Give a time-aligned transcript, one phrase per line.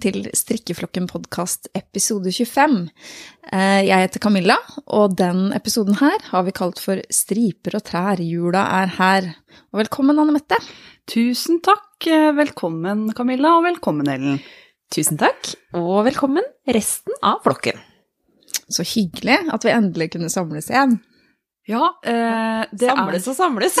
[0.00, 2.88] Til Strikkeflokken podkast episode 25.
[3.52, 8.22] Eh, Jeg heter Camilla, og den episoden her har vi kalt for Striper og trær,
[8.24, 9.28] jula er her.
[9.74, 10.56] Og velkommen, Anne Mette.
[11.10, 12.06] Tusen takk.
[12.06, 14.40] Eh, Velkommen, Camilla, og velkommen, Ellen.
[14.90, 17.76] Tusen takk, og velkommen resten av flokken.
[18.70, 20.96] Så hyggelig at vi endelig kunne samles igjen.
[21.68, 23.76] Ja, eh, det samles og samles.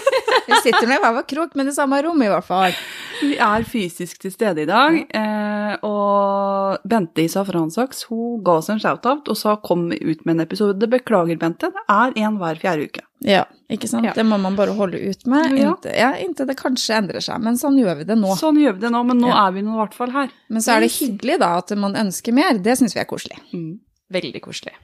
[0.48, 2.66] Vi sitter nå i hver vår krok, men i samme rom i hvert fall.
[2.68, 2.78] er,
[3.22, 4.96] vi er fysisk til stede i dag.
[5.14, 10.34] Eh, og Bente i Safransaks hun ga oss en shout-out og sa 'kom ut med
[10.40, 10.88] en episode'.
[10.90, 11.70] Beklager, Bente.
[11.70, 13.02] Det er en hver fjerde uke.
[13.20, 14.04] Ja, ikke sant?
[14.04, 14.12] Ja.
[14.12, 15.70] Det må man bare holde ut med Ja.
[15.70, 17.40] inntil, ja, inntil det kanskje endrer seg.
[17.40, 18.34] Men sånn gjør vi det nå.
[18.36, 20.28] Sånn gjør vi det nå, men nå er vi nå i hvert fall her.
[20.48, 22.58] Men så er det hyggelig da at man ønsker mer.
[22.58, 23.38] Det syns vi er koselig.
[23.54, 23.78] Mm.
[24.12, 24.74] Veldig koselig.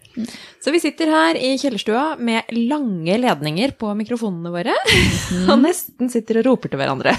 [0.64, 4.74] Så vi sitter her i kjellerstua med lange ledninger på mikrofonene våre,
[5.48, 7.12] og nesten sitter og roper til hverandre.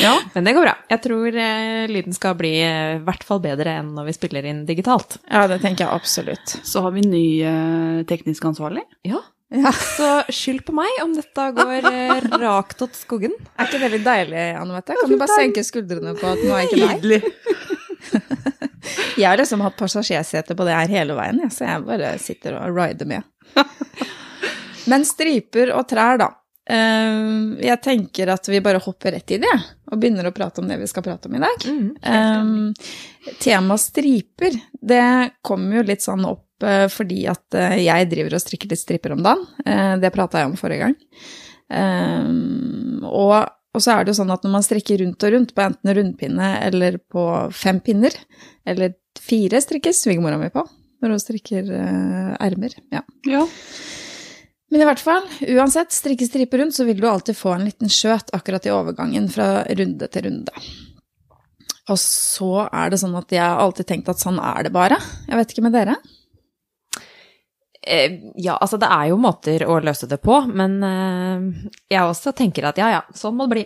[0.00, 0.14] Ja.
[0.34, 0.74] Men det går bra.
[0.90, 4.48] Jeg tror eh, lyden skal bli eh, i hvert fall bedre enn når vi spiller
[4.48, 5.18] inn digitalt.
[5.28, 6.56] Ja, det tenker jeg absolutt.
[6.66, 8.86] Så har vi ny eh, teknisk ansvarlig.
[9.08, 9.20] Ja,
[9.52, 9.68] Ja.
[9.76, 11.84] så skyld på meg om dette går
[12.46, 13.34] rakt åt skogen.
[13.60, 14.96] Er ikke det litt deilig, Anne Mette?
[14.96, 17.28] Kan du bare senke skuldrene på at nå er ikke deg?
[19.16, 22.56] Jeg har liksom hatt passasjersete på det her hele veien, ja, så jeg bare sitter
[22.58, 23.26] og rider med.
[24.90, 26.30] Men striper og trær, da.
[26.66, 27.20] Eh,
[27.62, 29.54] Jeg tenker at vi bare hopper rett i det,
[29.90, 31.66] og begynner å prate om det vi skal prate om i dag.
[31.68, 32.72] Um,
[33.42, 35.04] tema striper, det
[35.46, 39.14] kommer jo litt sånn opp eh, fordi at eh, jeg driver og strikker litt striper
[39.14, 39.46] om dagen.
[39.66, 40.96] Eh, det prata jeg om forrige gang.
[41.72, 43.36] Um, og,
[43.72, 45.94] og så er det jo sånn at når man strikker rundt og rundt på enten
[45.96, 47.24] rundpinne eller på
[47.56, 48.14] fem pinner,
[48.68, 50.64] eller fire strikker svigermora mi på
[51.02, 52.76] når hun strikker uh, ermer.
[52.94, 53.02] Ja.
[53.26, 53.42] Ja.
[54.72, 57.90] Men i hvert fall, uansett, strikke striper rundt, så vil du alltid få en liten
[57.92, 60.62] skjøt akkurat i overgangen fra runde til runde.
[61.90, 65.00] Og så er det sånn at jeg har alltid tenkt at sånn er det bare.
[65.26, 65.98] Jeg vet ikke med dere.
[67.86, 72.32] Eh, Ja, altså det er jo måter å løse det på, men eh, jeg også
[72.38, 73.64] tenker at ja, ja, sånn må det bli.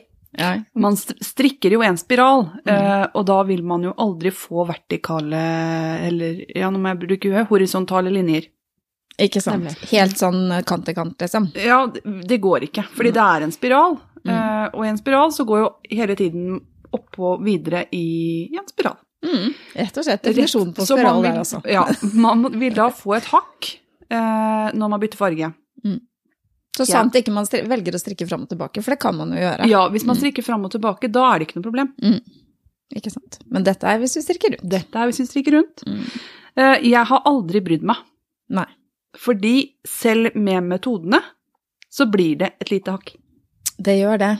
[0.76, 5.38] Man strikker jo en spiral, eh, og da vil man jo aldri få vertikale
[6.08, 8.48] eller ja, nå må jeg bruke huet, horisontale linjer.
[9.16, 9.64] Ikke sant?
[9.64, 9.88] Nemlig.
[9.94, 11.46] Helt sånn kant til kant, liksom.
[11.56, 13.96] Ja, det, går ikke, fordi det er en spiral.
[14.26, 14.74] mm.
[14.74, 16.58] og i en spiral så går jo hele tiden
[16.92, 18.98] oppå videre i, i en spiral.
[19.24, 21.62] Mm, rett og slett definisjonen på spiral vil- der, altså.
[21.64, 23.72] Ja, man vil da få et hakk
[24.10, 25.52] eh, når man bytter farge.
[26.76, 27.20] Så sant Ja.
[27.22, 29.66] ikke man velger å strikke fram og tilbake, for det kan man jo gjøre.
[29.70, 31.94] Ja, hvis man strikker fram og tilbake, da er det ikke noe problem.
[32.94, 33.38] Ikke sant?
[33.50, 34.68] Men dette er hvis vi strikker rundt.
[34.68, 35.82] Dette er hvis vi strikker rundt.
[35.88, 36.02] Mm.
[36.56, 37.96] Eh, jeg har aldri brydd meg,
[38.50, 38.66] Nei.
[39.16, 41.22] fordi selv med metodene
[41.90, 43.14] så blir det et lite hakk.
[43.80, 44.30] Det gjør det.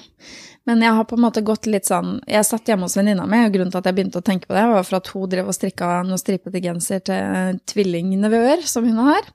[0.66, 3.38] Men jeg har på en måte gått litt sånn Jeg satt hjemme hos venninna mi,
[3.47, 5.50] og grunnen til at jeg begynte å tenke på det, var for at hun drev
[5.50, 9.28] og strikka noen stripete genser til tvillingnevøer som hun har.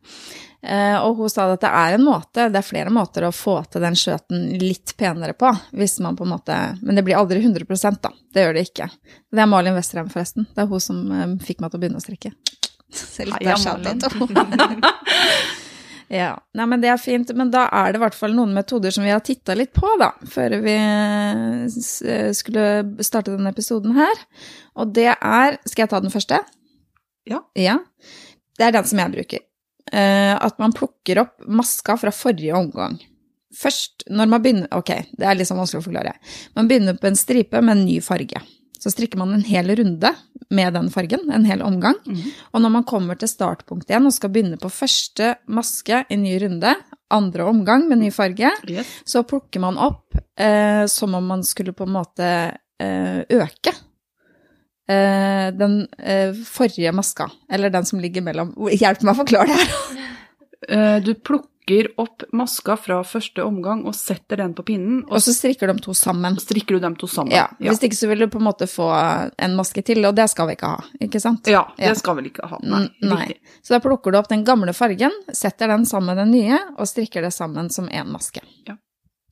[0.61, 3.55] Eh, og hun sa at det er en måte, det er flere måter å få
[3.71, 7.41] til den skjøten litt penere på, hvis man på en måte Men det blir aldri
[7.41, 8.11] 100 da.
[8.33, 8.87] Det gjør det ikke.
[9.31, 10.45] Det er Malin Westerheim, forresten.
[10.53, 12.35] Det er hun som eh, fikk meg til å begynne å strikke.
[12.91, 13.55] Så litt der.
[16.11, 17.29] Ja, Nei, men det er fint.
[17.39, 19.87] Men da er det i hvert fall noen metoder som vi har titta litt på,
[20.01, 20.73] da, før vi
[22.35, 22.65] skulle
[23.05, 24.25] starte denne episoden her.
[24.75, 26.41] Og det er Skal jeg ta den første?
[27.29, 27.39] Ja.
[27.55, 27.77] Ja.
[28.59, 29.45] Det er den som jeg bruker.
[29.91, 32.99] Eh, at man plukker opp maska fra forrige omgang.
[33.57, 36.13] Først når man begynner Ok, det er litt sånn vanskelig å forklare.
[36.55, 38.43] Man begynner på en stripe med en ny farge.
[38.81, 40.09] Så strikker man en hel runde
[40.49, 41.99] med den fargen, en hel omgang.
[42.51, 46.33] Og når man kommer til startpunkt igjen og skal begynne på første maske i ny
[46.41, 46.73] runde,
[47.13, 48.87] andre omgang med ny farge, Yes.
[49.05, 52.27] så plukker man opp eh, som om man skulle på en måte
[52.81, 53.73] eh, øke
[54.89, 59.59] eh, den eh, forrige maska, eller den som ligger mellom Hjelp meg å forklare det
[59.61, 60.01] her!
[60.71, 61.50] Eh, du plukker
[61.97, 65.79] opp maska fra første omgang og setter den på pinnen, og Og så strikker de
[65.79, 66.35] to sammen.
[66.39, 67.31] strikker du dem to sammen.
[67.31, 68.89] Ja, Hvis ikke så vil du på en måte få
[69.37, 71.45] en maske til, og det skal vi ikke ha, ikke sant?
[71.47, 71.93] Ja, det Ja.
[71.95, 72.57] skal vi ikke ha.
[72.63, 73.33] Nei, Nei.
[73.63, 76.85] Så da plukker du opp den gamle fargen, setter den sammen med den nye, og
[76.87, 78.41] strikker det sammen som én maske.
[78.67, 78.75] Ja.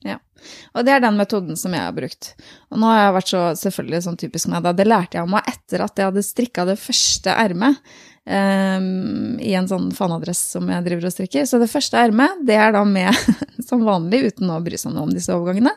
[0.06, 0.16] Ja.
[0.72, 2.32] Og det er den metoden som jeg har brukt.
[2.72, 5.50] Og nå har jeg vært så selvfølgelig sånn typisk meg, da det lærte jeg meg
[5.50, 7.76] etter at jeg hadde strikka det første ermet
[8.24, 11.46] um, i en sånn fanadress som jeg driver og strikker.
[11.48, 13.12] Så det første ermet, det er da med
[13.68, 15.74] som vanlig, uten å bry seg noe om disse overgangene.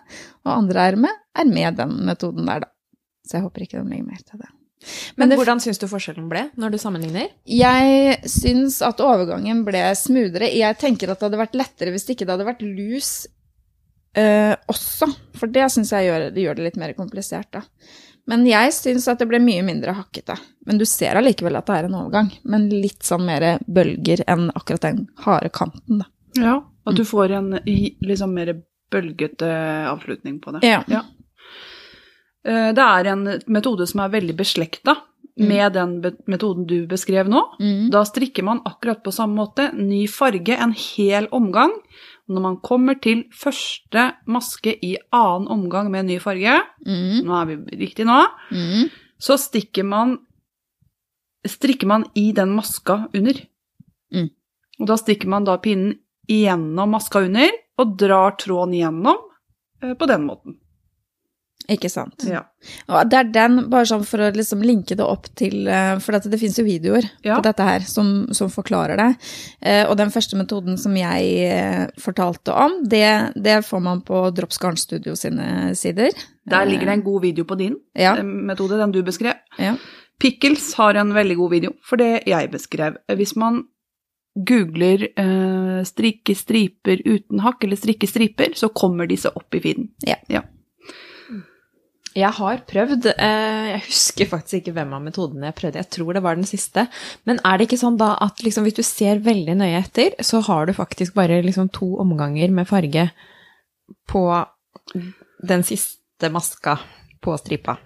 [0.47, 2.71] Og andre ermet er med den metoden der, da.
[3.27, 4.51] Så jeg håper ikke de legger mer til det.
[5.15, 7.29] Men, Men hvordan syns du forskjellen ble når du sammenligner?
[7.47, 10.49] Jeg syns at overgangen ble smoothere.
[10.51, 13.13] Jeg tenker at det hadde vært lettere hvis det ikke hadde vært lus
[14.15, 17.63] eh, også, for det syns jeg gjør, det gjør det litt mer komplisert, da.
[18.29, 20.37] Men jeg syns at det ble mye mindre hakkete.
[20.65, 22.29] Men du ser allikevel at det er en overgang.
[22.47, 26.07] Men litt sånn mer bølger enn akkurat den harde kanten, da.
[26.39, 26.53] Ja,
[26.87, 28.53] at du får en liksom mer
[28.93, 29.49] bølgete
[29.91, 30.63] avslutning på det.
[30.67, 30.83] Ja.
[30.87, 31.03] Ja.
[32.45, 34.95] Eh, Det er en metode som er veldig beslekta
[35.37, 35.95] med den
[36.29, 37.41] metoden du beskrev nå.
[37.59, 37.89] Mm.
[37.91, 41.73] Da strikker man akkurat på samme måte, ny farge, en hel omgang.
[42.29, 47.25] Når man kommer til første maske i annen omgang med ny farge, Mm.
[47.25, 48.21] nå er vi riktig nå,
[48.51, 48.89] Mm.
[49.19, 49.37] så
[49.83, 50.19] man
[51.45, 53.33] strikker man i den maska under.
[54.13, 54.29] Mm.
[54.79, 55.99] Og da stikker man da pinnen
[56.29, 59.17] gjennom maska under, og drar tråden gjennom
[59.81, 60.57] eh, på den måten.
[61.71, 62.25] Ikke sant.
[62.27, 62.41] Ja.
[62.91, 66.11] Og det er den, bare sånn for å liksom linke det opp til eh, For
[66.19, 67.37] det finnes jo videoer Ja.
[67.37, 69.07] på dette her som, som forklarer det.
[69.61, 74.25] Eh, og den første metoden som jeg eh, fortalte om, det, det får man på
[74.35, 76.11] Drops Garnstudio sine sider.
[76.45, 78.15] Der ligger det en god video på din Ja.
[78.23, 79.39] metode, den du beskrev.
[79.59, 79.77] Ja.
[80.19, 82.97] Pickles har en veldig god video for det jeg beskrev.
[83.15, 83.63] Hvis man
[84.35, 89.89] googler eh, 'strikke striper uten hakk' eller 'strikke striper', så kommer disse opp i feeden.
[92.13, 96.13] Jeg har prøvd, eh, jeg husker faktisk ikke hvem av metodene jeg prøvde, jeg tror
[96.13, 96.85] det var den siste.
[97.25, 100.43] Men er det ikke sånn da at liksom, hvis du ser veldig nøye etter, så
[100.45, 103.07] har du faktisk bare liksom to omganger med farge
[104.09, 104.23] på
[105.41, 106.77] den siste maska
[107.23, 107.79] på stripa?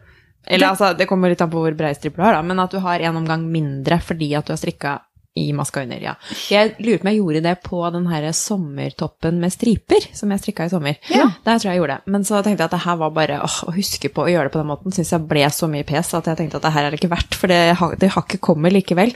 [0.47, 2.71] Eller altså, det kommer litt an på hvor brei stripe du har, da, men at
[2.71, 4.99] du har en omgang mindre fordi at du har strikka
[5.37, 6.15] i maska under, ja.
[6.51, 10.43] Jeg lurer på om jeg gjorde det på den her sommertoppen med striper, som jeg
[10.43, 10.97] strikka i sommer.
[11.13, 11.27] Ja.
[11.45, 12.11] Der tror jeg jeg gjorde det.
[12.15, 14.49] Men så tenkte jeg at det her var bare åh, å huske på å gjøre
[14.49, 16.73] det på den måten, syns jeg ble så mye pes at jeg tenkte at det
[16.77, 17.61] her er det ikke verdt, for det,
[18.01, 19.13] det hakket kommer likevel.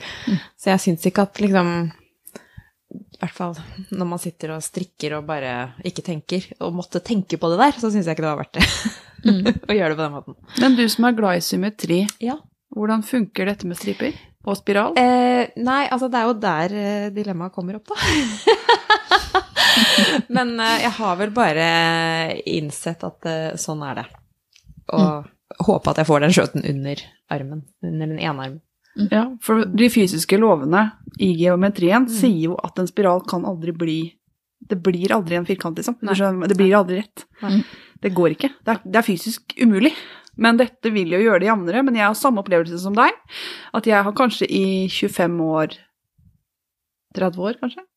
[0.59, 1.73] Så jeg syns ikke at liksom
[2.91, 3.53] I hvert fall
[3.93, 5.51] når man sitter og strikker og bare
[5.87, 8.57] ikke tenker, og måtte tenke på det der, så syns jeg ikke det var verdt
[8.59, 8.67] det.
[9.69, 10.37] å gjøre det på den måten.
[10.63, 12.39] Men du som er glad i symmetri, Ja.
[12.75, 14.15] hvordan funker dette med striper?
[14.41, 14.95] Og spiral?
[14.97, 17.97] Eh, nei, altså det er jo der eh, dilemmaet kommer opp, da.
[20.35, 21.67] Men eh, jeg har vel bare
[22.49, 24.07] innsett at eh, sånn er det.
[24.97, 25.29] Og
[25.67, 27.61] håpe at jeg får den skjøten under armen.
[27.85, 28.59] Under den ene armen.
[29.11, 30.89] Ja, for de fysiske lovene
[31.23, 33.99] i geometrien sier jo at en spiral kan aldri bli
[34.67, 35.95] Det blir aldri en firkant, liksom.
[36.05, 36.13] Nei.
[36.47, 37.23] Det blir aldri rett.
[37.41, 37.63] Nei.
[38.01, 38.49] Det går ikke.
[38.61, 39.89] Det er, det er fysisk umulig.
[40.37, 41.83] Men dette vil jo gjøre det jevnere.
[41.83, 43.11] Men jeg har samme opplevelse som deg.
[43.73, 45.75] At jeg har kanskje i 25 år
[47.17, 47.83] 30 år, kanskje?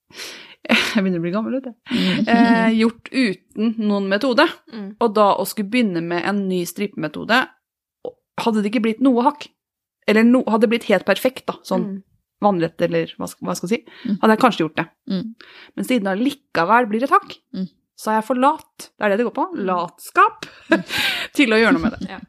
[0.65, 1.73] Jeg begynner å bli gammel, vet du.
[2.33, 4.47] Eh, gjort uten noen metode.
[4.73, 4.87] Mm.
[5.05, 7.43] Og da å skulle begynne med en ny stripemetode,
[8.41, 9.45] hadde det ikke blitt noe hakk.
[10.09, 11.99] Eller no, hadde det blitt helt perfekt, da, sånn Mm.
[12.45, 14.19] vannrett eller hva skal, hva skal jeg si, Mm.
[14.23, 14.87] hadde jeg kanskje gjort det.
[15.11, 15.35] Mm.
[15.77, 17.69] Men siden det allikevel blir et hakk, Mm.
[17.99, 18.89] Så er jeg for lat.
[18.91, 19.49] Det er det det går på.
[19.67, 20.47] Latskap.
[21.37, 22.23] til å gjøre noe med det.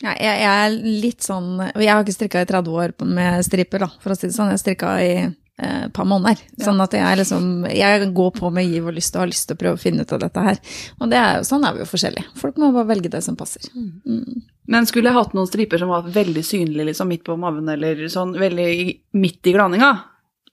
[0.00, 3.44] Ja, jeg, jeg er litt sånn og Jeg har ikke strikka i 30 år med
[3.44, 4.48] striper, da, for å si det sånn.
[4.48, 6.40] Jeg har strikka i eh, et par måneder.
[6.64, 9.58] Sånn at jeg liksom Jeg går på med giv og lyst og har lyst til
[9.58, 10.62] å prøve å finne ut av dette her.
[10.98, 12.32] Og det er sånn er vi jo forskjellige.
[12.40, 13.68] Folk må bare velge det som passer.
[13.76, 14.40] Mm.
[14.72, 18.06] Men skulle jeg hatt noen striper som var veldig synlige liksom midt på maven, eller
[18.12, 18.72] sånn veldig
[19.20, 19.94] midt i glaninga,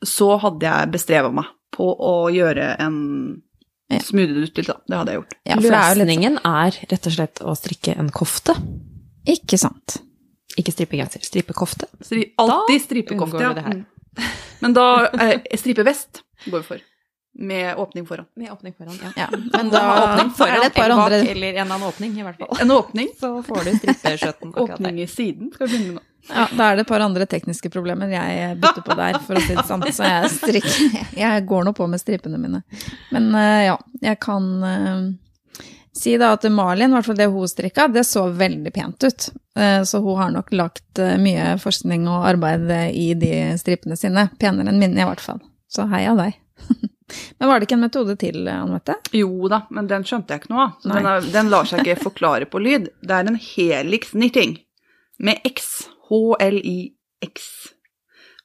[0.03, 2.97] så hadde jeg bestreva meg på å gjøre en
[3.87, 4.01] Ja.
[4.03, 4.75] smoothie det ut litt, da.
[4.83, 5.35] Det hadde jeg gjort.
[5.47, 8.57] Ja, for Løsningen er rett og slett å strikke en kofte.
[9.27, 9.99] Ikke sant.
[10.59, 11.87] Ikke stripegenser, stripekofte.
[12.03, 13.77] Stri alltid stripekofte, ja.
[14.63, 16.85] Men da eh, stripevest går vi for.
[17.39, 18.25] Med åpning foran.
[18.35, 19.11] Med åpning foran, ja.
[19.15, 22.15] Ja, Men da åpning er foran det et par andre eller en eller annen åpning,
[22.19, 22.57] i hvert fall.
[22.61, 23.11] En åpning.
[23.19, 24.53] Så får du strippeskjøtten.
[24.57, 26.07] Åpning i siden skal vi begynne med.
[26.29, 29.43] Ja, da er det et par andre tekniske problemer jeg bytter på der, for å
[29.45, 29.85] si det sant.
[29.95, 32.63] Så jeg strikker Jeg går nå på med stripene mine.
[33.13, 37.47] Men eh, ja, jeg kan eh, si da at Malin, i hvert fall det hun
[37.53, 39.29] strikka, det så veldig pent ut.
[39.61, 44.27] Eh, så hun har nok lagt mye forskning og arbeid i de stripene sine.
[44.41, 45.45] Penere enn mine, i hvert fall.
[45.69, 46.35] Så heia deg.
[47.39, 48.95] Men var det ikke en metode til, Anne Mette?
[49.15, 50.73] Jo da, men den skjønte jeg ikke noe av.
[50.83, 52.89] Så den, er, den lar seg ikke forklare på lyd.
[53.01, 54.57] Det er en helix knitting
[55.23, 55.87] med X.
[56.09, 57.47] H-L-I-X.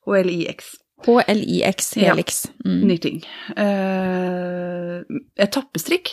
[0.07, 0.73] H-L-I-X.
[1.03, 2.13] HLIX, Ja.
[2.13, 2.45] Helix.
[2.65, 2.81] Mm.
[2.85, 3.17] Knitting.
[3.59, 5.01] Eh,
[5.43, 6.13] etappestrikk.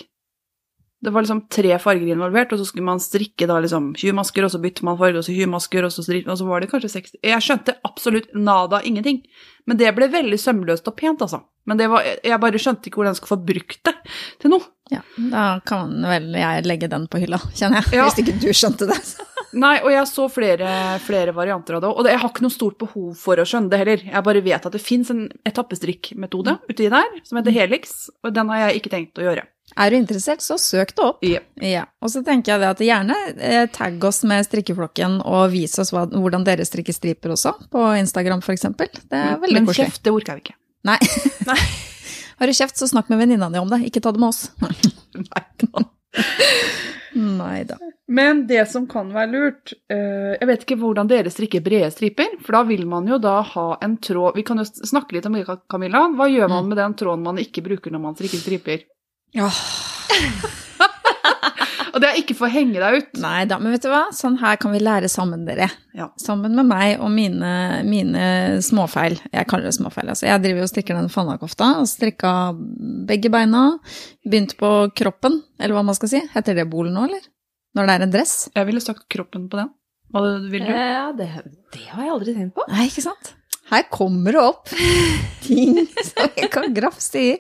[0.99, 4.43] Det var liksom tre farger involvert, og så skulle man strikke da liksom 20 masker,
[4.43, 6.59] og så bytter man farge, og så 20 masker, og så, stri- og så var
[6.59, 9.21] det kanskje 60 Jeg skjønte absolutt nada, ingenting.
[9.69, 11.39] Men det ble veldig sømløst og pent, altså.
[11.69, 13.95] Men det var, jeg bare skjønte ikke hvordan jeg skulle få brukt det
[14.41, 14.67] til noe.
[14.89, 17.99] Ja, da kan vel jeg legge den på hylla, kjenner jeg.
[17.99, 18.07] Ja.
[18.09, 18.97] Hvis ikke du skjønte det.
[19.63, 22.53] Nei, og jeg så flere, flere varianter av det, og det, jeg har ikke noe
[22.53, 24.03] stort behov for å skjønne det heller.
[24.09, 28.51] Jeg bare vet at det fins en etappestrikkmetode uti der som heter Helix, og den
[28.51, 29.45] har jeg ikke tenkt å gjøre.
[29.77, 31.19] Er du interessert, så søk det opp.
[31.25, 31.45] Yep.
[31.65, 31.83] Ja.
[32.01, 35.93] Og så tenker jeg det at gjerne eh, tagg oss med strikkeflokken og vis oss
[35.95, 38.65] hva, hvordan dere strikker striper også, på Instagram f.eks.
[38.79, 39.91] Det er veldig Men koselig.
[39.91, 40.57] kjeft, det orker jeg ikke.
[40.89, 40.97] Nei.
[42.39, 44.49] Har du kjeft, så snakk med venninna di om det, ikke ta det med oss.
[45.19, 45.85] Nei, da.
[47.19, 47.75] Nei da.
[48.09, 52.37] Men det som kan være lurt eh, Jeg vet ikke hvordan dere strikker brede striper,
[52.45, 55.35] for da vil man jo da ha en tråd Vi kan jo snakke litt om
[55.37, 56.07] det, Camilla.
[56.17, 58.85] Hva gjør man med den tråden man ikke bruker når man strikker striper?
[59.37, 59.49] Ja.
[61.89, 63.09] Og det er ikke for å henge deg ut.
[63.21, 64.05] Nei da, men vet du hva?
[64.15, 65.67] Sånn her kan vi lære sammen, dere.
[65.97, 66.09] Ja.
[66.21, 67.49] Sammen med meg og mine,
[67.87, 69.17] mine småfeil.
[69.33, 70.11] Jeg kaller det småfeil.
[70.13, 72.33] Altså, jeg driver og strikker den fannakofta, og strikka
[73.09, 73.63] begge beina.
[74.27, 76.23] Begynt på kroppen, eller hva man skal si.
[76.35, 77.25] Heter det bol nå, eller?
[77.77, 78.37] Når det er en dress?
[78.55, 79.73] Jeg ville sagt kroppen på den.
[80.13, 80.71] Hva vil du?
[80.73, 81.27] Ja, det,
[81.73, 82.65] det har jeg aldri tenkt på.
[82.71, 83.33] Nei, ikke sant?
[83.69, 84.71] Her kommer det opp
[85.45, 87.31] ting som jeg kan grafse i.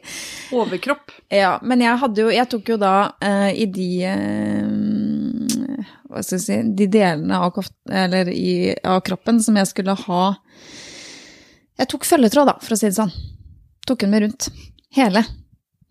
[0.55, 1.11] Overkropp.
[1.33, 2.93] Ja, men jeg hadde jo Jeg tok jo da
[3.23, 7.59] uh, i de uh, Hva skal jeg si De delene av,
[8.33, 10.23] i, av kroppen som jeg skulle ha
[11.77, 13.13] Jeg tok følgetråd, da, for å si det sånn.
[13.87, 14.49] Tok den med rundt.
[14.97, 15.23] Hele.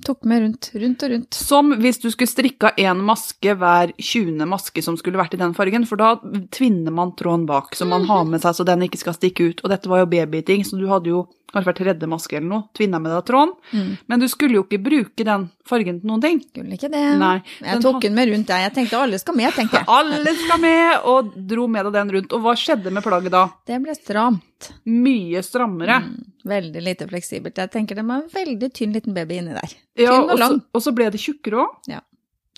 [0.06, 1.34] Tok med rundt, rundt og rundt.
[1.34, 4.44] Som hvis du skulle strikka én maske hver 20.
[4.46, 6.12] maske som skulle vært i den fargen, for da
[6.54, 9.64] tvinner man tråden bak, så man har med seg så den ikke skal stikke ut.
[9.64, 12.64] Og dette var jo babyting, så du hadde jo kanskje hver tredje maske eller noe,
[12.76, 13.54] tvinna med deg tråden.
[13.72, 13.92] Mm.
[14.10, 16.40] Men du skulle jo ikke bruke den fargen til noen ting.
[16.44, 17.04] Skulle ikke det.
[17.20, 17.36] Nei.
[17.60, 18.66] Jeg den tok den med rundt, jeg.
[18.66, 19.88] Jeg tenkte alle skal med, tenkte jeg.
[19.98, 22.36] Alle skal med, og dro med deg den rundt.
[22.36, 23.46] Og hva skjedde med plagget da?
[23.68, 24.70] Det ble stramt.
[24.90, 26.00] Mye strammere.
[26.04, 27.58] Mm, veldig lite fleksibelt.
[27.58, 29.74] Jeg tenker det var en veldig tynn liten baby inni der.
[29.98, 30.60] Ja, Tynn og og så, lang.
[30.74, 31.90] og så ble det tjukkere òg.
[31.90, 32.02] Ja.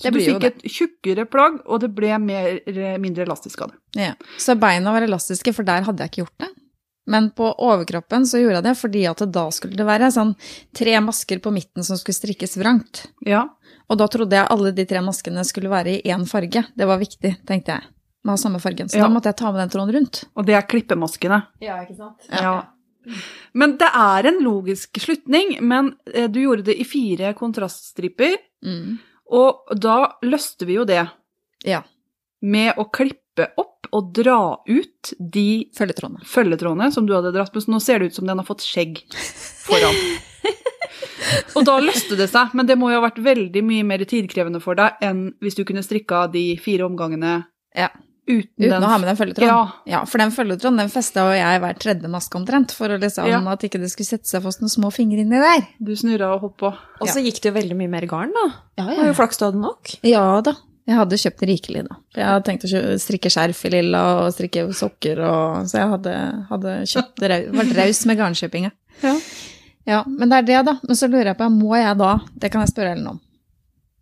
[0.01, 2.55] Så Det du fikk et tjukkere plagg, og det ble mer,
[3.03, 3.81] mindre elastisk av det.
[4.01, 4.15] Ja.
[4.41, 6.49] Så beina var elastiske, for der hadde jeg ikke gjort det.
[7.07, 10.35] Men på overkroppen så gjorde jeg det fordi at da skulle det være sånn
[10.77, 13.07] tre masker på midten som skulle strikkes vrangt.
[13.27, 13.47] Ja.
[13.91, 16.65] Og da trodde jeg alle de tre maskene skulle være i én farge.
[16.77, 17.83] Det var viktig, tenkte jeg.
[18.23, 18.89] Med å ha samme fargen.
[18.89, 19.09] Så Ja.
[19.09, 20.25] da måtte jeg ta med den tråden rundt.
[20.37, 21.47] Og det er klippemaskene.
[21.61, 22.29] Ja, ikke sant?
[22.31, 22.67] Ja.
[23.55, 28.99] Men det er en logisk slutning, men eh, du gjorde det i fire kontraststriper, Mm.
[29.33, 31.09] og da løste vi jo det
[31.65, 31.83] Ja.
[32.43, 36.25] med å klippe opp og dra ut de Følgetrådene.
[36.27, 38.63] følgetrådene som du hadde dratt med, så nå ser det ut som den har fått
[38.67, 39.01] skjegg
[39.67, 39.97] foran.
[41.57, 44.61] og da løste det seg, men det må jo ha vært veldig mye mer tidkrevende
[44.63, 47.41] for deg enn hvis du kunne strikka de fire omgangene
[47.77, 47.89] Ja.
[48.31, 49.51] uten, Uten den å ha med den følgetråden.
[49.51, 49.73] Ja.
[49.99, 53.27] Ja, for den følgetråden den festa jo jeg hver tredje maske omtrent, for å liksom
[53.29, 53.41] Ja.
[53.51, 55.67] at ikke det skulle sette seg fast noen små fingre inni der.
[55.83, 56.77] Du snurra og hoppa.
[57.01, 58.47] Og så gikk det jo veldig mye mer garn, da.
[58.79, 59.97] Ja, Det var jo flaks du hadde nok.
[60.07, 60.55] Ja da.
[60.89, 61.97] Jeg hadde kjøpt rikelig, da.
[62.17, 66.15] Jeg hadde tenkt å strikke skjerf i lilla og strikke sokker, og, så jeg hadde,
[66.51, 67.23] hadde kjøpt,
[67.55, 68.73] vært raus med garnkjøpinga.
[69.01, 69.15] Ja.
[69.89, 70.75] Ja, men det er det, da.
[70.85, 73.21] Men så lurer jeg på, må jeg da Det kan jeg spørre Ellen om.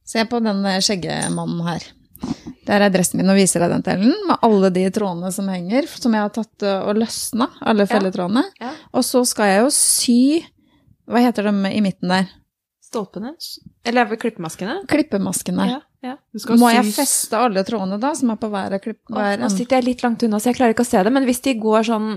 [0.08, 1.85] Se på den skjeggemannen her.
[2.66, 5.47] Der er dressen min, og viser deg den til Ellen, med alle de trådene som
[5.49, 7.90] henger, som jeg har tatt og løsna, alle Ja.
[7.94, 8.42] felletrådene.
[8.61, 8.73] Ja.
[8.92, 10.18] Og så skal jeg jo sy
[11.08, 12.26] Hva heter de i midten der?
[12.88, 13.35] Stolpene.
[13.85, 14.78] Eller er klippemaskene?
[14.88, 15.66] Klippemaskene.
[15.68, 16.16] Ja, ja.
[16.33, 19.38] Du skal Må jeg feste alle trådene da, som er på hver, klipp, Og hver
[19.42, 21.12] nå sitter jeg litt langt unna, så jeg klarer ikke å se det.
[21.12, 22.11] Men hvis de går sånn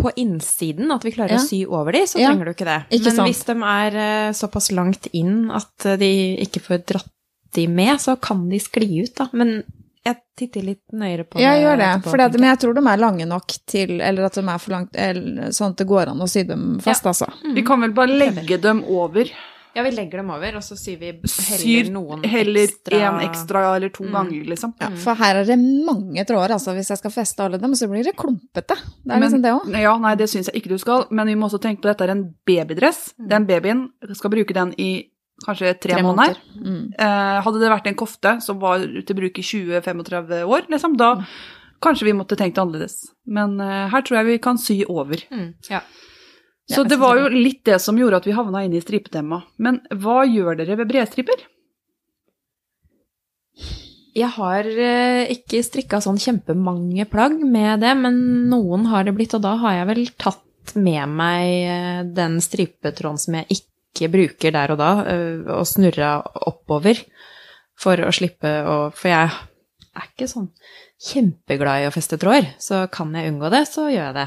[0.00, 1.38] på innsiden, at vi klarer Ja.
[1.42, 2.30] å sy over de, så Ja.
[2.30, 2.78] trenger du ikke det.
[2.98, 3.28] Ikke men sant.
[3.28, 6.10] hvis de er eh, såpass langt inn at eh, de
[6.46, 7.10] ikke får dratt
[7.52, 9.28] de med, så kan de skli ut, da.
[9.32, 9.64] Men
[10.06, 11.62] jeg titter litt nøyere på Ja, det.
[11.64, 11.88] gjør det.
[12.02, 14.70] etterpå, det, men jeg tror de er lange nok til Eller at de er for
[14.72, 17.26] langt eller, Sånn at det går an å sy dem fast, altså.
[17.54, 19.28] Vi kan vel bare legge dem over.
[19.74, 21.28] Ja, vi legger dem over, og så syr vi heller
[21.62, 24.12] Syr noen heller ekstra en ekstra eller to Mm.
[24.12, 24.74] ganger, liksom.
[24.80, 26.74] Ja, for her er det mange tråder, altså.
[26.74, 28.74] Hvis jeg skal feste alle dem, så blir det klumpete.
[28.74, 29.80] Det er Men- liksom det òg.
[29.80, 31.98] Ja, nei, det syns jeg ikke du skal, men vi må også tenke på at
[31.98, 33.14] dette er en babydress.
[33.20, 33.28] Mm.
[33.28, 35.04] Den babyen skal bruke den i
[35.46, 36.36] kanskje tre, måneder.
[36.58, 36.92] Mm.
[36.98, 41.14] Eh, hadde det vært en kofte som var til bruk i 20-35 år, liksom, da
[41.14, 41.24] Mm.
[41.80, 43.06] kanskje vi måtte tenkt annerledes.
[43.26, 45.16] Men eh, her tror jeg vi kan sy over.
[45.32, 45.80] Mm, ja.
[46.70, 49.42] Så det var jo litt det som gjorde at vi havna inn i stripetema.
[49.58, 51.42] Men hva gjør dere ved bredstriper?
[54.16, 58.16] Jeg har eh, ikke strikka sånn kjempemange plagg med det, men
[58.50, 63.20] noen har det blitt, og da har jeg vel tatt med meg eh, den stripetråden
[63.22, 66.16] som jeg ikke bruker der og da, eh, og snurra
[66.50, 67.02] oppover
[67.80, 70.50] for å slippe å For jeg er ikke sånn
[71.00, 74.26] kjempeglad i å feste tråder, så kan jeg unngå det, så gjør jeg det.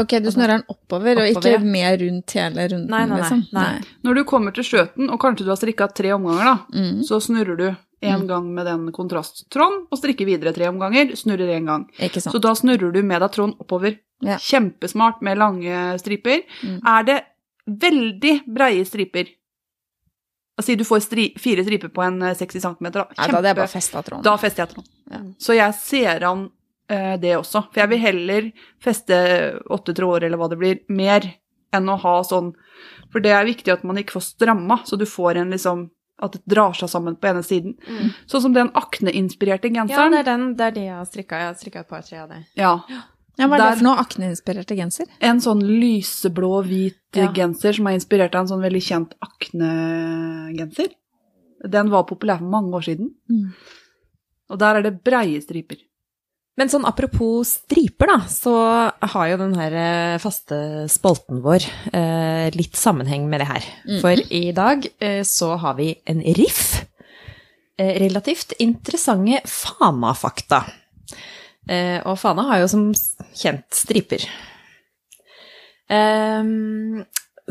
[0.00, 1.58] Ok, du snurrer den oppover, og ikke ja.
[1.60, 3.42] mer rundt hele runden, Nei, nei, nei, liksom?
[3.52, 3.98] nei.
[4.08, 7.02] Når du kommer til skjøten, og kanskje du har strikka tre omganger, da, Mm.
[7.04, 7.66] så snurrer du
[8.04, 11.84] en gang med den kontrasttråden, og strikker videre tre omganger, snurrer en gang.
[11.98, 12.34] Ikke sant.
[12.34, 13.98] Så da snurrer du med deg tråden oppover.
[14.24, 14.36] Ja.
[14.40, 16.42] Kjempesmart med lange striper.
[16.62, 16.80] Mm.
[16.84, 17.20] Er det
[17.68, 19.28] veldig breie striper,
[20.62, 23.06] Si du får stri, fire striper på en eh, 60 cm, da.
[23.08, 24.22] Kjempe, Nei, da hadde jeg bare festa tråden.
[24.22, 24.90] Da fester jeg tråden.
[25.10, 25.22] Ja.
[25.42, 26.44] Så jeg ser an
[26.88, 27.64] eh, det også.
[27.72, 28.46] For jeg vil heller
[28.84, 29.16] feste
[29.74, 31.26] åtte tråder, eller hva det blir, mer
[31.74, 32.52] enn å ha sånn
[33.10, 35.88] For det er viktig at man ikke får stramma, så du får en liksom
[36.22, 37.74] At det drar seg sammen på ene siden.
[38.30, 40.14] Sånn som den akneinspirerte Ja, genseren.
[40.14, 41.40] det er, den, det er de jeg har strikka.
[41.42, 42.38] Jeg har strikka et par-tre av det.
[42.54, 42.76] Ja.
[43.38, 45.08] Ja, hva er det for noe akneinspirerte genser?
[45.20, 47.32] En sånn lyseblå-hvit Ja.
[47.34, 50.92] genser som er inspirert av en sånn veldig kjent aknegenser.
[51.64, 53.10] Den var populær for mange år siden.
[53.30, 53.50] Mm.
[54.50, 55.78] Og der er det breie striper.
[56.56, 58.52] Men sånn apropos striper, da, så
[59.02, 63.64] har jo den her eh, faste spolten vår eh, litt sammenheng med det her.
[64.04, 66.84] For i dag eh, så har vi en riff.
[67.76, 70.60] Eh, relativt interessante Fana-fakta.
[71.70, 72.88] Eh, og Fana har jo som
[73.36, 74.26] kjent striper.
[75.88, 76.50] Eh,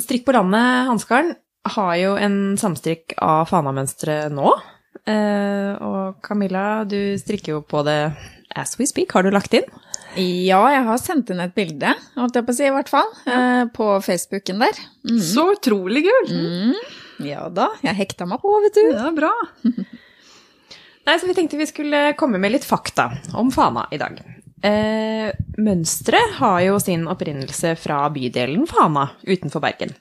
[0.02, 1.34] strikk på landet, Hanskaren,
[1.74, 4.52] har jo en samstrikk av Fana-mønsteret nå.
[5.10, 8.00] Eh, og Camilla, du strikker jo på det
[8.56, 9.16] as we speak.
[9.16, 9.68] Har du lagt inn?
[10.14, 13.08] Ja, jeg har sendt inn et bilde, holdt jeg på å si, i hvert fall.
[13.26, 13.66] Ja.
[13.74, 14.82] På Facebooken der.
[15.10, 15.18] Mm.
[15.26, 16.36] Så utrolig kult!
[16.38, 16.76] Mm.
[17.24, 18.84] Ja da, jeg hekta meg på, vet du.
[18.92, 19.34] Det er bra.
[21.04, 24.22] Nei, så vi tenkte vi skulle komme med litt fakta om Fana i dag.
[24.64, 29.92] Eh, mønsteret har jo sin opprinnelse fra bydelen Fana utenfor Bergen.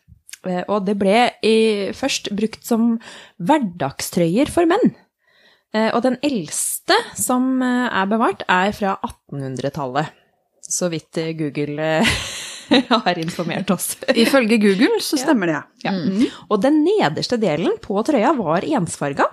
[0.47, 1.57] Eh, og det ble i,
[1.97, 2.95] først brukt som
[3.43, 4.95] hverdagstrøyer for menn.
[5.75, 10.15] Eh, og den eldste som eh, er bevart, er fra 1800-tallet.
[10.63, 12.17] Så vidt eh, Google eh,
[12.93, 13.97] har informert oss.
[14.15, 15.61] Ifølge Google så stemmer det.
[15.88, 15.99] Ja.
[16.47, 19.27] Og den nederste delen på trøya var ensfarga,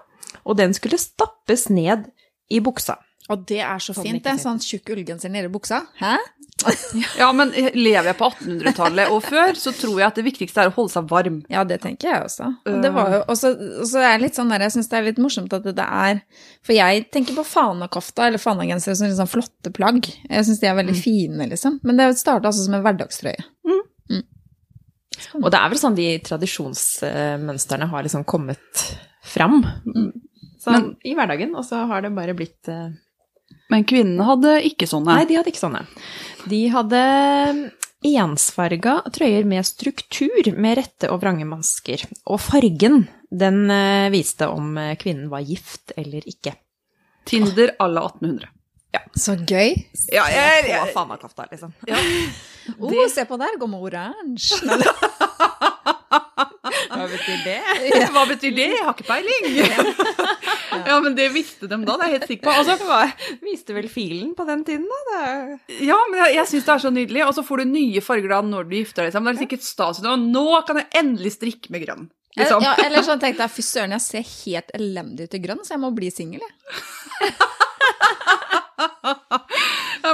[0.49, 2.09] og den skulle stappes ned
[2.49, 2.97] i buksa.
[3.29, 4.39] Og det er så Sånn fint, det.
[4.41, 5.83] Sånn tjukk ullgenser nede i buksa.
[6.01, 6.17] Hæ?
[7.15, 10.71] Ja, men lever jeg på 1800-tallet og før, så tror jeg at det viktigste er
[10.71, 11.37] å holde seg varm.
[11.47, 12.49] Ja, det tenker jeg også.
[12.67, 13.51] Og det var jo også,
[13.87, 16.19] så er litt sånn der, jeg syns det er litt morsomt at det er
[16.65, 20.09] For jeg tenker på fanakofta eller fanagensere som sånn flotte plagg.
[20.25, 21.79] Jeg syns de er veldig fine, liksom.
[21.87, 23.45] Men det starta altså som en hverdagstrøye.
[25.39, 28.83] Og det er vel sånn de tradisjonsmønstrene har liksom kommet
[29.29, 29.61] fram
[30.59, 32.89] sånn, Men- i hverdagen, og så har det bare blitt uh,
[33.71, 35.15] Men kvinnene hadde ikke sånne.
[35.19, 35.85] Nei, de hadde ikke sånne.
[36.49, 37.01] De hadde
[38.09, 42.05] ensfarga trøyer med struktur med rette og vrange masker.
[42.31, 46.55] Og fargen, den uh, viste om eh, kvinnen var gift eller ikke.
[47.29, 48.47] Tinder à la 1800.
[49.19, 49.75] Så gøy.
[50.09, 51.73] Ja, jeg, jeg, jeg, fanakofta, liksom.
[52.77, 54.59] Oh, se på der, går med oransje.
[56.99, 57.57] Hva betyr det?
[58.11, 58.67] Hva betyr det?
[58.75, 59.45] Jeg har ikke peiling.
[60.89, 62.55] ja, men det visste de da, det er jeg helt sikker på.
[62.59, 62.99] Altså,
[63.47, 65.23] viste vel filen på den tiden, da.
[65.79, 67.23] Ja, men jeg, jeg syns det er så nydelig.
[67.29, 69.15] Og så får du nye farger da når du gifter deg.
[69.21, 70.03] Men Det er sikkert stas.
[70.03, 72.09] Og nå kan jeg endelig strikke med grønn.
[72.39, 72.63] Liksom.
[72.63, 75.75] Ja, eller sånn tenkte jeg, fy søren, jeg ser helt elendig ut i grønn, så
[75.75, 77.33] jeg må bli singel, jeg.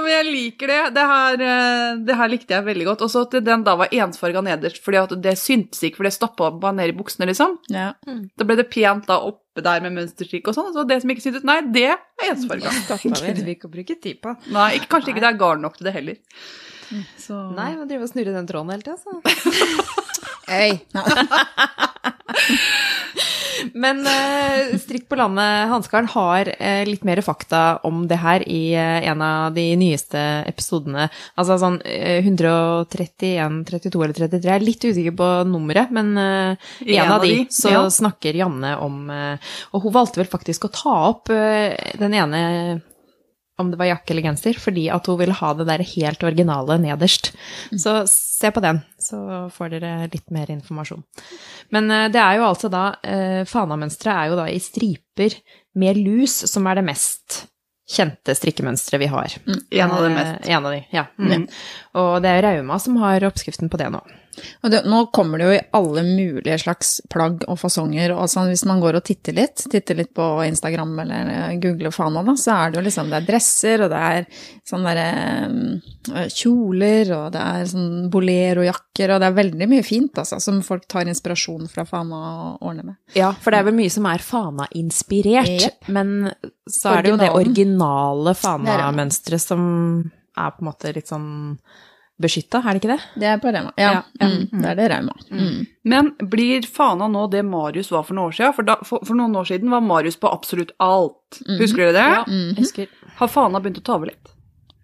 [0.06, 0.82] Men jeg liker det.
[0.96, 3.06] Det her, eh, det her likte jeg veldig godt.
[3.06, 6.13] Og så at den da var ensfarga nederst, fordi at det syntes ikke, for det
[6.13, 7.58] stoppa bare ned i buksene, liksom.
[7.74, 7.94] Ja.
[8.06, 10.70] Da ble det pent da oppe der med mønsterstrikk og sånn.
[10.76, 12.74] Så det som ikke syntes, nei, det er ensfarga.
[13.02, 14.36] Gidder vi ikke å bruke tid på.
[14.54, 16.22] Nei, ikke, kanskje ikke det er garn nok til det heller.
[17.18, 19.18] Så Nei, man driver og snurrer den tråden hele tida, så.
[20.49, 20.79] Øy.
[23.73, 28.75] Men uh, Strikk på landet, Hanskaren, har uh, litt mer fakta om det her i
[28.75, 31.08] uh, en av de nyeste episodene.
[31.39, 34.41] Altså sånn eh, 131, 32 eller 33.
[34.45, 37.86] Jeg er litt usikker på nummeret, men eh, I en, av de, så ja.
[37.91, 42.41] snakker Janne om eh, Og hun valgte vel faktisk å ta opp eh, den ene
[43.58, 46.78] om det var jakke eller genser, fordi at hun ville ha det der helt originale
[46.82, 47.32] nederst.
[47.72, 51.04] Så se på den, så får dere litt mer informasjon.
[51.76, 55.38] Men eh, det er jo altså da eh, Fana-mønsteret er jo da i striper
[55.80, 57.46] med lus, som er det mest
[57.96, 59.34] kjente strikkemønsteret vi har.
[59.46, 60.36] en av de mest.
[60.41, 61.06] Eh, en av de, ja.
[61.22, 61.48] Mm.
[62.02, 64.02] Og det er Rauma som har oppskriften på det nå.
[64.62, 68.13] Det, nå kommer det jo i alle mulige slags plagg og fasonger.
[68.15, 71.93] Og sånn, hvis man går og titter litt, titter litt på Instagram eller eh, googler
[71.95, 74.28] Fana, da, så er det jo liksom det er dresser, og det er
[74.65, 80.39] sånne derre kjoler, og det er sånn bolerojakker, og det er veldig mye fint, altså,
[80.43, 83.00] som folk tar inspirasjon fra Fana og ordner med.
[83.17, 85.89] Ja, for det er vel mye som er Fana-inspirert, yep.
[85.95, 86.32] men
[86.65, 88.39] så er det jo det originale er.
[88.41, 89.65] Fana-mønsteret som
[90.36, 91.28] er på en måte litt sånn
[92.21, 92.99] beskytta, er det ikke det?
[93.21, 93.73] Det er på Rauma.
[93.78, 94.28] Ja, Ja, ja.
[94.30, 95.15] Mm, det er det Rauma.
[95.32, 95.65] Mm.
[95.84, 98.54] Men blir Fana nå det Marius var for noen år siden?
[98.56, 101.41] For, da, for, for noen år siden var Marius på absolutt alt.
[101.60, 102.08] Husker dere det?
[102.32, 102.88] Jeg husker.
[103.19, 104.32] Har Fana begynt å ta over litt?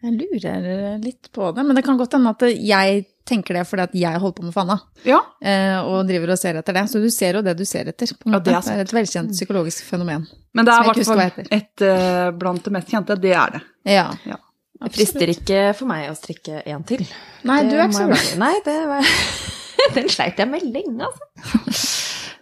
[0.01, 3.83] Jeg lurer litt på det, men det kan godt hende at jeg tenker det fordi
[3.85, 4.79] at jeg holder på med fana.
[5.05, 5.19] Ja.
[5.45, 6.87] eh, Og driver og ser etter det.
[6.89, 8.09] Så du ser jo det du ser etter.
[8.17, 10.25] på en Ja, det er det, er et velkjent psykologisk fenomen.
[10.57, 11.21] Men det er i hvert fall
[11.53, 13.15] et uh, blant det mest kjente.
[13.21, 13.61] Det er det.
[13.93, 14.07] Ja.
[14.25, 14.39] Ja.
[14.81, 17.03] Det frister ikke for meg å strikke en til.
[17.47, 18.31] Nei, Det du er ikke så glad.
[18.41, 19.11] Nei, det var
[19.97, 21.75] Den sleit jeg med lenge, altså.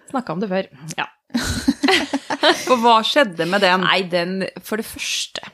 [0.10, 0.69] Snakka om det før.
[0.97, 1.08] Ja.
[2.65, 3.84] For hva skjedde med den?
[3.86, 5.45] Nei, den For det første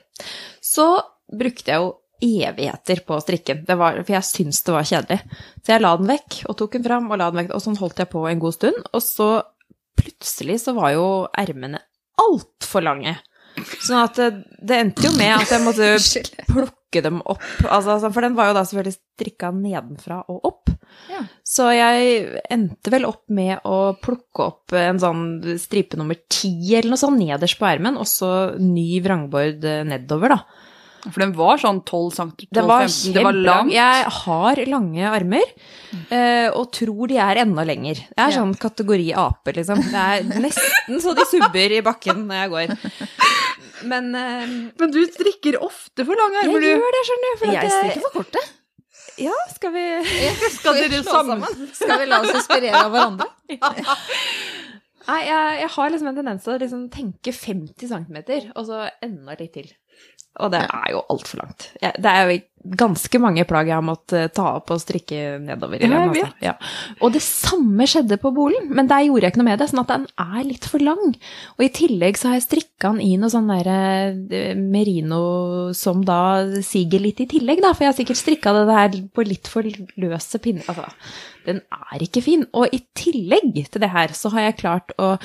[0.66, 0.86] så
[1.32, 1.92] brukte jeg jo
[2.26, 3.66] evigheter på å strikke den.
[3.68, 5.18] Det var, for jeg syntes det var kjedelig.
[5.62, 7.78] Så jeg la den vekk, og tok den fram, og la den vekk, og sånn
[7.80, 8.80] holdt jeg på en god stund.
[8.92, 9.28] Og så
[10.00, 11.06] plutselig så var jo
[11.38, 11.80] ermene
[12.24, 13.16] altfor lange.
[13.56, 15.92] Sånn at det, det endte jo med at jeg måtte
[16.54, 17.44] plukke dem opp.
[17.64, 20.74] Altså, altså, for den var jo da selvfølgelig strikka nedenfra og opp.
[21.12, 21.24] Ja.
[21.48, 25.26] Så jeg endte vel opp med å plukke opp en sånn
[25.62, 30.72] stripe nummer ti eller noe sånt nederst på ermen, og så ny vrangbord nedover, da.
[31.06, 33.46] For den var sånn 12 cm, 12, Det var 15, det var kjempelang.
[33.46, 33.72] lang.
[33.76, 35.52] Jeg har lange armer,
[36.10, 38.02] eh, og tror de er enda lenger.
[38.10, 39.84] Jeg er sånn kategori ape, liksom.
[39.86, 42.76] Det er nesten så de subber i bakken når jeg går.
[43.86, 44.46] Men eh,
[44.80, 46.68] Men du strikker ofte for lange armer, du.
[46.72, 47.40] Jeg gjør det, skjønner du.
[47.44, 48.46] For Jeg strikker for korte.
[49.16, 49.84] Ja, skal vi
[50.58, 51.44] Skal dere sammen?
[51.72, 53.30] Skal vi la oss inspirere av hverandre?
[55.06, 58.16] Nei, jeg, jeg har liksom en tendens til å liksom tenke 50 cm,
[58.58, 59.68] og så enda litt til.
[60.44, 61.70] Og det er jo altfor langt.
[61.80, 65.78] Det er jo ganske mange plagg jeg har måttet ta opp og strikke nedover.
[65.78, 66.30] i den, altså.
[66.44, 66.56] Ja.
[67.06, 69.84] Og det samme skjedde på bolen, men der gjorde jeg ikke noe med det, sånn
[69.84, 71.14] at den er litt for lang.
[71.58, 75.22] Og i tillegg så har jeg strikka den i noe sånn der eh, merino
[75.78, 76.22] som da
[76.66, 79.70] siger litt i tillegg, da, for jeg har sikkert strikka det der på litt for
[80.02, 80.66] løse pinner.
[80.74, 80.90] Altså,
[81.46, 82.48] den er ikke fin.
[82.58, 85.16] Og i tillegg til det her så har jeg klart å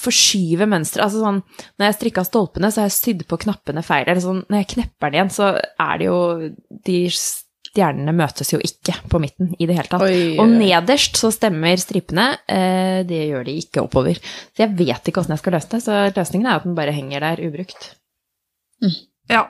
[0.00, 1.06] forskyve mønsteret.
[1.06, 1.40] Altså sånn,
[1.76, 4.06] når jeg strikka stolpene, så har jeg sydd på knappene feil.
[4.06, 6.20] Eller sånn, når jeg knepper den igjen, så er det jo
[6.86, 7.00] De
[7.76, 10.04] stjernene møtes jo ikke på midten i det hele tatt.
[10.06, 12.28] Oi, Og nederst så stemmer stripene.
[12.48, 14.20] Eh, det gjør de ikke oppover.
[14.56, 15.82] Så jeg vet ikke åssen jeg skal løse det.
[15.84, 17.90] Så løsningen er at den bare henger der ubrukt.
[19.30, 19.46] Ja.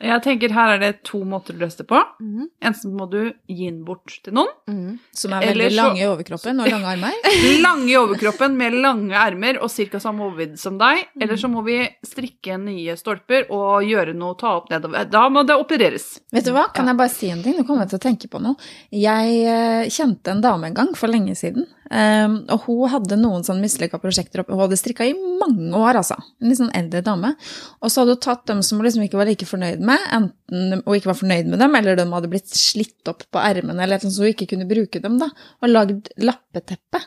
[0.00, 1.98] Jeg tenker her er det to måter å løse det på.
[2.20, 2.46] Mhm.
[2.70, 4.98] Enten må du gi den bort til noen.
[5.12, 7.12] Som er veldig så- lange i overkroppen og lange armer.
[7.60, 9.98] Lange i overkroppen med lange ermer og ca.
[10.00, 11.04] samme overvidd som deg.
[11.14, 11.22] Mm.
[11.22, 15.04] Eller så må vi strikke nye stolper og gjøre noe, ta opp nedover.
[15.10, 16.20] Da må det opereres.
[16.32, 17.58] Vet du hva, kan jeg bare si en ting?
[17.58, 18.56] Nå kommer jeg til å tenke på noe.
[18.90, 23.44] Jeg eh, kjente en dame en gang for lenge siden, eh, og hun hadde noen
[23.46, 24.54] sånn mislykka prosjekter oppe.
[24.54, 26.18] Hun hadde strikka i mange år, altså.
[26.40, 27.34] En litt sånn eldre dame.
[27.80, 30.80] Og så hadde hun tatt dem som hun liksom ikke var like fornøyd med, enten
[30.84, 34.02] hun ikke var fornøyd med dem, eller de hadde blitt slitt opp på ermene, eller
[34.02, 37.02] noe så hun ikke kunne bruke dem, da, og lagd lappeteppe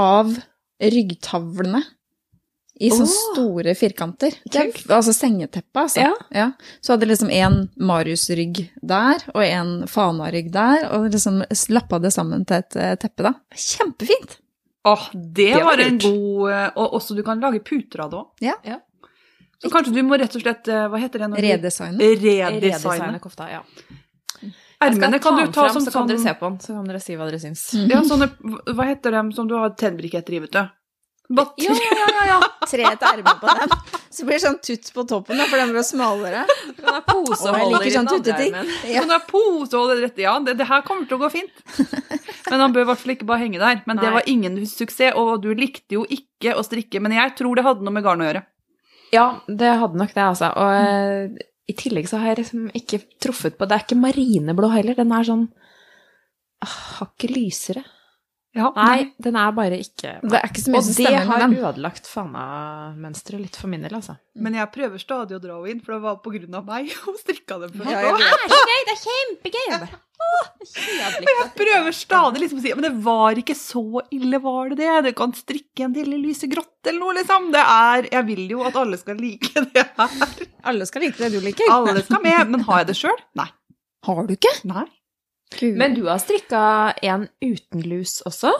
[0.00, 0.36] av
[0.80, 1.82] ryggtavlene.
[2.80, 4.36] I sånne oh, store firkanter.
[4.56, 6.00] Er, altså sengeteppe, altså.
[6.06, 6.12] Ja.
[6.32, 6.46] Ja.
[6.80, 11.42] Så hadde liksom en Marius-rygg der, og en Fana-rygg der, og liksom
[11.74, 13.34] lappa det sammen til et eh, teppe, da.
[13.52, 14.38] Kjempefint!
[14.88, 18.10] Åh, det, Det var var en god eh, Og også du kan lage puter av
[18.12, 18.28] det òg.
[18.40, 18.54] Ja.
[18.64, 18.78] Ja.
[19.60, 21.28] Så kanskje du må rett og slett eh, Hva heter det?
[21.34, 21.44] når.
[21.44, 22.12] Redesigne.
[22.16, 23.60] Redesigne kofta, ja.
[24.80, 26.86] Ermene kan du ta frem, som så kan sånn dere se på den, så kan
[26.88, 27.66] dere si hva dere syns.
[27.90, 28.30] Ja, sånne
[28.72, 30.62] Hva heter dem som du har tennbriketter i, vet du?
[31.30, 32.66] Bare Ja, ja, ja, ja.
[32.66, 33.74] Tre et erme på den.
[34.10, 36.42] Så blir det sånn tutt på toppen, da, for den blir smalere.
[36.66, 38.56] Du kan ha poseholder i sånn den andre tutteting.
[38.58, 38.72] armen.
[38.90, 39.04] Ja.
[39.04, 41.62] Sånn der pose og det rette, ja, det, det her kommer til å gå fint.
[42.50, 43.84] Men han bør i hvert fall ikke bare henge der.
[43.86, 47.02] Men det var ingen suksess, og du likte jo ikke å strikke.
[47.04, 48.42] Men jeg tror det hadde noe med garn å gjøre.
[49.14, 50.50] Ja, det hadde nok det, altså.
[50.50, 51.38] Og mm.
[51.70, 54.98] i tillegg så har jeg liksom ikke truffet på Det er ikke marineblå heller.
[54.98, 55.48] Den er sånn
[56.58, 57.86] Har Hakket lysere.
[58.50, 61.20] Ja, Nei, den er bare ikke Det er ikke så mye Og som det stemmer
[61.20, 61.52] med har den.
[61.60, 64.16] ødelagt fana-mønsteret litt for min del, altså.
[64.34, 66.90] Men jeg prøver stadig å dra henne inn, for det var på grunn av meg
[67.04, 67.76] hun strikka den.
[67.86, 68.16] Ja, jeg.
[68.18, 68.80] Det er så gøy!
[68.88, 69.62] Det er kjempegøy!
[69.70, 70.50] Jeg bare, åh.
[71.30, 74.90] Jeg prøver stadig liksom å si Men det var ikke så ille, var det det?
[75.06, 77.48] Du kan strikke en del i lysegrått eller noe, liksom.
[77.54, 80.46] Det er Jeg vil jo at alle skal like det her.
[80.66, 81.70] Alle skal like det du liker.
[81.72, 82.50] Alle skal med.
[82.56, 83.22] Men har jeg det sjøl?
[83.38, 83.46] Nei.
[84.10, 84.52] Har du ikke?
[84.66, 84.88] Nei.
[85.58, 85.76] Gud.
[85.76, 88.52] Men du har strikka en uten lus også?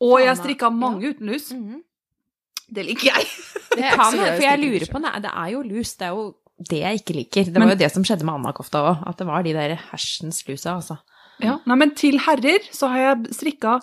[0.00, 0.70] Og jeg har strikka ja.
[0.70, 1.48] mange uten lus.
[1.52, 1.80] Mhm.
[2.68, 3.26] Det liker jeg.
[3.78, 5.94] Det er kan for jeg lurer på Nei, det er jo lus.
[5.96, 6.24] Det er jo
[6.68, 7.44] det jeg ikke liker.
[7.46, 9.04] Det var Men- jo det som skjedde med Anna-kofta òg.
[9.08, 10.98] At det var de der hersens lusa, altså.
[11.40, 11.58] Ja.
[11.70, 13.76] Nei, men til herrer så har jeg strikka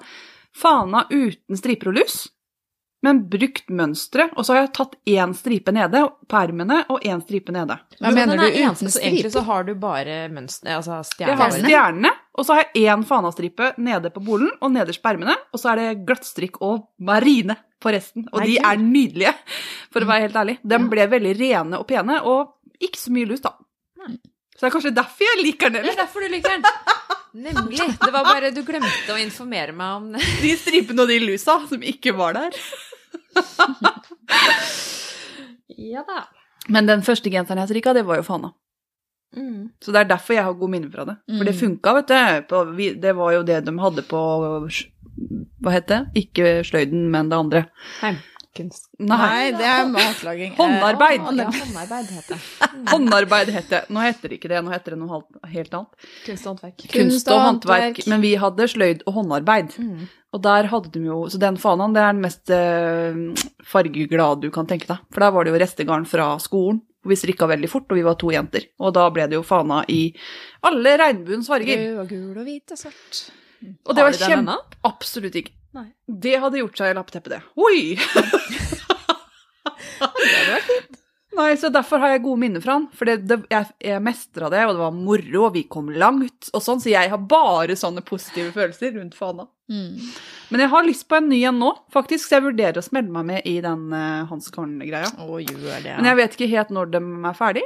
[0.56, 2.18] fana uten striper og lus,
[3.06, 4.34] men brukt mønsteret.
[4.36, 7.78] Og så har jeg tatt én stripe nede på ermene og én stripe nede.
[8.00, 8.92] Hva Men mener er du uten striper?
[8.92, 10.76] så Egentlig så har du bare mønster...
[10.76, 15.02] Altså Jeg har stjernene, og så har jeg én fanastripe nede på bolen og nederst
[15.04, 15.36] på ermene.
[15.56, 18.26] Og så er det glattstrikk og marine på resten.
[18.34, 19.32] Og de er nydelige,
[19.94, 20.58] for å være helt ærlig.
[20.64, 23.54] De ble veldig rene og pene, og ikke så mye lus, da.
[24.56, 25.84] Så det er kanskje derfor jeg liker den.
[25.84, 26.64] Det er derfor du liker den.
[27.46, 27.80] Nemlig.
[28.00, 30.22] Det var bare du glemte å informere meg om det.
[30.40, 32.56] De stripene og de lusa som ikke var der.
[35.76, 36.22] Ja da.
[36.72, 38.54] Men den første genseren jeg strikka, det var jo Fana.
[39.36, 39.70] Mm.
[39.84, 41.18] Så det er derfor jeg har god minne fra det.
[41.38, 41.60] For det Mm.
[41.62, 42.94] funka, vet du.
[43.02, 44.22] Det var jo det de hadde på
[45.64, 46.00] Hva het det?
[46.16, 47.62] Ikke sløyden, men det andre.
[48.02, 48.90] Heimkunst.
[49.00, 50.52] Nei, det er matlaging.
[50.52, 51.22] Eh, Håndarbeid.
[51.38, 52.68] Ja, håndarbeid heter det.
[52.92, 53.82] Håndarbeid heter det.
[53.96, 55.22] Nå heter det ikke det, nå heter det noe
[55.54, 56.06] helt annet.
[56.26, 56.86] Kunst og håndverk.
[56.92, 58.04] Kunst og håndverk.
[58.12, 59.76] Men vi hadde sløyd og håndarbeid.
[59.80, 60.06] Mm.
[60.36, 64.50] Og der hadde de jo Så den fanaen, det er den mest eh, fargeglade du
[64.52, 65.00] kan tenke deg.
[65.14, 66.82] For der var det jo restegarn fra skolen.
[67.06, 68.64] Og vi strikka veldig fort, og vi var to jenter.
[68.82, 70.10] Og da ble det jo fana i
[70.66, 71.78] alle regnbuens farger.
[71.84, 73.14] Rød og gul og hvit og svart.
[73.86, 74.42] Og det Har var kjempe...
[74.42, 74.58] ennå?
[74.90, 75.54] Absolutt ikke.
[75.76, 75.90] Nei.
[76.08, 77.42] Det hadde gjort seg i lappeteppet, det.
[77.62, 77.80] Oi!
[81.36, 82.86] Nei, så derfor har jeg gode minner fra han.
[82.96, 86.50] For det, det, jeg, jeg mestra det, og det var moro, og vi kom langt
[86.56, 86.82] og sånn.
[86.82, 89.44] Så jeg har bare sånne positive følelser rundt fana.
[89.72, 89.96] Mm.
[90.54, 93.12] Men jeg har lyst på en ny en nå, faktisk, så jeg vurderer å smelle
[93.12, 95.10] meg med i den uh, Hans Korn-greia.
[95.18, 95.90] Gjør.
[95.98, 97.66] Men jeg vet ikke helt når de er ferdig.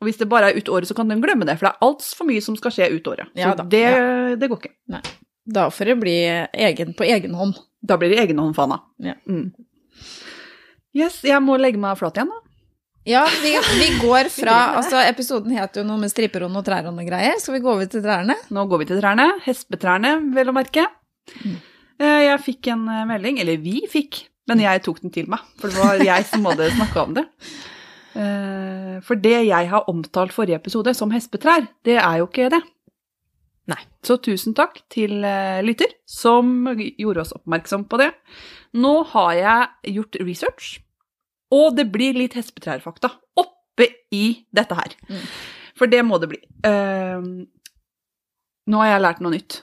[0.00, 1.86] Og hvis det bare er ut året, så kan de glemme det, for det er
[1.86, 3.30] altfor mye som skal skje ut året.
[3.38, 4.34] Ja så det, ja.
[4.36, 4.74] det går ikke.
[5.56, 6.16] Da får det bli
[6.68, 7.56] egen, på egen hånd.
[7.86, 8.80] Da blir det egenhåndfana.
[9.02, 9.14] Ja.
[9.30, 9.54] Mm.
[10.96, 12.42] Yes, jeg må legge meg flat igjen, da.
[13.06, 17.06] Ja, vi, vi går fra Altså, episoden het jo noe med striperånd og trærånd og
[17.06, 17.36] greier.
[17.38, 18.34] Skal vi gå over til trærne?
[18.50, 19.28] Nå går vi til trærne.
[19.44, 20.88] Hespetrærne, vel å merke.
[21.44, 21.56] Mm.
[21.98, 25.42] Eh, Jeg fikk en eh, melding, eller vi fikk, men jeg tok den til meg.
[25.60, 27.26] For det var jeg som hadde snakka om det.
[28.16, 32.62] Eh, For det jeg har omtalt forrige episode som hespetrær, det er jo ikke det.
[33.66, 33.80] Nei.
[34.06, 35.24] Så tusen takk til
[35.66, 38.12] lytter som gjorde oss oppmerksom på det.
[38.78, 40.68] Nå har jeg gjort research,
[41.50, 43.10] og det blir litt hespetrærfakta
[43.42, 44.94] oppe i dette her.
[45.10, 45.24] Mm.
[45.76, 46.38] For det må det bli.
[46.64, 47.42] Uh,
[48.70, 49.58] nå har jeg lært noe nytt,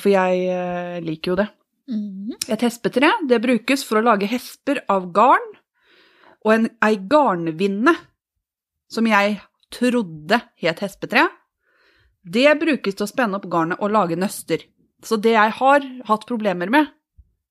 [0.00, 1.48] for jeg eh, liker jo det.
[1.90, 2.36] Mhm.
[2.48, 5.50] Et hespetre det brukes for å lage hesper av garn,
[6.44, 7.94] og en, ei garnvinne,
[8.88, 9.40] som jeg
[9.74, 11.26] trodde het hespetre,
[12.24, 14.62] det brukes til å spenne opp garnet og lage nøster.
[15.04, 16.88] Så det jeg har hatt problemer med,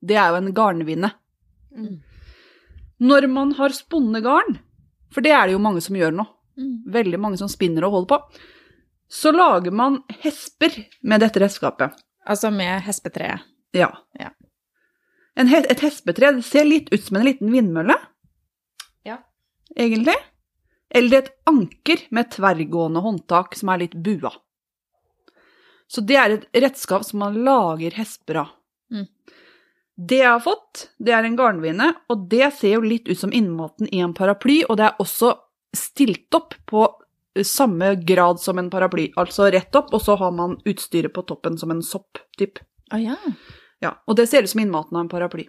[0.02, 1.12] det er jo en garnvinne.
[1.76, 2.00] Mm.
[3.04, 4.58] Når man har spunnet garn,
[5.14, 6.84] for det er det jo mange som gjør nå, Mm.
[6.86, 8.40] veldig mange som spinner og holder på,
[9.10, 10.70] så lager man hesper
[11.02, 11.96] med dette redskapet.
[12.26, 13.44] Altså med hespetreet.
[13.76, 13.90] Ja.
[14.20, 14.32] Ja.
[15.36, 17.96] En he et hespetre ser litt ut som en liten vindmølle.
[19.08, 19.20] Ja.
[19.76, 20.16] Egentlig.
[20.94, 24.32] Eller et anker med tverrgående håndtak som er litt bua.
[25.90, 28.54] Så det er et redskap som man lager hesper av.
[28.94, 29.08] Mm.
[29.94, 33.34] Det jeg har fått, det er en garnvine, og det ser jo litt ut som
[33.34, 35.36] innmaten i en paraply, og det er også
[35.74, 36.88] stilt opp på
[37.42, 41.58] samme grad som en paraply, altså rett opp, og så har man utstyret på toppen
[41.58, 42.62] som en sopp, typ.
[42.94, 43.18] Oh, ja.
[43.84, 45.48] Ja, og det ser ut som innmaten av en paraply.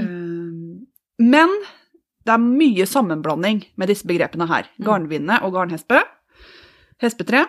[0.00, 0.88] Um,
[1.22, 1.54] men
[2.26, 4.68] det er mye sammenblanding med disse begrepene her.
[4.76, 4.84] Mm.
[4.88, 6.02] Garnvinne og garnhespe.
[7.02, 7.46] Hespetre.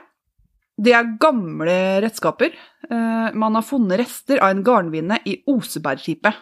[0.83, 2.55] Det er gamle redskaper.
[2.89, 6.37] Uh, man har funnet rester av en garnvinne i Osebergskipet.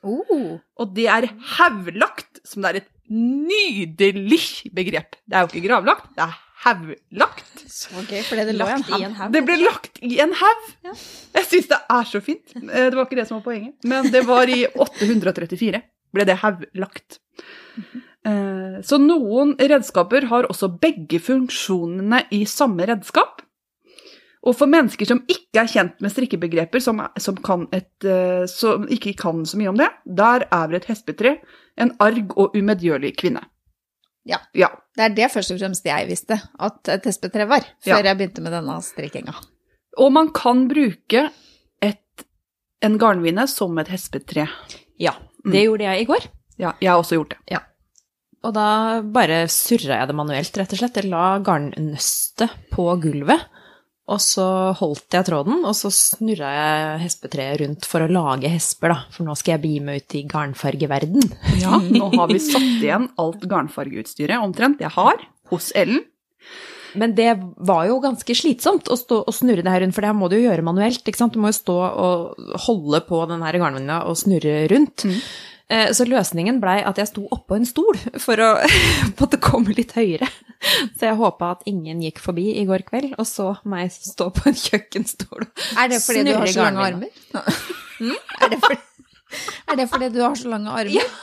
[0.00, 0.58] Oh.
[0.80, 4.40] Og det er hevlagt, som det er et nydelig
[4.76, 5.16] begrep.
[5.26, 7.62] Det er jo ikke gravlagt, det er hauglagt.
[7.70, 9.32] Så gøy, fordi det ble i Lagt i en haug.
[9.32, 10.66] Det ble lagt i en haug!
[10.84, 10.94] Ja.
[11.38, 12.54] Jeg syns det er så fint.
[12.60, 13.74] Eh, Det var ikke det som var poenget.
[13.88, 15.80] Men det var i 834
[16.14, 17.20] ble det hauvlagt.
[18.26, 23.40] Eh, Så noen redskaper har også begge funksjonene i samme redskap.
[24.40, 28.86] Og for mennesker som ikke er kjent med strikkebegreper, som, som, kan et, eh, som
[28.88, 31.34] ikke kan så mye om det, der er et hespetre
[31.80, 33.42] en arg og umedgjørlig kvinne.
[34.28, 34.40] Ja.
[34.56, 34.68] ja.
[34.96, 37.96] Det er det først og fremst jeg visste at et hespetre var, Ja.
[37.96, 39.34] før jeg begynte med denne strikkinga.
[40.00, 41.30] Og man kan bruke
[41.82, 42.26] et,
[42.84, 44.46] en garnvinne som et hespetre.
[45.00, 46.28] Ja, det gjorde jeg i går.
[46.60, 47.60] Ja, jeg har også gjort det.
[48.40, 50.96] Og da bare surra jeg det manuelt, rett og slett.
[50.96, 53.42] Jeg la garnnøstet på gulvet,
[54.10, 54.44] og så
[54.78, 59.04] holdt jeg tråden, og så snurra jeg hespetreet rundt for å lage hesper, da.
[59.14, 61.28] For nå skal jeg bli med ut i garnfargeverden.
[61.62, 66.02] Ja, nå har vi satt igjen alt garnfargeutstyret omtrent jeg har hos Ellen.
[66.98, 70.10] Men det var jo ganske slitsomt å stå og snurre det her rundt, for det
[70.10, 71.04] her må du jo gjøre manuelt.
[71.06, 71.36] ikke sant?
[71.36, 75.06] Du må jo stå og holde på den her garnvinna og snurre rundt.
[75.06, 75.20] Mm.
[75.70, 78.50] Eh, Så løsningen blei at jeg sto oppå en stol for å
[79.20, 80.26] måtte komme litt høyere.
[80.98, 84.50] Så jeg håpa at ingen gikk forbi i går kveld og så meg stå på
[84.50, 85.46] en kjøkkenstol.
[85.80, 87.10] Er det fordi du har Snurre så lange armer?
[88.42, 88.80] er, det fordi,
[89.70, 90.98] er det fordi du har så lange armer?
[90.98, 91.06] Ja.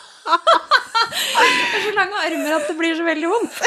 [1.38, 3.60] Jeg har så lange armer at det blir så veldig vondt.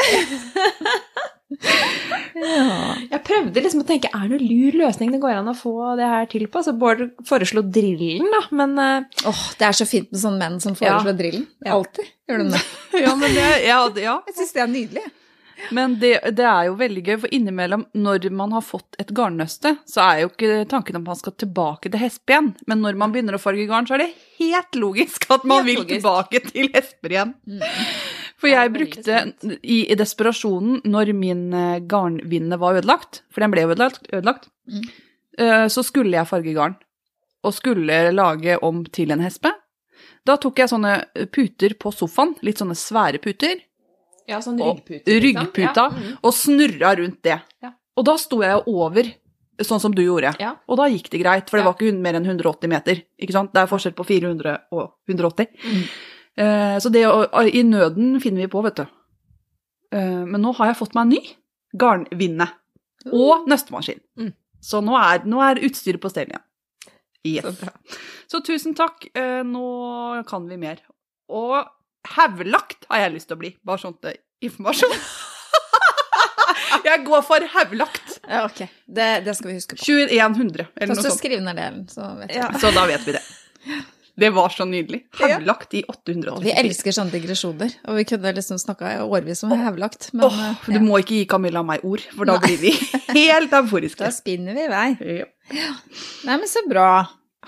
[3.27, 6.09] Prøvde liksom å tenke er det noen lur løsning det går an å få det
[6.13, 6.63] her til på.
[6.65, 10.59] Så Bård foreslo drillen, da, men Åh, oh, det er så fint med sånne menn
[10.63, 11.47] som foreslår drillen.
[11.65, 11.77] Ja.
[11.79, 12.63] Alltid gjør de det.
[13.05, 14.19] Ja, men det, ja, ja.
[14.27, 15.09] Jeg syns det er nydelig.
[15.69, 19.75] Men det, det er jo veldig gøy, for innimellom, når man har fått et garnnøste,
[19.85, 22.51] så er jo ikke tanken at man skal tilbake til hespe igjen.
[22.69, 24.09] Men når man begynner å farge garn, så er det
[24.41, 26.01] helt logisk at man Helt vil logisk.
[26.01, 27.35] tilbake til hesper igjen.
[27.45, 27.61] Mm.
[28.41, 29.17] For jeg brukte,
[29.61, 34.83] i, i desperasjonen, når min eh, garnvinne var ødelagt, for den ble ødelagt, ødelagt Mm.
[35.41, 36.75] eh, så skulle jeg farge garn,
[37.43, 39.49] og skulle lage om til en hespe.
[40.25, 40.91] Da tok jeg sånne
[41.33, 43.57] puter på sofaen, litt sånne svære puter,
[44.29, 45.03] ja, sånn Og ryggpute.
[45.05, 45.23] liksom.
[45.25, 45.89] ryggputa, Ja.
[45.89, 46.17] mm.
[46.23, 47.39] og snurra rundt det.
[47.61, 47.73] Ja.
[47.97, 49.03] Og da sto jeg over,
[49.61, 50.35] sånn som du gjorde.
[50.39, 50.55] Ja.
[50.69, 53.01] Og da gikk det greit, for det var ikke mer enn 180 meter.
[53.19, 53.51] ikke sant?
[53.53, 55.47] Det er forskjell på 400 og 180.
[55.65, 55.83] Mm.
[56.39, 58.85] Eh, så det å, i nøden finner vi på, vet du.
[59.95, 61.21] Eh, men nå har jeg fått meg en ny
[61.81, 62.47] garnvinne
[63.11, 64.01] og nøstemaskin.
[64.19, 64.31] Mm.
[64.61, 66.47] Så nå er, nå er utstyret på stell igjen.
[67.27, 67.59] Yes.
[67.59, 67.99] Så.
[68.31, 69.05] Så tusen takk.
[69.17, 70.81] Eh, nå kan vi mer.
[71.31, 71.59] Og
[72.15, 74.17] hevlagt har jeg lyst til å bli, bare sånn til
[74.47, 74.95] informasjon.
[76.89, 78.17] jeg går for hevlagt.
[78.25, 78.63] Ja, ok.
[78.85, 79.83] Det, det skal vi huske på.
[79.85, 81.21] 2100, eller Først noe sånt.
[81.21, 82.39] Skriv ned delen, så vet vi.
[82.41, 83.25] Ja, så da vet vi det.
[84.19, 84.99] Det var så nydelig.
[85.19, 86.43] Hevlagt i Og 884.
[86.43, 90.39] vi elsker sånne digresjoner, og vi kunne liksom snakka årevis om hevlagt, men oh, ja.
[90.67, 92.71] du må ikke gi Camilla meg ord, for da blir vi
[93.21, 94.01] helt euforiske.
[94.03, 94.89] da spinner vi i vei.
[95.21, 95.27] Ja.
[96.27, 96.89] Nei, men så bra.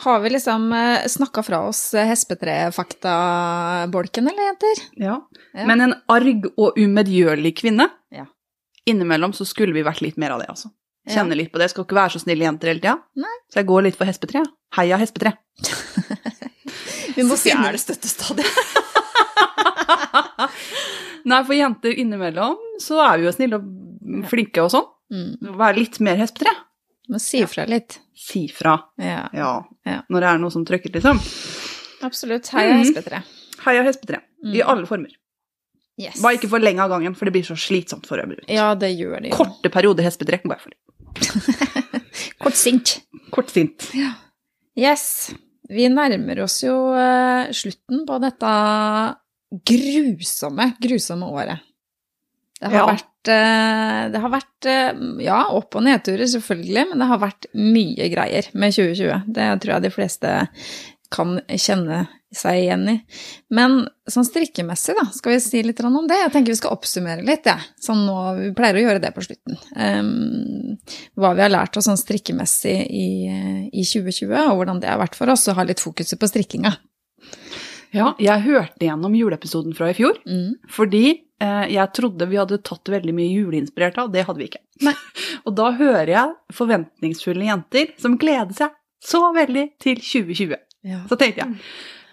[0.03, 0.61] Har vi liksom
[1.07, 4.75] snakka fra oss eh, hespetrefaktbolken, eller jenter?
[5.03, 5.15] Ja.
[5.53, 5.63] Ja.
[5.69, 8.25] Men en arg og umedgjørlig kvinne Ja.
[8.89, 10.67] Innimellom så skulle vi vært litt mer av det, altså.
[11.09, 11.67] Kjenne litt på det.
[11.71, 12.93] Skal ikke være så snille jenter hele tida.
[13.19, 13.33] Nei.
[13.51, 14.41] Så jeg går litt for hespetre.
[14.77, 15.31] Heia hespetre.
[17.15, 18.47] Vi må finne det støttestadiet.
[21.29, 24.87] Nei, for jenter innimellom så er vi jo snille og flinke og sånn.
[25.13, 26.51] mm, Være litt mer hespetre.
[27.11, 27.99] Må si ifra litt.
[28.15, 28.77] Si fra.
[29.01, 29.53] Ja, Ja.
[29.85, 30.01] Ja.
[30.09, 31.19] Når det er noe som trykker, liksom.
[32.03, 32.47] absolutt.
[32.51, 32.83] Heia Mhm.
[32.83, 33.23] hespetre.
[33.65, 34.21] Heia hespetre.
[34.43, 34.55] Mm.
[34.55, 35.09] I alle former.
[35.97, 36.21] Yes.
[36.21, 38.43] Bare ikke for lenge av gangen, for det blir så slitsomt for øvrig.
[38.49, 39.35] Ja, det gjør det jo.
[39.37, 40.41] Korte perioder hespetre.
[40.43, 40.71] Bare for
[42.39, 43.01] Kort sint.
[43.31, 43.91] Kortsint.
[44.75, 45.33] Yes.
[45.73, 48.53] Vi nærmer oss jo eh, slutten på dette
[49.69, 51.59] grusomme, grusomme året.
[52.59, 52.85] Det har Ja.
[52.93, 57.45] vært, eh, det har vært eh, ja, opp- og nedturer selvfølgelig, men det har vært
[57.53, 59.23] mye greier med 2020.
[59.27, 60.47] Det tror jeg de fleste
[61.13, 62.95] kan kjenne seg igjen i.
[63.53, 66.17] Men sånn strikkemessig, da, skal vi si litt om det?
[66.23, 67.67] Jeg tenker vi skal oppsummere litt, jeg.
[67.81, 69.59] Sånn nå, vi pleier å gjøre det på slutten.
[69.77, 70.79] Um,
[71.19, 73.07] hva vi har lært oss sånn strikkemessig i,
[73.69, 76.73] i 2020, og hvordan det har vært for oss, og ha litt fokuset på strikkinga.
[77.93, 80.55] Ja, jeg hørte gjennom juleepisoden fra i fjor, Mm.
[80.73, 81.03] fordi
[81.43, 84.63] eh, jeg trodde vi hadde tatt veldig mye juleinspirert av, det hadde vi ikke.
[84.87, 84.95] Nei.
[85.45, 88.73] Og da hører jeg forventningsfulle jenter som gleder seg
[89.03, 90.57] så veldig til 2020.
[90.83, 91.01] Ja.
[91.09, 91.59] Så tenkte jeg,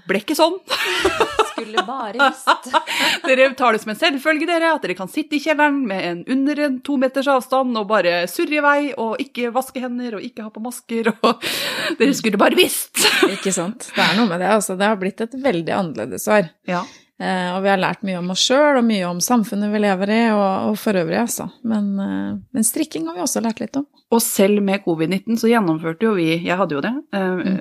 [0.08, 0.56] ble ikke sånn.
[1.50, 2.70] Skulle bare visst.
[3.26, 6.22] Dere tar det som en selvfølge, dere, at dere kan sitte i kjelleren med en
[6.34, 10.24] under en to meters avstand og bare surre i vei og ikke vaske hender og
[10.24, 11.44] ikke ha på masker og
[12.00, 13.02] Dere skulle bare visst!
[13.28, 13.90] Ikke sant.
[13.94, 14.78] Det er noe med det, altså.
[14.78, 16.48] Det har blitt et veldig annerledes år.
[16.70, 16.84] Ja.
[17.20, 20.12] Eh, og vi har lært mye om oss sjøl, og mye om samfunnet vi lever
[20.14, 21.50] i, og, og for øvrig, altså.
[21.68, 23.84] Men, eh, men strikking har vi også lært litt om.
[24.10, 27.52] Og selv med covid-19 så gjennomførte jo vi, jeg hadde jo det, eh,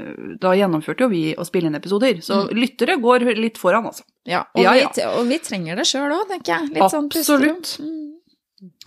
[0.41, 2.23] da gjennomførte jo vi å spille inn episoder.
[2.23, 4.07] Så lyttere går litt foran, altså.
[4.29, 6.73] Ja, og, Ja, vi, og vi trenger det sjøl òg, tenker jeg.
[6.77, 7.11] Litt sånn.
[7.11, 7.75] Absolutt.
[7.83, 8.05] Mm.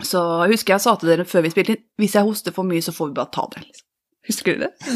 [0.05, 2.81] Så husker jeg sa til dere før vi spilte inn, hvis jeg hoster for mye,
[2.81, 3.61] så får vi bare ta det.
[3.67, 3.85] Liksom.
[4.29, 4.73] Husker dere det?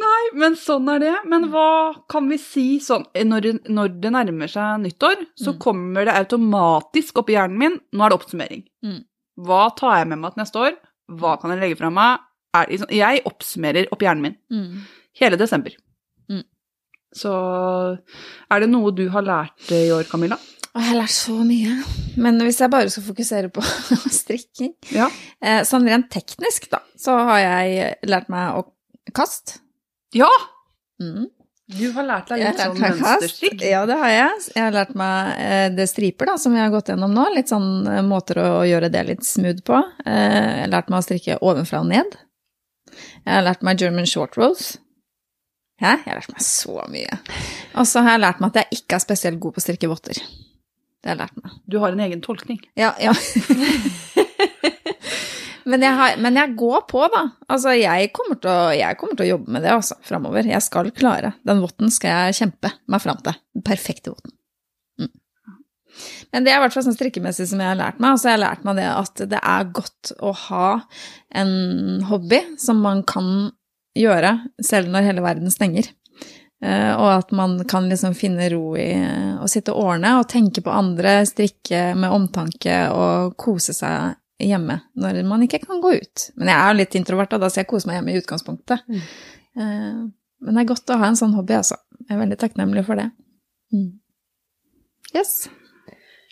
[0.00, 1.14] Nei, men sånn er det.
[1.26, 5.58] Men hva kan vi si sånn Når, det- når det nærmer seg nyttår, så Mm.
[5.58, 8.64] kommer det automatisk opp i hjernen min Nå er det oppsummering.
[8.84, 9.04] Mm.
[9.38, 10.76] Hva tar jeg med meg til neste år?
[11.10, 12.20] Hva kan jeg legge fra meg?
[12.54, 14.80] Er, liksom- jeg oppsummerer opp hjernen min Mm.
[15.18, 15.70] hele desember.
[16.30, 16.44] Mm.
[17.14, 17.98] Så
[18.50, 20.38] er det noe du har lært i år, Camilla?
[20.74, 21.84] Jeg har lært så mye.
[22.16, 23.60] Men hvis jeg bare skal fokusere på
[24.20, 25.08] strikking Ja.
[25.42, 28.64] eh, Sånn rent teknisk, da, så har jeg lært meg å
[29.12, 29.58] kaste.
[30.16, 30.30] Ja!
[31.02, 31.28] Mm.
[31.70, 33.60] Du har lært deg litt lært sånn mønsterstrikk.
[33.62, 34.40] Ja, det har jeg.
[34.56, 37.28] Jeg har lært meg eh, det striper, da, som vi har gått gjennom nå.
[37.36, 39.78] Litt sånn eh, måter å gjøre det litt smooth på.
[40.02, 42.18] Eh, Jeg har lært meg å strikke ovenfra og ned.
[42.90, 44.72] Jeg har lært meg German short rolls.
[45.80, 45.94] Hæ?
[46.02, 47.20] Jeg har lært meg så mye.
[47.78, 49.92] Og så har jeg lært meg at jeg ikke er spesielt god på å strikke
[49.94, 50.18] votter.
[50.18, 51.54] Det har jeg lært meg.
[51.70, 52.58] Du har en egen tolkning.
[52.76, 53.14] Ja, ja.
[55.64, 57.22] men, jeg har, men jeg går på, da.
[57.50, 60.48] Altså, jeg kommer til å, kommer til å jobbe med det altså, framover.
[60.48, 61.34] Jeg skal klare.
[61.46, 63.38] Den votten skal jeg kjempe meg fram til.
[63.56, 64.36] Den perfekte votten.
[66.30, 68.14] Men det er i hvert fall sånn strikkemessig som jeg har lært meg.
[68.14, 70.68] Altså, jeg har lært meg det at det er godt å ha
[71.42, 73.50] en hobby som man kan
[73.98, 75.90] gjøre selv når hele verden stenger.
[76.60, 78.90] Eh, og at man kan liksom finne ro i
[79.40, 84.80] å sitte og ordne og tenke på andre, strikke med omtanke og kose seg hjemme
[85.00, 86.26] når man ikke kan gå ut.
[86.36, 88.84] Men jeg er jo litt introvert, da, så jeg koser meg hjemme i utgangspunktet.
[88.88, 89.06] Mm.
[89.60, 90.02] Eh,
[90.40, 91.78] men det er godt å ha en sånn hobby, altså.
[92.06, 93.10] Jeg er veldig takknemlig for det.
[93.74, 93.90] Mm.
[95.14, 95.34] Yes.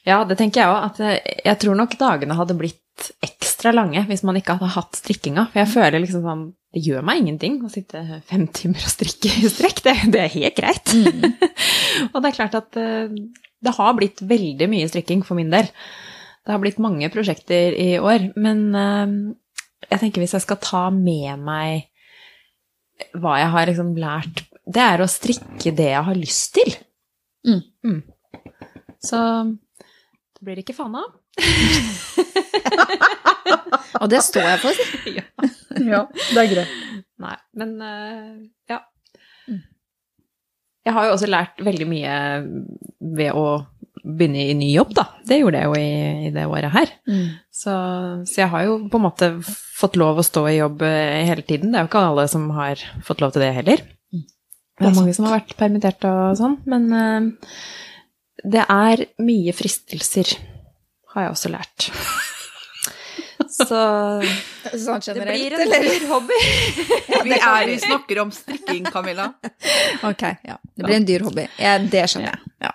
[0.06, 1.00] Ja, det tenker jeg òg.
[1.44, 2.84] Jeg tror nok dagene hadde blitt
[3.22, 5.48] ekstra lange hvis man ikke hadde hatt strikkinga.
[5.50, 9.30] For jeg føler liksom sånn Det gjør meg ingenting å sitte fem timer og strikke
[9.40, 9.80] i strekk.
[9.86, 10.92] Det, det er helt greit.
[10.92, 11.38] Mm.
[12.12, 13.14] og det er klart at eh,
[13.64, 15.70] det har blitt veldig mye strikking for min del.
[16.48, 18.30] Det har blitt mange prosjekter i år.
[18.40, 19.10] Men eh,
[19.90, 21.92] jeg tenker hvis jeg skal ta med meg
[23.20, 26.72] hva jeg har liksom lært, det er å strikke det jeg har lyst til.
[27.44, 27.60] Mm.
[27.84, 28.00] Mm.
[29.04, 31.12] Så det blir ikke faen av.
[34.00, 34.74] Og det står jeg for.
[35.18, 35.26] ja.
[35.84, 36.72] ja, det er greit.
[37.20, 38.40] Nei, men uh,
[38.72, 38.80] ja.
[39.52, 39.60] Mm.
[40.88, 42.14] Jeg har jo også lært veldig mye
[43.18, 43.46] ved å
[44.02, 45.04] begynne i ny jobb, da.
[45.28, 46.92] Det gjorde jeg jo i, i det året her.
[47.10, 47.26] Mm.
[47.50, 47.74] Så,
[48.28, 49.30] så, jeg har jo på en måte
[49.78, 51.72] fått lov å stå i jobb eh, hele tiden.
[51.72, 53.84] Det er jo ikke alle som har fått lov til det heller.
[54.14, 54.24] Mm.
[54.78, 57.52] Det er mange som har vært permittert og sånn, men uh,
[58.46, 60.36] det er mye fristelser,
[61.14, 61.90] har jeg også lært.
[63.58, 63.78] Så
[64.78, 66.36] sånn det blir en dyr hobby.
[67.08, 69.32] ja, vi, er, vi snakker om strikking, Camilla.
[70.06, 70.58] Ok, ja.
[70.76, 71.48] Det blir en dyr hobby.
[71.58, 72.52] Ja, det skjønner jeg.
[72.62, 72.72] Ja.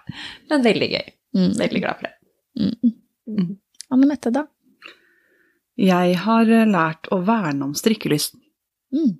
[0.51, 1.13] Men veldig gøy.
[1.37, 1.51] Mm.
[1.61, 2.15] Veldig glad for det.
[2.59, 2.93] Mm.
[3.33, 3.51] Mm.
[3.95, 4.45] Anne Mette, da?
[5.79, 8.41] Jeg har lært å verne om strikkelysten.
[8.93, 9.13] Mm.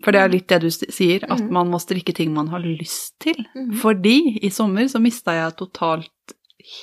[0.00, 1.50] For det er litt det du sier, at mm.
[1.52, 3.36] man må strikke ting man har lyst til.
[3.54, 3.74] Mm.
[3.82, 6.34] Fordi i sommer så mista jeg totalt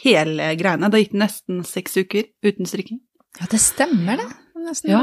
[0.04, 0.90] hele greiene.
[0.92, 3.02] Det gikk nesten seks uker uten strikking.
[3.38, 4.28] Ja, det stemmer, det.
[4.68, 5.02] Nesten ja.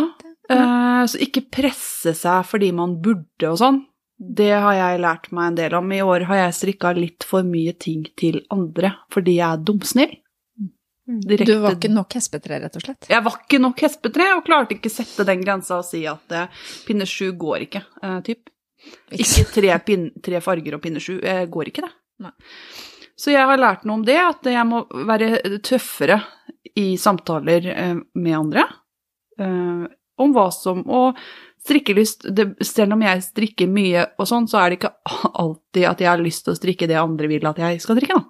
[0.51, 3.85] Uh, så ikke presse seg fordi man burde og sånn.
[4.19, 5.93] Det har jeg lært meg en del om.
[5.93, 10.15] I år har jeg strikka litt for mye ting til andre fordi jeg er dumsnill.
[11.09, 11.21] Mm.
[11.29, 11.53] Direkte.
[11.53, 13.09] Du var ikke nok hespetre, rett og slett?
[13.13, 16.63] Jeg var ikke nok hespetre, og klarte ikke sette den grensa og si at uh,
[16.87, 18.49] pinne sju går ikke, uh, typ.
[19.13, 21.19] Ikke tre, pin, tre, farger og pinne sju.
[21.21, 21.93] Uh, går ikke det.
[22.25, 22.33] Nei.
[23.17, 26.19] Så jeg har lært noe om det, at jeg må være tøffere
[26.75, 28.69] i samtaler uh, med andre.
[30.23, 31.17] om hva som Og
[31.67, 34.93] strikkelyst det, Selv om jeg strikker mye og sånn, så er det ikke
[35.43, 38.21] alltid at jeg har lyst til å strikke det andre vil at jeg skal strikke,
[38.21, 38.25] da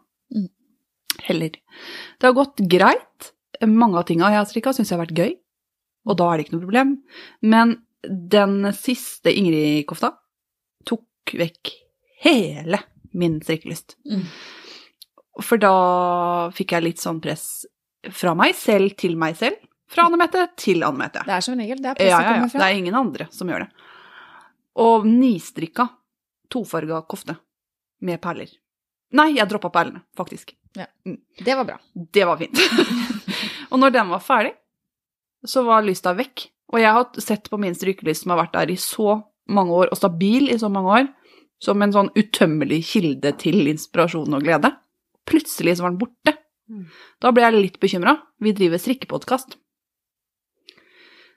[1.23, 1.51] heller.
[2.21, 3.33] Det har gått greit.
[3.67, 5.33] Mange av tinga jeg har strikka, syns jeg har vært gøy,
[6.11, 6.91] og da er det ikke noe problem.
[7.47, 7.77] Men
[8.35, 10.11] den siste Ingrid-kofta
[10.89, 11.73] tok vekk
[12.27, 12.83] hele
[13.15, 13.97] min strikkelyst.
[14.11, 14.27] Mm.
[15.43, 17.65] For da fikk jeg litt sånn press
[18.15, 19.59] fra meg selv til meg selv.
[19.91, 21.25] Fra Anne Mette til Anne Mette.
[21.27, 22.49] Det er som regel det er presset ja, ja, ja.
[22.51, 22.61] fra.
[22.61, 23.89] Det er ingen andre som gjør det.
[24.85, 25.89] Og nistrikka
[26.51, 27.37] tofarga kofte
[28.05, 28.51] med perler.
[29.15, 30.55] Nei, jeg droppa perlene, faktisk.
[30.75, 30.89] Ja.
[31.07, 31.21] Mm.
[31.39, 31.79] Det var bra.
[31.95, 32.59] Det var fint.
[33.71, 34.55] og når den var ferdig,
[35.47, 36.49] så var lysta vekk.
[36.75, 39.21] Og jeg har sett på min strykelys, som har vært der i så
[39.55, 41.11] mange år, og stabil i så mange år,
[41.63, 44.73] som en sånn utømmelig kilde til inspirasjon og glede.
[45.29, 46.37] Plutselig så var den borte.
[46.71, 46.89] Mm.
[47.21, 48.17] Da ble jeg litt bekymra.
[48.41, 49.57] Vi driver strikkepodkast.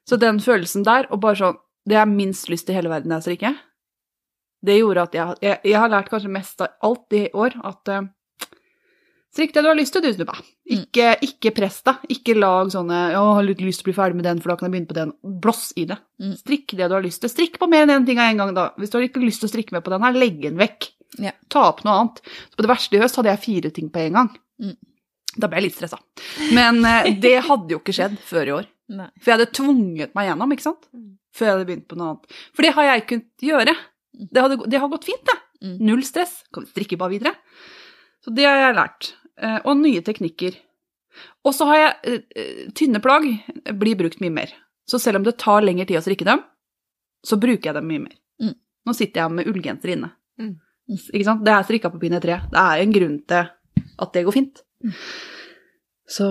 [0.07, 3.23] Så den følelsen der, og bare sånn Det er minst lyst i hele verden jeg
[3.23, 3.53] strikke.
[4.67, 7.91] Det gjorde at jeg, jeg, jeg, har lært kanskje mest av alt i år at
[7.93, 8.07] uh,
[9.37, 10.33] Strikk det du har lyst til, du, Snuppa.
[10.39, 10.79] Mm.
[10.79, 11.25] Ikke, mm.
[11.27, 12.05] ikke press deg.
[12.15, 14.49] Ikke lag sånne 'Å, jeg har litt lyst til å bli ferdig med den, for
[14.49, 15.13] da kan jeg begynne på den'.
[15.43, 15.99] Blåss i det.
[16.19, 16.33] Mm.
[16.39, 17.31] Strikk det du har lyst til.
[17.31, 18.65] Strikk på mer enn én en ting av en gang, da.
[18.81, 20.89] Hvis du har ikke lyst til å strikke med på den her, legg den vekk.
[21.21, 21.33] Ja.
[21.51, 22.21] Ta opp noe annet.
[22.49, 24.31] Så på det verste i høst hadde jeg fire ting på en gang.
[24.61, 24.75] Mm.
[25.37, 25.99] Da ble jeg litt stressa.
[26.55, 28.69] Men uh, det hadde jo ikke skjedd før i år.
[28.97, 29.09] Nei.
[29.19, 30.87] For jeg hadde tvunget meg gjennom, ikke sant.
[30.95, 31.09] Mm.
[31.35, 32.37] Før jeg hadde begynt på noe annet.
[32.55, 33.75] For det har jeg kunnet gjøre.
[34.17, 34.27] Mm.
[34.27, 35.39] Det, hadde, det har gått fint, det.
[35.81, 36.39] Null stress.
[36.53, 37.33] Kan vi strikke bare videre.
[38.23, 39.11] Så det har jeg lært.
[39.41, 40.57] Eh, og nye teknikker.
[41.45, 43.25] Og så har jeg eh, Tynne plagg
[43.79, 44.53] blir brukt mye mer.
[44.89, 46.43] Så selv om det tar lengre tid å strikke dem,
[47.25, 48.15] så bruker jeg dem mye mer.
[48.41, 48.55] Mm.
[48.87, 50.11] Nå sitter jeg med ullgenser inne.
[50.39, 50.55] Mm.
[50.87, 51.43] Ikke sant?
[51.45, 52.39] Det er strikka på pinne tre.
[52.51, 53.49] Det er en grunn til
[53.97, 54.61] at det går fint.
[54.85, 54.93] Mm.
[56.07, 56.27] Så,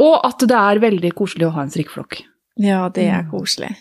[0.00, 2.22] og at det er veldig koselig å ha en strikkeflokk.
[2.62, 3.32] Ja, det er mm.
[3.32, 3.74] koselig.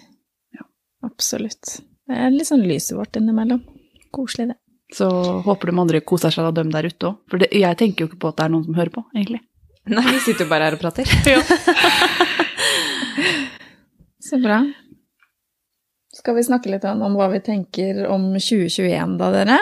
[0.57, 0.66] Ja.
[1.07, 1.78] Absolutt.
[2.07, 3.62] Det er litt sånn lyset vårt innimellom.
[4.12, 4.59] Koselig, det.
[4.91, 5.07] Så
[5.45, 7.22] håper de andre koser seg av dem der ute òg.
[7.32, 9.39] For det, jeg tenker jo ikke på at det er noen som hører på, egentlig.
[9.95, 11.07] Nei, vi sitter jo bare her og prater.
[14.28, 14.59] Så bra.
[16.12, 19.57] Skal vi snakke litt om hva vi tenker om 2021 da, dere?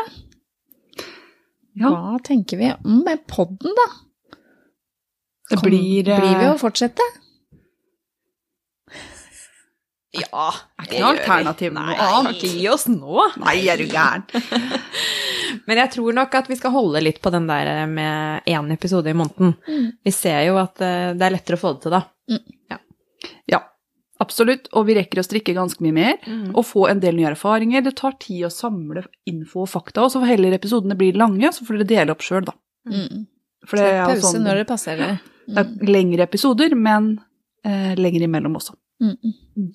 [1.78, 1.89] Ja.
[1.93, 3.88] Hva tenker vi om podden, da?
[5.49, 7.01] Det Kom- blir, eh, Blir vi å fortsette?
[10.11, 10.47] Ja,
[10.82, 11.82] Er ikke noe alternativ nå.
[11.86, 13.26] Nei, kan ikke gi oss nå.
[13.43, 14.24] Nei, er du gæren?
[15.70, 19.11] Men jeg tror nok at vi skal holde litt på den der med én episode
[19.11, 19.53] i måneden.
[20.05, 22.01] Vi ser jo at eh, det er lettere å få det til da.
[22.34, 22.39] Ja,
[24.24, 24.70] absolutt.
[24.78, 26.20] Og vi rekker å strikke ganske mye mer.
[26.53, 27.84] Og få en del nye erfaringer.
[27.86, 31.51] Det tar tid å samle info og fakta, og så får heller episodene bli lange,
[31.55, 32.55] så får dere dele opp sjøl, da.
[32.89, 33.26] Mm.
[33.67, 35.20] For det er Pause sånn når det passer dere.
[35.49, 37.15] Det er lengre episoder, men
[37.65, 38.76] eh, lenger imellom også.
[39.03, 39.15] Mm.
[39.57, 39.70] Mm.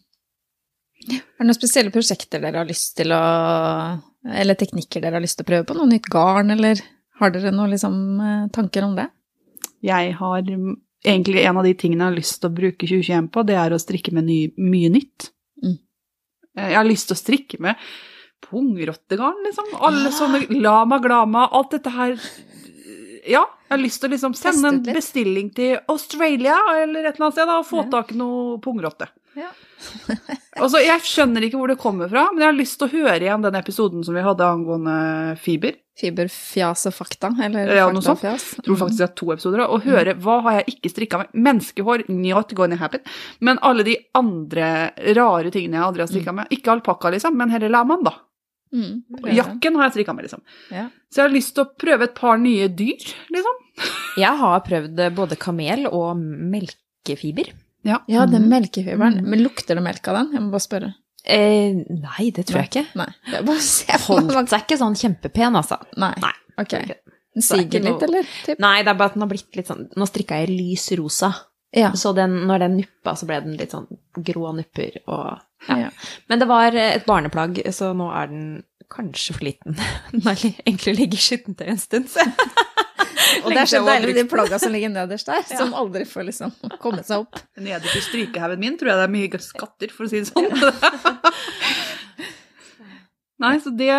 [1.10, 3.20] Er det noen spesielle prosjekter dere har lyst til å
[4.24, 5.76] Eller teknikker dere har lyst til å prøve på?
[5.76, 6.80] Noe nytt garn, eller
[7.20, 9.08] har dere noen liksom, eh, tanker om det?
[9.84, 13.28] Jeg har mm, egentlig en av de tingene jeg har lyst til å bruke 2021
[13.34, 15.30] på, det er å strikke med ny, mye nytt.
[15.62, 15.76] Mm.
[16.56, 17.76] Eh, Jeg har lyst til å strikke med
[18.44, 19.70] pungrottegarn, liksom.
[19.80, 20.14] Alle ja.
[20.14, 22.16] sånne lama glama, alt dette her.
[23.24, 27.28] Ja, jeg har lyst til å liksom sende en bestilling til Australia eller et eller
[27.30, 27.90] annet sted da, og få Ja.
[27.94, 29.08] tak i noe pungrotte.
[29.34, 29.48] Ja.
[30.60, 33.22] Altså, jeg skjønner ikke hvor det kommer fra, men jeg har lyst til å høre
[33.26, 34.96] igjen den episoden som vi hadde angående
[35.42, 35.76] fiber.
[36.00, 38.22] Fiberfjas og fakta, eller Ja, noe sånt.
[38.24, 38.48] Fjas.
[38.58, 41.32] Jeg tror faktisk det er to episoder, og høre hva har jeg ikke strikka med.
[41.46, 43.04] Menneskehår, not gonna happen.
[43.40, 46.50] Men alle de andre rare tingene jeg aldri har strikka med.
[46.54, 48.16] Ikke alpakka, liksom, men heller lamaen, da.
[48.74, 49.04] Mm.
[49.36, 50.42] Jakken har jeg strikka med, liksom.
[50.74, 50.88] Ja.
[51.12, 53.60] Så jeg har lyst til å prøve et par nye dyr, liksom.
[54.18, 57.54] Jeg har prøvd både kamel og melkefiber.
[57.84, 57.98] Ja.
[58.08, 59.18] ja, den melkefiberen.
[59.20, 59.30] Mm.
[59.30, 60.30] Men lukter det melk av den?
[60.36, 60.92] Jeg må bare spørre.
[61.24, 62.84] Eh, nei, det tror jeg ikke.
[63.00, 63.08] Nei.
[63.32, 65.78] er bare se på Holdt seg ikke sånn kjempepen, altså.
[66.00, 66.12] Nei.
[66.20, 66.32] Nei.
[66.60, 66.74] Ok.
[66.74, 68.28] det er siger litt, noe- eller?
[68.44, 68.58] Typ.
[68.62, 71.32] Nei, det er bare at den har blitt litt sånn Nå strikka jeg lys rosa,
[71.74, 71.90] Ja.
[71.98, 73.88] så den, når den nuppa, så ble den litt sånn
[74.22, 75.76] grå nupper og ja.
[75.86, 75.90] Ja.
[76.28, 78.44] Men det var et barneplagg, så nå er den
[78.92, 79.78] kanskje for liten.
[80.12, 82.24] Den har egentlig ligget i skittentøy en stund, så
[83.44, 86.28] Og det er så deilig med de plagga som ligger nederst der, som aldri får
[86.28, 87.40] liksom kommet seg opp.
[87.58, 90.50] Nederst i strykehaugen min tror jeg det er mye skatter, for å si det sånn.
[93.42, 93.90] Nei, så det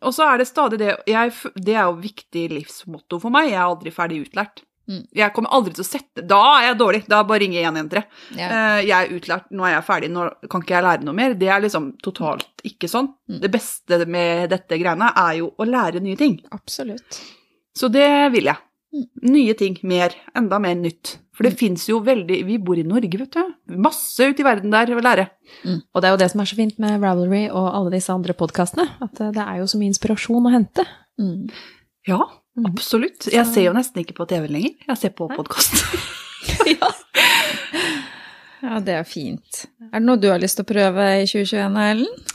[0.00, 3.50] Og så er det stadig det jeg, Det er jo viktig livsmotto for meg.
[3.50, 4.64] Jeg er aldri ferdig utlært.
[4.90, 5.02] Mm.
[5.14, 7.00] Jeg kommer aldri til å sette Da er jeg dårlig.
[7.06, 8.04] Da bare ringer jeg 113.
[8.40, 8.48] Ja.
[8.50, 11.34] Eh, Jeg er utlært, nå er jeg ferdig, nå kan ikke jeg lære noe mer.
[11.38, 13.12] Det er liksom totalt ikke sånn.
[13.30, 13.38] Mm.
[13.44, 16.40] Det beste med dette greiene er jo å lære nye ting.
[16.50, 17.20] Absolutt.
[17.78, 18.58] Så det vil jeg.
[18.90, 19.06] Mm.
[19.30, 19.76] Nye ting.
[19.86, 20.16] Mer.
[20.34, 21.18] Enda mer nytt.
[21.38, 23.54] For det fins jo veldig Vi bor i Norge, vet du.
[23.80, 25.28] Masse ute i verden der å lære.
[25.94, 28.34] Og det er jo det som er så fint med Ravelry og alle disse andre
[28.34, 30.84] podkastene, at det er jo så mye inspirasjon å hente.
[31.20, 31.48] Mm.
[32.10, 32.39] Ja, Mm.
[32.66, 33.28] Absolutt.
[33.32, 34.74] Jeg ser jo nesten ikke på TV lenger.
[34.88, 35.84] Jeg ser på podkast.
[38.60, 39.62] Ja, det er fint.
[39.88, 42.26] Er det noe du har lyst til å prøve i 2021, Ellen?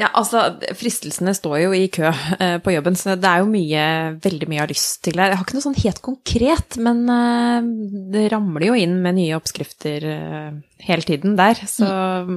[0.00, 0.40] Ja, altså,
[0.78, 3.82] fristelsene står jo i kø eh, på jobben, så det er jo mye,
[4.24, 5.20] veldig mye jeg har lyst til.
[5.20, 7.68] Jeg har ikke noe sånn helt konkret, men eh,
[8.14, 10.48] det ramler jo inn med nye oppskrifter eh,
[10.86, 11.60] hele tiden der.
[11.68, 11.90] Så,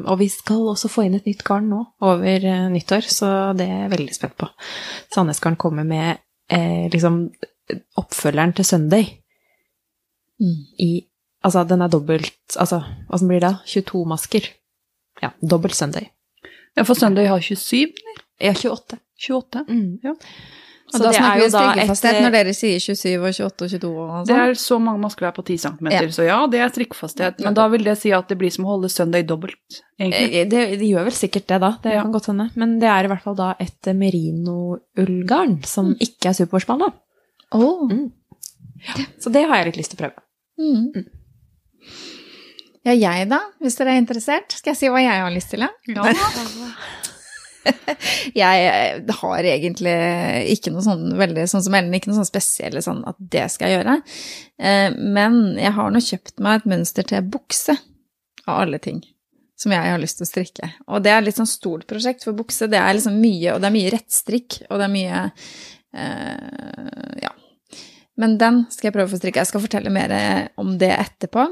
[0.04, 3.86] Og vi skal også få inn et nytt garn nå over nyttår, så det er
[3.86, 4.52] jeg veldig spent på.
[5.16, 6.20] Sandnesgarn kommer med
[6.54, 7.26] eh, liksom
[8.00, 9.10] oppfølgeren til Sunday
[10.80, 10.92] i
[11.44, 12.82] Altså, den er dobbelt Altså,
[13.12, 13.58] åssen blir det?
[13.68, 14.46] 22 masker.
[15.22, 16.08] Ja, dobbelt Sunday.
[16.78, 17.92] Ja, for Sunday har 27.
[18.40, 19.00] Ja, 28.
[19.28, 19.66] 28.
[19.68, 20.00] Mm.
[20.04, 20.14] Ja.
[20.94, 24.28] Og da snakker vi strikkefasthet når dere sier 27 og 28 og 22 og sånn.
[24.30, 26.02] Det er så mange masker der på 10 cm, Ja.
[26.18, 27.40] så ja, det er strikkefasthet.
[27.44, 30.28] Men da vil det si at det blir som å holde søndag dobbelt, egentlig.
[30.42, 31.72] Eh, Det, det gjør vel sikkert det, da.
[31.84, 32.02] Det Ja.
[32.04, 32.50] kan godt hende.
[32.56, 36.92] Men det er i hvert fall da et merino-ullgarn som ikke er superspann, da.
[37.54, 37.90] Oh.
[39.20, 40.24] Så det har jeg litt lyst til å prøve.
[40.60, 41.06] Mm.
[42.86, 44.52] Ja, jeg da, hvis dere er interessert.
[44.52, 45.70] Skal jeg si hva jeg har lyst til, ja?
[45.88, 46.04] Ja.
[48.44, 49.94] Jeg eh, har egentlig
[50.54, 53.70] ikke noe sånn veldig sånn som Ellen, ikke noe sånn spesielle sånn at det skal
[53.70, 53.98] jeg gjøre.
[54.60, 57.78] Eh, Men jeg har nå kjøpt meg et mønster til bukse,
[58.44, 59.00] av alle ting,
[59.60, 60.72] som jeg har lyst til å strikke.
[60.92, 63.70] Og det er litt sånn stort prosjekt, for bukse det er liksom mye, og det
[63.70, 65.24] er mye rettstrikk, og det er mye
[65.96, 67.32] eh, Ja.
[68.20, 69.42] Men den skal jeg prøve å få strikke.
[69.42, 70.12] Jeg skal fortelle mer
[70.62, 71.48] om det etterpå.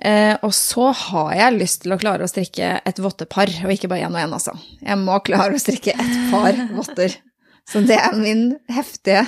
[0.00, 3.90] Eh, og så har jeg lyst til å klare å strikke et vottepar, og ikke
[3.92, 4.54] bare én og én, altså.
[4.80, 7.18] Jeg må klare å strikke ett par votter.
[7.68, 9.26] Så det er min heftige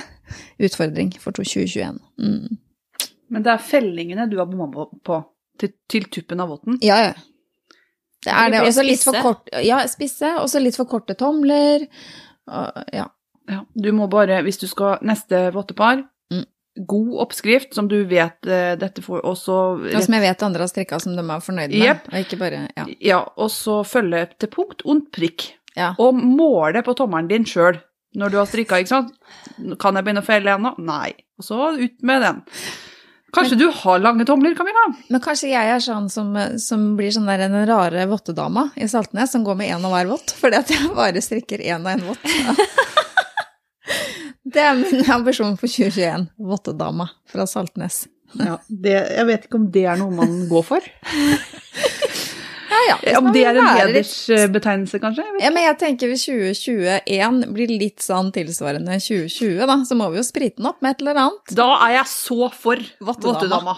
[0.63, 1.99] utfordring for 2021.
[2.19, 2.57] Mm.
[3.33, 5.19] Men det er fellingene du har bomma på,
[5.61, 6.81] til, til tuppen av votten.
[6.85, 7.13] Ja, ja.
[8.23, 11.85] Det er Det Også litt for kort Ja, spisse, og så litt for korte tomler.
[12.47, 13.09] Og, ja.
[13.51, 16.05] Ja, du må bare, hvis du skal neste vottepar.
[16.75, 20.65] God oppskrift som du vet uh, dette får, og så Og som jeg vet andre
[20.65, 21.81] har strikka som de er fornøyd med.
[21.85, 22.07] yep.
[22.11, 22.85] Og ikke bare Ja.
[22.99, 25.51] Ja, og så følge til punkt og prikk.
[25.77, 25.93] ja.
[25.99, 27.79] Og måle på tommelen din sjøl
[28.15, 29.13] når du har strikka, ikke sant?
[29.81, 30.75] Kan jeg begynne å felle ennå?
[30.77, 31.13] Nei.
[31.39, 32.43] Og så ut med den.
[33.33, 34.83] Kanskje du har lange tomler, Camilla?
[35.09, 39.31] Men kanskje jeg er sånn som, som blir sånn der den rare vottedama i Saltnes,
[39.33, 42.05] som går med én av hver vott, fordi at jeg bare strikker én og én
[42.05, 42.21] vott.
[44.53, 46.27] Det er min ambisjon for 2021.
[46.37, 48.05] Vottedama fra Saltnes.
[48.37, 50.85] Ja, det, jeg vet ikke om det er noe man går for.
[52.73, 52.95] Ja, ja.
[53.01, 55.25] hvis Om det er en hedersbetegnelse, kanskje?
[55.41, 60.19] Ja, men jeg tenker hvis 2021 blir litt sånn tilsvarende 2020, da, så må vi
[60.19, 61.53] jo sprite den opp med et eller annet.
[61.57, 63.77] Da er jeg så for Vottedama.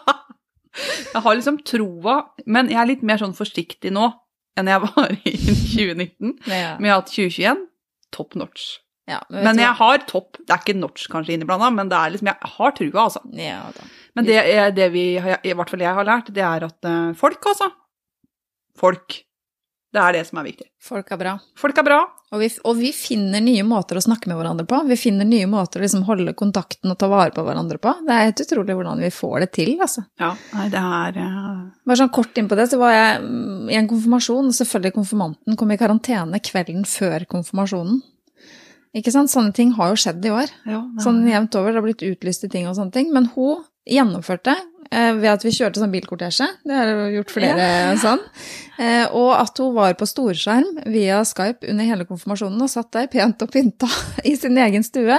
[1.14, 4.10] jeg har liksom troa, men jeg er litt mer sånn forsiktig nå
[4.58, 7.66] enn jeg var i 2019 Ja, med at 2021
[8.14, 8.80] top notch.
[9.10, 12.30] Ja, men Men jeg har topp, det er ikke notch kanskje innblanda, men er liksom,
[12.30, 13.22] jeg har trua, altså.
[13.36, 13.64] Ja.
[14.14, 14.38] Men det,
[14.76, 17.70] det vi, i hvert fall jeg har lært, det er at eh, folk, altså.
[18.78, 19.20] Folk.
[19.90, 20.68] Det er det som er viktig.
[20.86, 21.32] Folk er bra.
[21.58, 21.98] Folk er bra.
[22.30, 24.78] Og vi, og vi finner nye måter å snakke med hverandre på.
[24.86, 27.96] Vi finner nye måter å liksom holde kontakten og ta vare på hverandre på.
[28.06, 30.04] Det er helt utrolig hvordan vi får det til, altså.
[30.22, 33.66] Ja, nei, det er eh, Bare sånn kort inn på det, så var jeg mm,
[33.74, 37.98] i en konfirmasjon, og selvfølgelig konfirmanten kom i karantene kvelden før konfirmasjonen.
[38.96, 39.30] Ikke sant?
[39.30, 40.50] Sånne ting har jo skjedd i år.
[40.66, 43.12] ja, det Sånn jevnt over, det har blitt utlyste ting og sånne ting.
[43.14, 44.56] Men hun gjennomførte
[44.90, 46.48] ved at vi kjørte sånn bilkortesje.
[46.66, 47.70] Det har jo gjort flere
[48.04, 48.24] sånn.
[48.80, 53.10] Eh, og at hun var på storskjerm via Skype under hele konfirmasjonen og satt der
[53.12, 53.88] pent og pynta
[54.30, 55.18] i sin egen stue.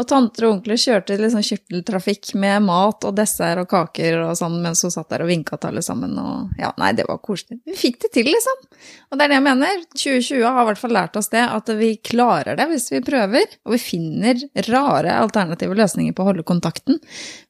[0.00, 4.32] Og tanter og onkler kjørte litt sånn kyrteltrafikk med mat og dessert og kaker og
[4.40, 6.16] sånn mens hun satt der og vinka til alle sammen.
[6.16, 7.60] Og ja, nei, det var koselig.
[7.68, 8.64] Vi fikk det til, liksom.
[9.12, 9.84] Og det er det jeg mener.
[9.92, 13.58] 2020 har i hvert fall lært oss det, at vi klarer det hvis vi prøver.
[13.68, 16.96] Og vi finner rare alternative løsninger på å holde kontakten.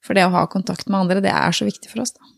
[0.02, 2.28] For det å ha kontakt med andre, det er så viktig for oss, da.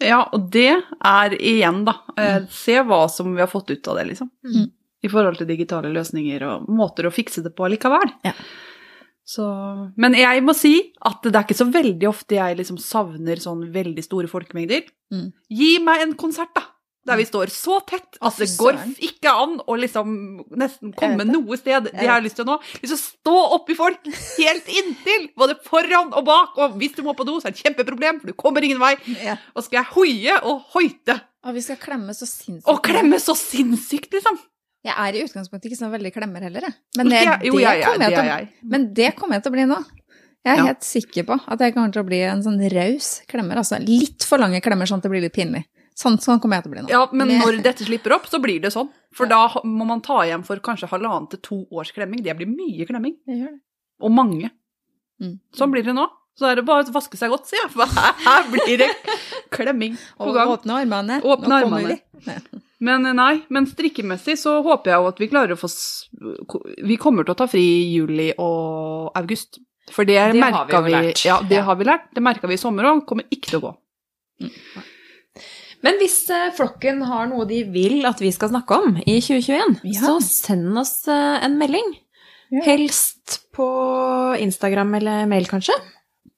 [0.00, 0.70] Ja, og det
[1.04, 1.98] er igjen, da.
[2.16, 4.30] eh, Se hva som vi har fått ut av det, liksom.
[4.46, 4.70] Mm.
[5.04, 8.10] I forhold til digitale løsninger og måter å fikse det på likevel.
[8.24, 8.32] Ja.
[9.30, 9.44] Så,
[10.00, 10.72] men jeg må si
[11.06, 14.88] at det er ikke så veldig ofte jeg liksom savner sånn veldig store folkemengder.
[15.14, 15.28] Mm.
[15.60, 16.64] Gi meg en konsert, da!
[17.10, 18.78] Der vi står så tett at det går
[19.10, 20.12] ikke an å liksom
[20.62, 21.88] nesten komme noe sted.
[21.88, 22.56] Det Jeg jeg har lyst til nå.
[22.80, 23.98] Lyst til å stå oppi folk
[24.38, 26.56] helt inntil, både foran og bak.
[26.62, 28.78] Og hvis du må på do, så er det et kjempeproblem, for du kommer ingen
[28.82, 28.94] vei.
[29.54, 32.68] Og skal jeg hoie og hoite Og vi skal klemme så sinnssykt.
[32.68, 34.38] og klemme så sinnssykt, liksom.
[34.84, 36.74] Jeg er i utgangspunktet ikke sånn veldig klemmer heller, jeg.
[36.96, 38.94] Men det, det kommer jeg å- jeg.
[38.94, 39.80] Det kommer jeg til å bli nå.
[40.40, 43.56] Jeg er helt sikker på at jeg kommer til å bli en sånn raus klemmer.
[43.60, 45.66] Altså litt for lange klemmer, sånn at det blir litt pinlig.
[45.96, 46.88] Sånn, sånn kommer jeg til å bli nå.
[46.92, 48.88] Ja, men når dette slipper opp, så blir det sånn.
[49.12, 52.22] For da må man ta igjen for kanskje halvannen til to års klemming.
[52.24, 53.16] Det blir mye klemming.
[53.26, 53.60] Det gjør det.
[54.00, 54.50] Og mange.
[55.20, 55.34] Mm.
[55.52, 56.06] Sånn blir det nå.
[56.38, 57.72] Så er det bare å vaske seg godt, sier jeg.
[57.74, 57.84] For
[58.24, 58.88] her blir det
[59.52, 60.48] klemming på Og gang.
[60.54, 61.18] åpne armene.
[61.20, 61.98] Åpne Nå kommer armene.
[62.24, 62.60] vi.
[62.80, 65.68] Men eh, nei, men strikkemessig så håper jeg jo at vi klarer å få
[66.86, 69.58] Vi kommer til å ta fri i juli og august.
[69.90, 71.12] For det, Det har vi vi.
[71.26, 71.62] Ja, det Ja.
[71.66, 72.08] har vi lært.
[72.14, 73.04] Det merka vi i sommer òg.
[73.04, 73.74] Kommer ikke til å gå.
[75.82, 79.78] Men hvis eh, flokken har noe de vil at vi skal snakke om i 2021,
[79.88, 80.00] Ja.
[80.04, 81.94] så send oss eh, en melding.
[82.50, 82.64] Ja.
[82.66, 83.68] Helst på
[84.42, 85.76] Instagram eller mail, kanskje.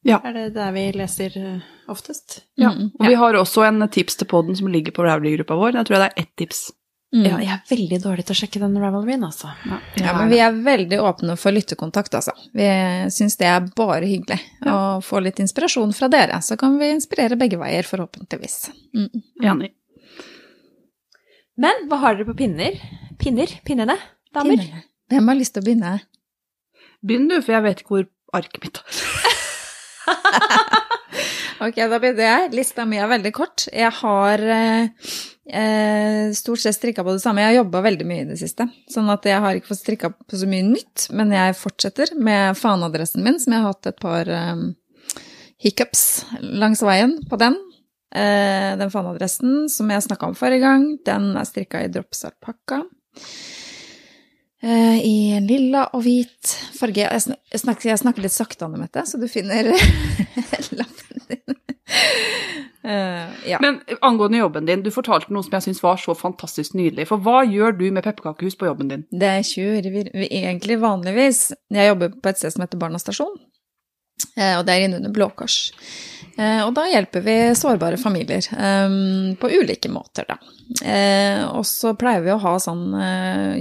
[0.04, 0.18] Ja.
[0.26, 1.58] Er det der vi leser eh,
[1.90, 2.42] oftest?
[2.58, 2.70] Ja.
[2.74, 5.78] Mm, Og vi har også en tips til podden som ligger på Rauli-gruppa vår.
[5.80, 6.70] Jeg tror det er ett tips.
[7.12, 7.26] Mm.
[7.28, 9.50] Ja, jeg er veldig dårlig til å sjekke den Ravelryen, altså.
[10.00, 12.32] Ja, men vi er veldig åpne for lyttekontakt, altså.
[12.56, 12.68] Vi
[13.12, 16.40] syns det er bare hyggelig å få litt inspirasjon fra dere.
[16.40, 18.56] Så kan vi inspirere begge veier, forhåpentligvis.
[18.96, 19.24] Mm.
[19.44, 19.70] Enig.
[21.60, 22.80] Men hva har dere på pinner?
[23.20, 23.58] Pinner?
[23.66, 23.98] Pinnene?
[24.32, 24.56] Damer?
[24.56, 24.86] Pinnene.
[25.12, 25.96] Hvem har lyst til å begynne?
[27.04, 28.08] Begynn du, for jeg vet ikke hvor
[28.40, 29.02] arket mitt er.
[31.60, 32.52] Ok, da begynner jeg.
[32.56, 33.66] Lista mi er veldig kort.
[33.72, 35.10] Jeg har eh,
[35.46, 37.42] eh, stort sett strikka på det samme.
[37.42, 40.12] Jeg har jobba veldig mye i det siste, sånn at jeg har ikke fått strikka
[40.14, 41.08] på så mye nytt.
[41.16, 44.64] Men jeg fortsetter med faneadressen min, som jeg har hatt et par eh,
[45.62, 46.06] hiccups
[46.40, 47.58] langs veien på den.
[48.12, 52.82] Eh, den faneadressen som jeg snakka om forrige gang, den er strikka i dropsalpakka.
[54.62, 57.02] Eh, I en lilla og hvit farge.
[57.02, 59.72] Jeg snakker, jeg snakker litt sakte, Anne Mette, så du finner
[60.78, 61.01] lappen
[62.84, 63.58] Eh, ja.
[63.62, 67.04] Men angående jobben din, du fortalte noe som jeg syns var så fantastisk nydelig.
[67.12, 69.04] For hva gjør du med pepperkakehus på jobben din?
[69.10, 71.52] Det kjører vi vi egentlig vanligvis.
[71.70, 73.36] Jeg jobber på et sted som heter Barnas stasjon,
[74.36, 75.60] eh, og det er innunder Blå Kors.
[76.34, 78.42] Eh, Og da hjelper vi sårbare familier
[79.38, 80.40] på ulike måter, da.
[81.52, 82.86] Og så pleier vi å ha sånn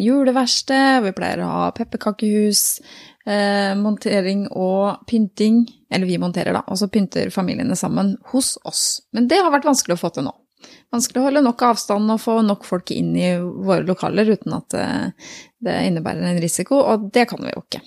[0.02, 2.80] juleverksted, vi pleier å ha pepperkakehus,
[3.26, 5.64] eh, montering og pynting.
[5.92, 9.02] Eller vi monterer, da, og så pynter familiene sammen hos oss.
[9.12, 10.36] Men det har vært vanskelig å få til nå.
[10.92, 14.76] Vanskelig å holde nok avstand og få nok folk inn i våre lokaler uten at
[14.78, 17.82] eh, det innebærer en risiko, og det kan vi jo ikke.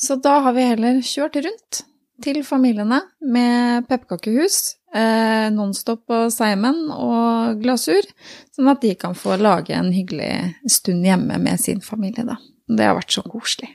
[0.00, 1.82] Så da har vi heller kjørt rundt
[2.24, 8.08] til familiene med pepperkakehus, eh, Nonstop og Seimen og glasur,
[8.56, 10.32] sånn at de kan få lage en hyggelig
[10.68, 12.40] stund hjemme med sin familie, da.
[12.70, 13.72] Det har vært så koselig.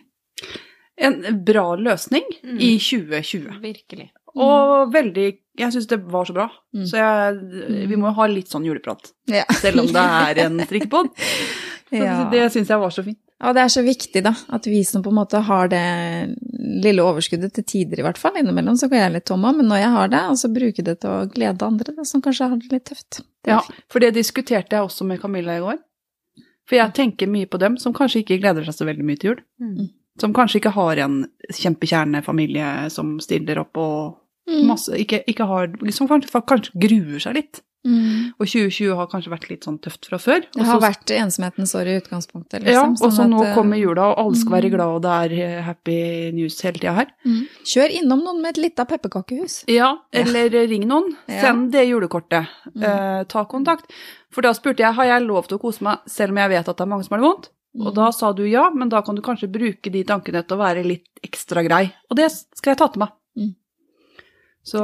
[0.98, 2.60] En bra løsning Mm.
[2.60, 3.60] i 2020.
[3.62, 4.10] Virkelig.
[4.36, 6.50] Og veldig Jeg syns det var så bra.
[6.76, 6.84] Mm.
[6.86, 9.46] Så jeg, vi må ha litt sånn juleprat, Ja.
[9.56, 11.08] selv om det er en strikkepod.
[11.96, 12.30] Ja.
[12.30, 13.18] Det syns jeg var så fint.
[13.40, 16.36] Ja, det er så viktig, da, at vi som på en måte har det
[16.84, 18.36] lille overskuddet til tider, i hvert fall.
[18.40, 21.00] Innimellom så går jeg litt tom av, men når jeg har det, så bruke det
[21.02, 23.22] til å glede andre, da, som kanskje har det litt tøft.
[23.44, 23.84] Det Ja, fint.
[23.92, 25.78] for det diskuterte jeg også med Camilla i går.
[26.68, 29.30] For jeg tenker mye på dem som kanskje ikke gleder seg så veldig mye til
[29.36, 29.42] jul.
[29.62, 29.90] Mm.
[30.22, 34.68] Som kanskje ikke har en kjempekjernefamilie som stiller opp og Mm.
[34.70, 37.62] masse Ikke, ikke har Som kanskje, kanskje gruer seg litt.
[37.86, 38.34] Mm.
[38.40, 40.42] Og 2020 har kanskje vært litt sånn tøft fra før.
[40.54, 42.96] Det har vært ensomhetens år i utgangspunktet, Ja, liksom.
[42.98, 44.74] og så sånn nå kommer jula, og alle skal være mm.
[44.74, 47.12] glad, og det er eh, happy news hele tida her.
[47.26, 47.44] mm.
[47.64, 49.66] Kjør innom noen med et lite pepperkakehus.
[49.70, 51.14] Ja, eller ring noen.
[51.30, 52.50] Send det julekortet.
[52.74, 52.84] Mm.
[52.90, 53.86] Eh, ta kontakt.
[54.34, 56.68] For da spurte jeg har jeg lov til å kose meg selv om jeg vet
[56.68, 57.50] at det er mange som har det vondt.
[57.76, 57.86] Mm.
[57.90, 60.62] Og da sa du ja, men da kan du kanskje bruke de tankene til å
[60.62, 61.90] være litt ekstra grei.
[62.10, 63.12] Og det skal jeg ta til meg.
[63.36, 63.54] Mm.
[64.66, 64.82] Så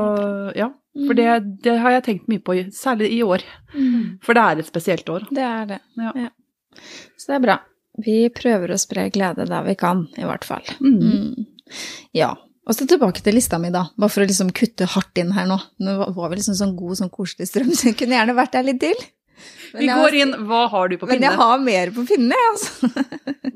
[0.60, 0.68] ja,
[1.08, 1.28] for det,
[1.66, 3.46] det har jeg tenkt mye på, særlig i år.
[3.74, 4.20] Mm.
[4.22, 5.26] For det er et spesielt år.
[5.34, 5.80] Det er det.
[5.98, 6.30] Ja.
[7.18, 7.58] Så det er bra.
[8.06, 10.68] Vi prøver å spre glede der vi kan, i hvert fall.
[10.84, 11.00] Mm.
[11.02, 11.48] Mm.
[12.18, 12.34] Ja.
[12.68, 13.88] Og så tilbake til lista mi, da.
[13.98, 15.58] Bare for å liksom kutte hardt inn her nå.
[15.82, 18.54] Nå var- var vi liksom sånn god, sånn koselig strøm, så jeg kunne gjerne vært
[18.54, 19.02] der litt til.
[19.74, 21.20] Vi har- går inn, hva har du på pinne?
[21.20, 23.06] Men jeg har mer på pinne, jeg, altså.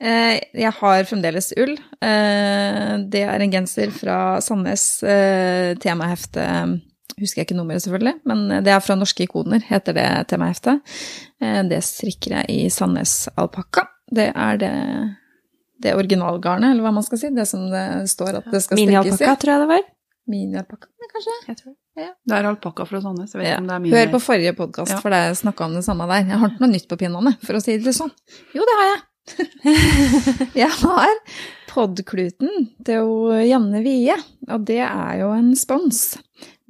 [0.00, 1.74] Eh, Jeg har fremdeles ull.
[2.00, 6.40] Eh, Det er en genser fra Sandnes eh, temahefte.
[7.20, 10.80] Husker jeg ikke nummeret, selvfølgelig, men det er fra Norske ikoner, heter det temaheftet.
[11.42, 13.84] Eh, Det strikker jeg i Sandnes alpakka.
[14.10, 14.72] Det er det,
[15.84, 17.28] det originalgarnet, eller hva man skal si.
[17.36, 19.40] Det som det står at det skal strikkes Minialpakka, i.
[19.44, 19.84] tror jeg det var.
[20.28, 21.34] Minialpakka, kanskje?
[21.48, 21.74] Jeg tror.
[21.96, 23.32] Det Det er alpakka fra Sandnes.
[23.34, 23.58] Jeg vet Ja.
[23.58, 25.00] om det er min Hør på forrige podkast, Ja.
[25.00, 26.28] for det snakka om det samme der.
[26.28, 28.12] Jeg har ikke noe nytt på pinnene, for å si det sånn.
[28.54, 29.02] Jo, det har jeg.
[30.54, 31.16] jeg har
[31.68, 33.10] podkluten til
[33.48, 34.14] Janne Wie,
[34.48, 36.18] og det er jo en spons.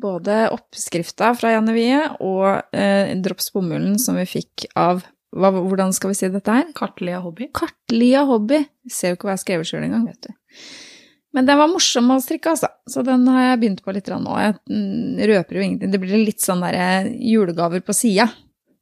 [0.01, 5.93] Både oppskrifta fra Janne Wie og eh, Drops bomullen som vi fikk av hva, Hvordan
[5.95, 6.73] skal vi si dette her?
[6.75, 7.47] Kartlige hobby.
[7.55, 8.67] Kartlia hobby.
[8.91, 10.33] Ser jo ikke hva jeg har skrevet sjøl engang, vet du.
[11.33, 12.71] Men den var morsom å strikke, altså.
[12.91, 14.37] Så den har jeg begynt på litt nå.
[14.43, 15.93] Jeg mm, røper jo ingenting.
[15.93, 18.27] Det blir litt sånn derre julegaver på sida.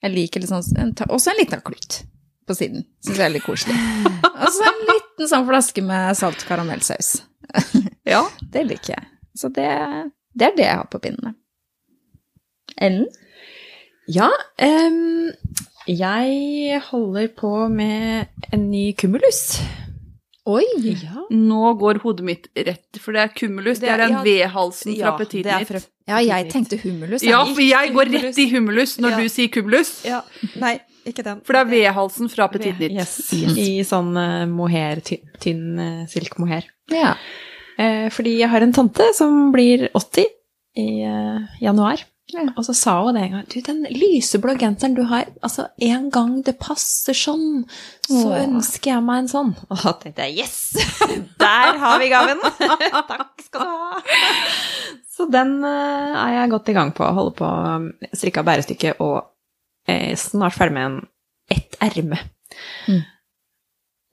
[0.01, 2.01] Jeg liker litt sånn en Også en liten klut
[2.49, 2.87] på siden.
[3.05, 3.77] Syns jeg er litt koselig.
[4.43, 7.19] Og så en liten sånn flaske med salt karamellsaus.
[8.09, 8.23] Ja.
[8.41, 9.03] Det liker jeg.
[9.37, 9.69] Så det,
[10.33, 11.35] det er det jeg har på pinnene.
[12.81, 13.05] Ellen?
[14.09, 15.29] Ja, Um,
[15.89, 19.61] jeg holder på med en ny kumulus.
[20.49, 20.65] Oi!
[20.81, 23.81] Ja, Nå går hodet mitt rett, for det er cumulus.
[23.83, 27.23] Det, er- den ja, V-halsen fra ja, Petit fra- Ja, jeg tenkte humulus.
[27.27, 29.19] Ja, for jeg går rett i humulus når Ja.
[29.21, 29.91] du sier cumulus.
[30.09, 30.23] ja.
[30.57, 31.43] Nei, ikke den.
[31.45, 32.93] For det er V-halsen fra Petit ditt.
[32.97, 33.33] Yes.
[33.33, 36.65] I sånn uh, mohair, tynn, tynn uh, silkmohair.
[36.91, 37.15] Ja.
[37.79, 40.25] Uh, fordi jeg har en tante som blir 80
[40.81, 42.01] i uh, januar.
[42.29, 42.45] Ja.
[42.61, 46.11] Og så sa hun det en gang Du, den lyseblå genseren du har, altså en
[46.13, 47.65] gang det passer sånn,
[48.05, 48.43] så Åh.
[48.43, 49.55] ønsker jeg meg en sånn.
[49.71, 50.59] Og da tenkte jeg yes!
[51.43, 52.43] Der har vi gaven!
[53.13, 54.03] Takk skal du ha.
[55.19, 57.07] Så den uh, er jeg godt i gang på.
[57.17, 59.17] Holder på å strikke av bærestykket og
[59.89, 60.99] eh, snart ferdig med en
[61.51, 62.21] ett erme.
[62.87, 63.01] Mm.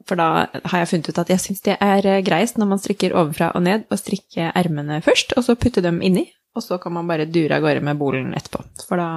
[0.06, 2.82] For da har jeg funnet ut at jeg syns det er eh, greiest når man
[2.82, 6.28] strikker ovenfra og ned, å strikke ermene først, og så putte dem inni.
[6.56, 8.64] Og så kan man bare dure av gårde med bolen etterpå.
[8.88, 9.10] For da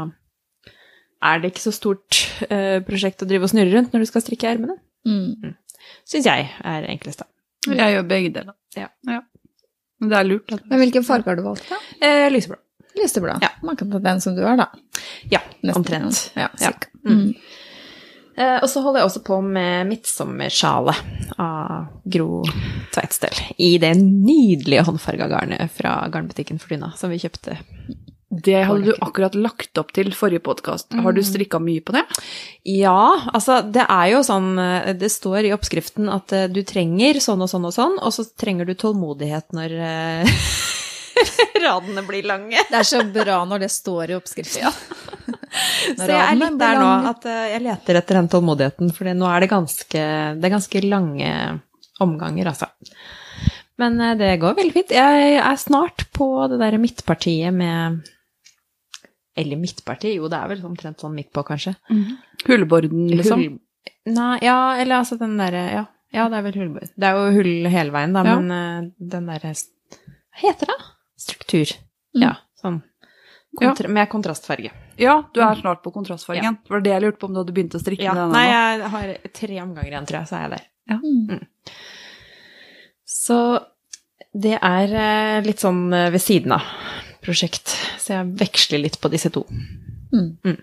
[1.29, 2.19] er det ikke så stort
[2.51, 4.77] eh, prosjekt å drive og snurre rundt når du skal strikke ermene.
[5.07, 5.55] Mm.
[6.09, 7.29] Syns jeg er enklest, da.
[7.69, 8.55] Jeg gjør begge deler.
[8.77, 8.89] Ja.
[9.99, 10.53] Men det er lurt.
[10.55, 11.79] at- Men hvilken farge har du valgt, da?
[12.07, 12.57] Eh, lyseblå.
[12.99, 13.39] Lyseblå.
[13.43, 13.51] Ja.
[13.63, 14.69] Man kan ta den som du har, da.
[15.31, 15.77] Ja, Nesten.
[15.83, 16.31] omtrent.
[16.37, 16.73] Ja, Ja.
[17.05, 17.35] Mm.
[18.39, 18.47] Mm.
[18.47, 22.43] Eh, og så holder jeg også på med midtsommersjalet av Gro
[22.95, 23.41] Tveitstøl.
[23.59, 27.59] I det nydelige håndfarga garnet fra garnbutikken Fortuna, som vi kjøpte.
[28.29, 30.93] Det hadde du akkurat lagt opp til forrige podkast.
[30.93, 32.05] Har du strikka mye på det?
[32.69, 37.19] Ja, altså det er jo sånn eh, Det står i oppskriften at eh, du trenger
[37.25, 39.79] sånn og sånn og sånn, og så trenger du tålmodighet når
[41.65, 42.69] radene blir lange.
[42.69, 45.17] Det er så bra når det står i oppskriften.
[45.99, 49.31] Så jeg er litt der nå at eh, jeg leter etter den tålmodigheten, for nå
[49.31, 50.05] er det ganske,
[50.39, 51.33] det er ganske lange
[52.05, 52.69] omganger, altså.
[53.79, 54.95] Men eh, det går veldig fint.
[54.97, 58.03] Jeg er snart på det derre midtpartiet med
[59.39, 61.77] Eller midtparti, jo det er vel omtrent sånn midt på, kanskje.
[62.49, 63.45] Hullborden, liksom?
[63.45, 63.59] Hull...
[64.09, 65.85] Nei, ja, eller altså den derre ja,
[66.15, 66.91] ja, det er vel hullbord.
[66.97, 68.39] Det er jo hull hele veien, da, Ja.
[68.41, 69.53] men eh, den derre
[70.43, 70.79] heter det?
[71.19, 71.75] Struktur.
[72.17, 72.23] Mm.
[72.25, 72.81] Ja, sånn
[73.61, 74.71] kontra med kontrastfarge.
[74.99, 76.59] Ja, du er snart på kontrastfargen.
[76.65, 78.39] Det var det jeg lurte på om du hadde begynt å strikke Ja, med denne
[78.39, 80.65] nei, jeg har tre omganger igjen, tror jeg, så er jeg der.
[81.03, 81.45] Mm.
[83.09, 83.39] Så
[84.39, 86.65] det er eh, litt sånn eh, ved siden av
[87.25, 89.43] prosjekt, så jeg veksler litt på disse to.
[90.13, 90.57] Mm.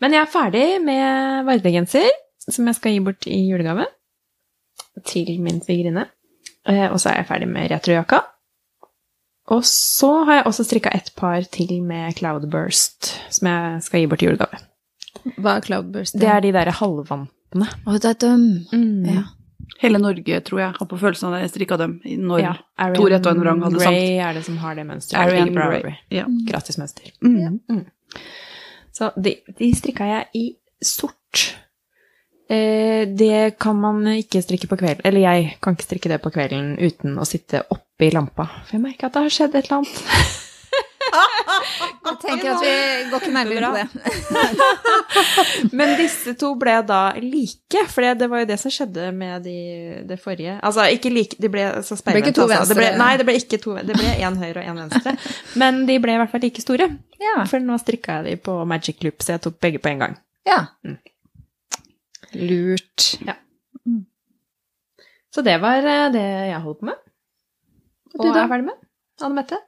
[0.00, 2.06] Men jeg er ferdig med vardegenser,
[2.46, 3.88] som jeg skal gi bort i julegave
[5.08, 6.06] til min svigerinne.
[6.68, 8.22] Eh, Og så er jeg ferdig med retrojakka.
[9.54, 14.08] Og så har jeg også strikka et par til med Cloudburst, som jeg skal gi
[14.10, 14.58] bort i julegave.
[15.38, 16.18] Hva er Cloudburst?
[16.18, 17.68] Det er de derre halvvantene.
[17.86, 18.46] Å, det er dem.
[18.72, 19.06] Mm.
[19.14, 19.22] Ja.
[19.82, 22.52] Hele Norge, tror jeg, har på følelsen av at jeg strikka dem når Ja,
[22.96, 24.22] Tor rett og en vrang hadde Gray sant.
[24.28, 25.20] er det som har det mønsteret.
[25.20, 25.82] Arian ligger på Gray.
[25.82, 25.96] Ravelry.
[26.16, 26.24] Ja.
[27.66, 27.84] Mm.
[28.96, 30.44] Så de, de strikka jeg i
[30.84, 31.42] sort.
[32.48, 36.30] Eh, det kan man ikke strikke på kvelden, eller jeg kan ikke strikke det på
[36.34, 39.66] kvelden uten å sitte oppe i lampa, for jeg merker at det har skjedd et
[39.66, 39.96] eller annet.
[42.06, 42.70] Jeg tenker at vi
[43.10, 45.70] går ikke nærmere på det.
[45.78, 49.46] Men disse to ble da like, for det, det var jo det som skjedde med
[49.46, 49.54] de,
[50.08, 50.56] det forrige.
[50.66, 52.76] Altså, ikke like, de ble så ble ikke to altså.
[52.78, 55.14] Ble, nei, det ble ikke to, det ble én høyre og én venstre.
[55.62, 56.90] Men de ble i hvert fall like store,
[57.22, 57.36] Ja.
[57.48, 60.18] for nå strikka jeg de på Magic Loop, så jeg tok begge på en gang.
[60.48, 60.64] ja.
[60.86, 60.98] Mm.
[62.34, 63.06] Lurt.
[65.34, 67.00] Så det var eh, det jeg holdt på med.
[68.14, 68.44] du Og da?
[68.44, 68.78] er ferdig med.
[69.22, 69.58] Anne Mette?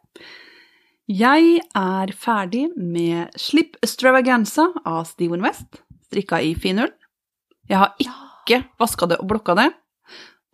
[1.09, 6.93] Jeg er ferdig med 'Slipp Stravaganza' av Steven West, strikka i finull.
[7.69, 9.73] Jeg har ikke vaska det og blokka det,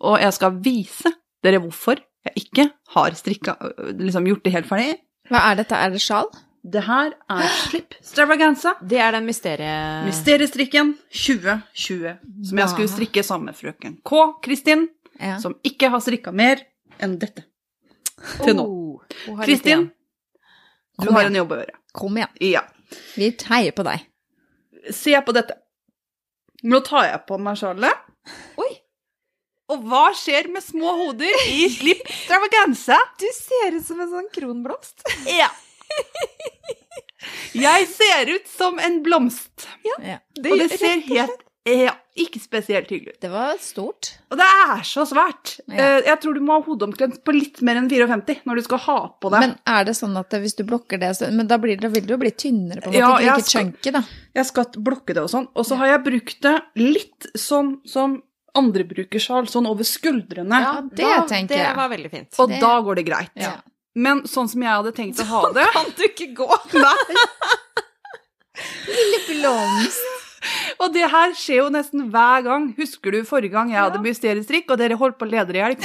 [0.01, 1.11] og jeg skal vise
[1.43, 3.57] dere hvorfor jeg ikke har strikka,
[3.99, 4.99] liksom gjort det helt ferdig.
[5.31, 5.75] Hva er dette?
[5.75, 6.31] Er det sjal?
[6.65, 8.75] Det her er Slipp Stravaganza.
[8.81, 9.73] Det er den mysterie...
[10.07, 12.15] Mysteriestrikken 2020,
[12.49, 14.23] som jeg skulle strikke sammen med frøken K.
[14.45, 14.87] Kristin,
[15.21, 15.37] Ja.
[15.39, 16.63] som ikke har strikka mer
[17.05, 17.45] enn dette
[18.43, 18.65] til nå.
[18.65, 19.91] Oh, Kristin,
[21.03, 21.77] du har en jobb å gjøre.
[21.95, 22.33] Kom igjen.
[22.55, 22.63] Ja.
[23.19, 24.03] Vi heier på deg.
[24.95, 25.55] Se på dette.
[26.65, 28.01] Nå tar jeg på meg sjalet.
[28.59, 28.71] Oi!
[29.75, 32.99] Og hva skjer med små hoder i slipp stravaganza?
[33.21, 35.05] Du ser ut som en sånn kronblomst.
[35.29, 35.51] Ja.
[37.55, 40.19] Jeg ser ut som en blomst, Ja.
[40.19, 43.21] og det ser helt ja, ikke spesielt hyggelig ut.
[43.25, 44.11] Det var stort.
[44.29, 45.55] Og det er så svært.
[45.73, 45.79] Ja.
[45.97, 48.83] Eh, Jeg tror du må ha hodeomkrets på litt mer enn 54 når du skal
[48.85, 49.41] ha på det.
[49.41, 52.05] Men er det sånn at hvis du blokker det, så Men da, blir det, vil
[52.05, 53.01] det jo bli tynnere, på en måte.
[53.01, 54.03] Ja, ikke jeg skal- chunky, da.
[54.37, 55.49] Jeg skal blokke det og sånn.
[55.57, 58.23] Og så har jeg brukt det litt sånn som
[58.55, 60.61] andre bruker sjal, sånn over skuldrene.
[60.61, 62.29] Ja, det da- tenker det var veldig fint.
[62.39, 63.31] Og det- da går det greit.
[63.37, 63.57] Ja.
[63.95, 66.49] Men sånn som jeg hadde tenkt å ha det Kan du ikke gå?
[66.83, 66.95] Nei.
[69.29, 70.11] Blomst.
[70.83, 72.69] Og det her skjer jo nesten hver gang.
[72.79, 75.77] Husker du forrige gang jeg hadde mysteriestrikk, og dere holdt på å lede i hjel?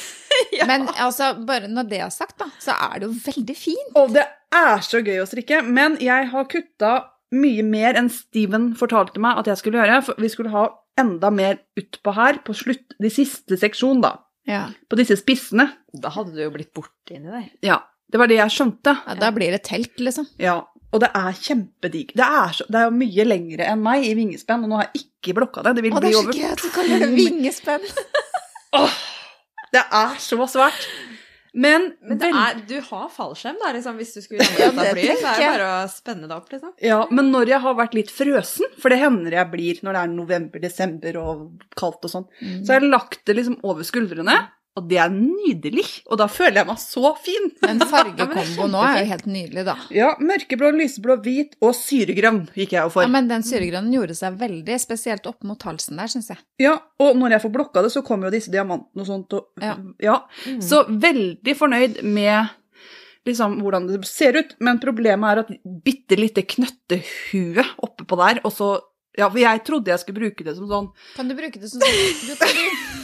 [0.58, 0.68] ja.
[0.70, 3.90] Men altså, bare når det er sagt, da, så er det jo veldig fint.
[3.98, 6.94] Og det er så gøy å strikke, men jeg har kutta
[7.34, 10.02] mye mer enn Steven fortalte meg at jeg skulle gjøre.
[10.06, 10.68] For vi skulle ha
[11.00, 14.18] enda mer utpå her på slutt, de siste seksjon, da.
[14.48, 14.66] Ja.
[14.90, 15.70] På disse spissene.
[15.92, 17.50] Da hadde du jo blitt borte inni der.
[17.64, 17.80] Ja.
[18.10, 18.92] Det var det jeg skjønte.
[19.06, 20.28] ja da blir det telt, liksom.
[20.38, 20.58] Ja.
[20.94, 22.12] Og det er kjempedigg.
[22.14, 24.90] Det er, så, det er jo mye lengre enn meg i vingespenn, og nå har
[24.92, 25.72] jeg ikke blokka det.
[25.80, 27.88] Det vil Å, det bli er så over gøy at du kaller det vingespenn.
[28.78, 29.00] Åh,
[29.74, 30.86] Det er så svært.
[31.54, 34.88] Men, Men det er, du har fallskjerm, da, liksom, hvis du skulle ramle ut av
[34.88, 35.20] det flyet.
[35.22, 36.72] Så er det bare å spenne deg opp, liksom.
[36.82, 40.02] Ja, men når jeg har vært litt frøsen, for det hender jeg blir når det
[40.02, 41.44] er november, desember og
[41.78, 42.26] kaldt og sånn,
[42.66, 44.34] så har jeg lagt det liksom over skuldrene,
[44.74, 45.84] og det er nydelig.
[46.10, 47.44] Og da føler jeg meg så fin.
[47.62, 49.74] En men det fargekombo er nå er jo helt nydelig, da.
[49.94, 54.40] Ja, mørkeblå, lyseblå, hvit og syregrønn gikk jeg jo Ja, men den syregrønnen gjorde seg
[54.40, 56.42] veldig, spesielt opp mot halsen der, syns jeg.
[56.62, 59.38] Ja, og når jeg får blokka det, så kommer jo disse diamantene og sånt.
[59.38, 59.76] Og, Ja.
[60.02, 60.18] ja.
[60.64, 62.50] Så veldig fornøyd med
[63.24, 65.54] liksom hvordan det ser ut, men problemet er at
[65.86, 68.74] bitte lite knøttehue oppe på der, og så
[69.14, 71.78] Ja, for jeg trodde jeg skulle bruke det som sånn Kan du bruke det som
[71.78, 73.02] sånn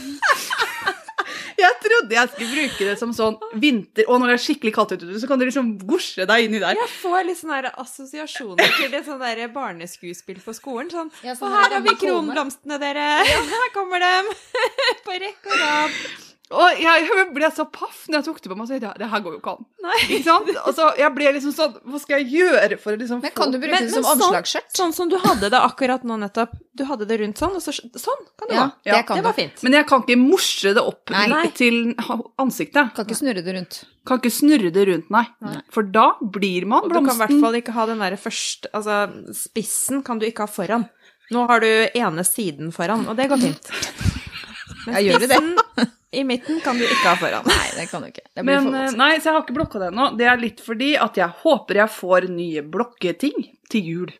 [2.01, 5.19] trodde jeg skulle bruke det som sånn vinter Og når det er skikkelig kaldt ute,
[5.21, 6.75] så kan du liksom gosje deg inni der.
[6.79, 10.91] Jeg får litt sånne assosiasjoner til et sånt der barneskuespill på skolen.
[10.91, 13.07] Sånn Ja, Og sånn her har vi kronblomstene, dere!
[13.51, 14.29] Her kommer dem!
[15.05, 16.30] På rekke og rad.
[16.51, 19.07] Og jeg ble så paff når jeg tok det på meg og sa det, det
[19.11, 19.65] her går jo ikke an.
[19.85, 19.99] Nei.
[20.17, 20.49] Ikke sant?
[20.67, 23.31] Og så jeg ble liksom sånn Hva skal jeg gjøre for å liksom få Men
[23.37, 24.67] kan du bruke Men- det som omslagsskjørt?
[24.75, 26.51] sånn- Sånn som du hadde det akkurat nå nettopp.
[26.75, 29.23] Du hadde det rundt sånn, og så sånn kan det Ja, det Ja, kan Det
[29.23, 29.27] du.
[29.29, 29.63] var fint.
[29.63, 31.47] Men jeg kan ikke morse det opp Nei.
[31.55, 31.95] Til
[32.39, 32.93] ansiktet.
[32.95, 33.83] Kan ikke snurre det rundt.
[34.05, 35.25] Kan ikke snurre det rundt, nei.
[35.41, 35.61] Nei.
[35.69, 38.65] For da blir man Og du kan i hvert fall ikke ha den derre første
[38.73, 40.89] Altså, spissen kan du ikke ha foran.
[41.31, 43.71] Nå har du ene siden foran, og det går fint.
[44.87, 45.91] Men Ja, gjør du det?
[46.11, 47.47] I midten kan du ikke ha foran.
[47.47, 48.25] Nei, det kan du ikke.
[48.27, 50.07] Det blir Men for eh, nei, så jeg har ikke blokka det ennå.
[50.19, 54.13] Det er litt fordi at jeg håper jeg får nye blokketing til jul.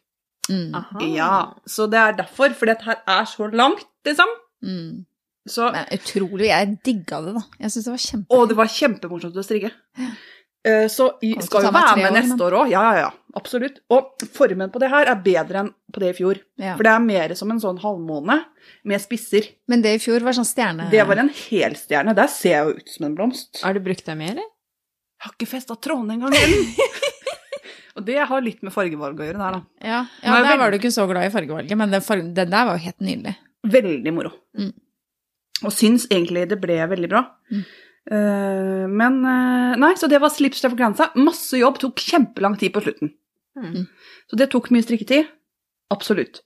[0.47, 0.75] Mm.
[0.79, 1.05] Aha.
[1.11, 1.33] Ja,
[1.67, 4.31] så det er derfor, For dette her er så langt, liksom.
[4.63, 5.03] Mm.
[5.49, 6.47] Så, Men utrolig.
[6.51, 7.43] Jeg digga det, da.
[7.63, 8.37] Jeg syns det var kjempe...
[8.37, 9.71] og det var kjempemorsomt å strikke.
[10.67, 12.71] Eh, Så å skal jo være med år, neste år òg.
[12.73, 13.09] Ja, ja, ja.
[13.39, 13.79] Absolutt.
[13.89, 16.41] Og formen på det her er bedre enn på det i fjor.
[16.61, 16.75] Ja.
[16.75, 18.37] For det er mer som en sånn halvmåne
[18.87, 19.47] med spisser.
[19.71, 20.89] Men det i fjor var sånn stjerne...
[20.91, 22.13] Det var en helstjerne.
[22.17, 23.63] Der ser jeg jo ut som en blomst.
[23.63, 24.49] Har du brukt dem mer, eller?
[25.21, 26.35] Jeg har ikke festa trådene engang.
[27.97, 29.61] Og det har litt med fargevalg å gjøre der, da.
[29.83, 32.53] Ja, ja er der var du ikke så glad i fargevalget, men den, farge, den
[32.53, 33.33] der var jo helt nydelig.
[33.73, 34.31] Veldig moro.
[34.57, 34.71] Mm.
[35.61, 37.25] Og syns egentlig det ble veldig bra.
[37.51, 37.65] Mm.
[38.09, 41.11] Eh, men eh, Nei, så det var slips grensa.
[41.15, 41.79] Masse jobb.
[41.81, 43.13] Tok kjempelang tid på slutten.
[43.57, 43.85] Mm.
[44.29, 45.29] Så det tok mye strikketid.
[45.91, 46.41] Absolutt.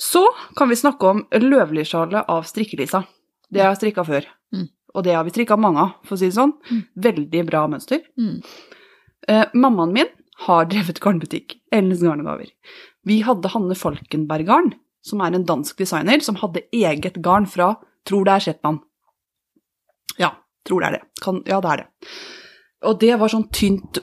[0.00, 0.24] Så
[0.56, 3.04] kan vi snakke om løvlysjalet av strikkelisa.
[3.52, 4.26] Det har jeg strikka før.
[4.52, 4.68] Mm.
[4.96, 6.54] Og det har vi strikka mange av, for å si det sånn.
[6.70, 6.82] Mm.
[7.06, 8.02] Veldig bra mønster.
[8.18, 8.40] Mm.
[9.28, 10.10] Eh, mammaen min
[10.46, 11.58] har drevet garnbutikk.
[11.72, 12.50] Ellens garnegaver.
[13.06, 14.72] Vi hadde Hanne Falkenberg Garn,
[15.04, 18.84] som er en dansk designer, som hadde eget garn fra Tror det er Shetland.
[20.14, 20.28] Ja,
[20.66, 21.04] tror det er det.
[21.22, 22.16] Kan, ja, det er det.
[22.86, 24.02] Og det var sånn tynt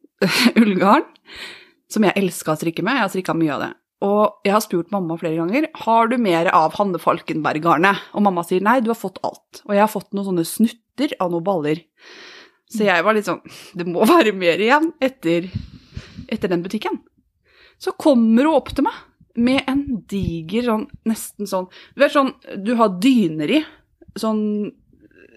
[0.62, 1.04] ullgarn
[1.92, 2.98] som jeg elska å strikke med.
[2.98, 3.72] Jeg har strikka mye av det.
[4.06, 8.10] Og jeg har spurt mamma flere ganger har du mer av Hanne Falkenberg-garnet.
[8.12, 9.62] Og mamma sier nei, du har fått alt.
[9.64, 11.82] Og jeg har fått noen sånne snutter av noen baller.
[12.72, 13.44] Så jeg var litt sånn
[13.78, 15.46] Det må være mer igjen etter,
[16.26, 16.98] etter den butikken.
[17.78, 19.04] Så kommer hun opp til meg
[19.36, 22.32] med en diger sånn nesten sånn Du vet sånn
[22.64, 23.62] du har dyner i.
[24.16, 24.42] Sånn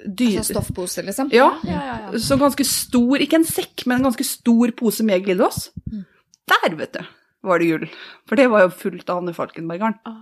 [0.06, 1.30] dyner Altså stoffpose, liksom?
[1.36, 1.50] Ja.
[1.68, 2.20] Ja, ja, ja.
[2.24, 5.70] Så ganske stor, ikke en sekk, men en ganske stor pose med glidelås.
[5.91, 6.06] Mm.
[6.50, 7.02] Der, vet du,
[7.45, 7.86] var det gull.
[8.30, 9.97] For det var jo fullt av Hanne Falkenberg-garn.
[10.08, 10.16] Å,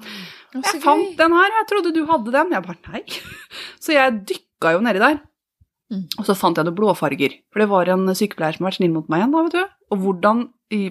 [0.57, 0.83] så Jeg gøy.
[0.83, 2.53] fant den her, jeg trodde du hadde den.
[2.57, 3.03] Jeg bare nei.
[3.83, 5.19] Så jeg dykka jo nedi der.
[5.93, 6.03] Mm.
[6.19, 7.37] Og så fant jeg noen blåfarger.
[7.53, 9.75] For det var en sykepleier som har vært snill mot meg igjen, da, vet du.
[9.93, 10.41] Og hvordan,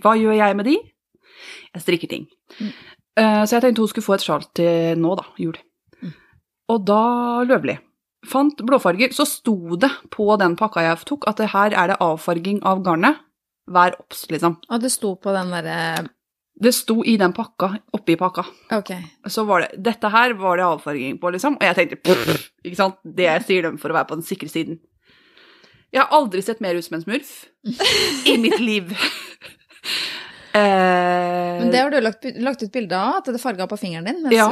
[0.05, 0.77] hva gjør jeg med de?
[1.75, 2.29] Jeg strikker ting.
[2.61, 2.71] Mm.
[3.17, 5.59] Uh, Så jeg tenkte hun skulle få et sjal til nå, da, jul.
[6.01, 6.15] Mm.
[6.73, 7.01] Og da
[7.49, 7.77] Løvli
[8.27, 12.01] fant blåfarger, så sto det på den pakka jeg tok, at det her er det
[12.05, 13.23] avfarging av garnet.
[13.67, 14.61] Vær obs, liksom.
[14.71, 16.07] Og det sto på den derre
[16.57, 18.47] Det sto i den pakka, oppi pakka.
[18.73, 18.93] Ok.
[19.29, 21.59] Så var det Dette her var det avfarging på, liksom.
[21.59, 23.01] Og jeg tenkte pff, ikke sant?
[23.03, 24.79] Det sier dem for å være på den sikre siden.
[25.93, 27.35] Jeg har aldri sett mer ut som en smurf
[28.33, 28.95] i mitt liv.
[30.57, 34.09] Eh, Men det har du lagt, lagt ut bilde av, at det farga på fingeren
[34.09, 34.49] din Ja?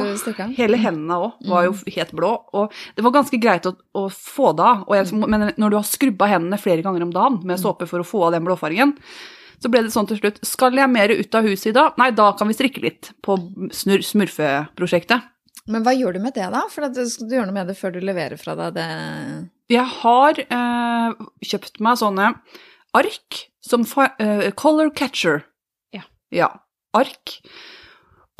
[0.57, 2.33] Hele hendene òg var jo helt blå.
[2.55, 4.85] Og det var ganske greit å, å få det av.
[4.97, 8.07] Jeg, men når du har skrubba hendene flere ganger om dagen med såpe for å
[8.07, 8.95] få av den blåfargen,
[9.61, 11.95] så ble det sånn til slutt Skal jeg mer ut av huset i dag?
[12.01, 13.37] Nei, da kan vi strikke litt på
[13.73, 15.31] smurfeprosjektet.
[15.71, 16.65] Men hva gjør du med det, da?
[16.69, 18.87] For du skal gjøre noe med det før du leverer fra deg det
[19.73, 22.33] Jeg har eh, kjøpt meg sånne
[22.95, 23.85] ark som
[24.21, 25.41] eh, color catcher.
[26.35, 26.51] Ja.
[26.95, 27.39] Ark.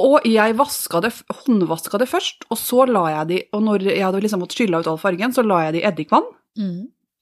[0.02, 1.12] Og jeg det,
[1.46, 4.82] håndvaska det først, og så la jeg de Og når jeg hadde liksom fått skylla
[4.84, 6.28] ut all fargen, så la jeg de i eddikvann
[6.60, 6.82] mm.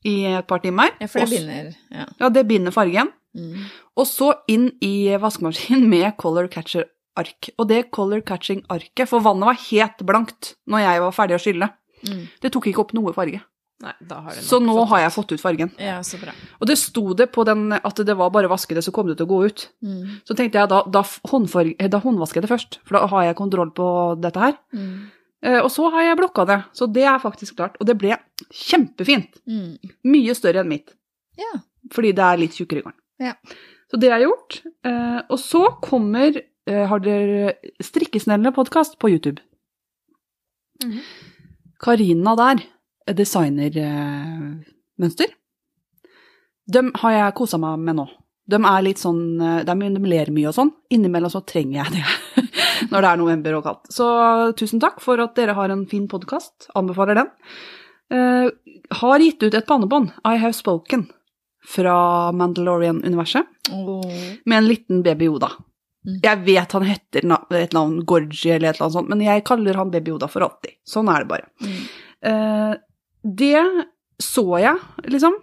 [0.09, 0.89] i et par timer.
[0.99, 1.69] Ja, for det Og binder.
[1.93, 2.07] Ja.
[2.19, 3.13] Ja, det binder fargen.
[3.37, 3.69] Mm.
[3.97, 7.53] Og så inn i vaskemaskinen med color catcher-ark.
[7.57, 11.69] Og det color catching-arket, for vannet var helt blankt når jeg var ferdig å skylle.
[12.09, 12.25] Mm.
[12.41, 13.41] Det tok ikke opp noe farge.
[13.83, 15.71] Nei, da har Så nå har jeg fått ut fargen.
[15.77, 16.31] ja, så bra.
[16.61, 19.07] Og det sto det på den at det var bare å vaske det, så kom
[19.11, 19.65] det til å gå ut.
[19.83, 20.21] Mm.
[20.23, 23.35] Så tenkte jeg da, da, eh, da håndvasker jeg det først, for da har jeg
[23.41, 23.87] kontroll på
[24.23, 24.55] dette her.
[24.73, 25.11] Mm.
[25.43, 27.75] Eh, og så har jeg blokka det, så det er faktisk klart.
[27.81, 28.15] Og det ble
[28.55, 29.35] kjempefint.
[29.45, 29.75] Mm.
[30.07, 30.93] Mye større enn mitt,
[31.37, 31.59] Ja.
[31.91, 32.95] fordi det er litt tjukkere garn.
[33.19, 33.33] Ja.
[33.91, 34.61] Så det er gjort.
[34.85, 39.41] Eh, og så kommer eh, Har dere Strikkesnellene-podkast på YouTube?
[40.83, 41.01] Mhm.
[41.83, 42.63] Karina der,
[43.07, 45.27] designermønster.
[46.73, 48.05] Dem har jeg kosa meg med nå.
[48.47, 50.71] De er litt sånn eh, De, de ler mye og sånn.
[50.91, 52.03] Innimellom så trenger jeg det
[52.91, 53.83] når det er november og kaldt.
[53.95, 54.05] Så
[54.59, 56.55] tusen takk for at dere har en fin podkast.
[56.75, 57.29] Anbefaler den.
[58.13, 58.47] Uh,
[58.99, 61.05] har gitt ut et pannebånd, I Have Spoken,
[61.65, 64.03] fra Mandalorian-universet, Oh.
[64.45, 65.47] med en liten baby Oda.
[66.03, 66.17] Mm.
[66.25, 69.21] Jeg vet han heter na- et navn Gorgie Gorgi eller et eller annet sånt, men
[69.23, 70.71] jeg kaller han baby Oda for alltid.
[70.85, 71.47] Sånn er det bare.
[71.63, 71.77] Mm.
[72.27, 72.73] Eh,
[73.23, 73.63] det
[74.21, 75.35] så jeg, liksom.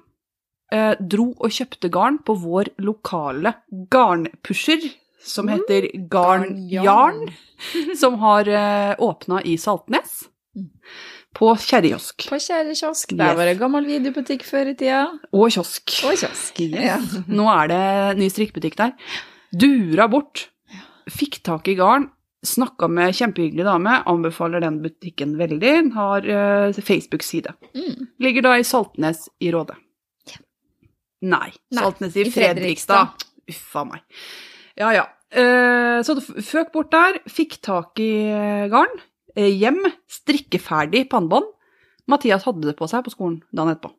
[0.71, 3.57] Eh, dro og kjøpte garn på vår lokale
[3.91, 4.85] garnpusher,
[5.21, 7.25] som heter Garn Jarn,
[7.99, 10.29] som har eh, åpna i Saltnes.
[10.57, 10.71] Mm.
[11.35, 12.27] På Kjerrekiosk.
[12.31, 13.13] På kjerrekiosk.
[13.13, 13.19] Yes.
[13.19, 15.05] Der var det gammel videobutikk før i tida.
[15.31, 15.93] Og kiosk.
[16.09, 16.59] Og kiosk.
[16.63, 16.81] Yes.
[16.87, 16.97] Ja.
[17.31, 17.83] Nå er det
[18.19, 18.97] ny strikkebutikk der.
[19.55, 20.49] Dura bort.
[21.11, 22.09] Fikk tak i garn.
[22.47, 25.59] Snakka med kjempehyggelig dame, anbefaler den butikken veldig.
[25.61, 27.53] Den har uh, Facebook-side.
[27.77, 28.07] Mm.
[28.25, 29.77] Ligger da i Saltnes i Råde.
[30.31, 30.41] Ja.
[31.35, 33.13] Nei, Nei, Saltnes i i Fredrikstad.
[33.13, 33.29] Fredrikstad.
[33.53, 34.25] Uffa meg.
[34.81, 35.05] Ja, ja.
[35.37, 38.97] Uh, så føk bort der, fikk tak i eh, garn,
[39.37, 41.53] hjem, strikkeferdig pannebånd.
[42.11, 43.93] Mathias hadde det på seg på skolen dagen etterpå.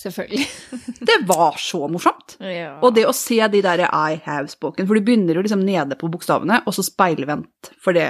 [0.00, 0.46] Selvfølgelig.
[1.08, 2.38] Det var så morsomt!
[2.40, 2.78] Ja.
[2.84, 5.98] Og det å se de der I have spoken, for du begynner jo liksom nede
[6.00, 8.08] på bokstavene, og så speilvendt for det,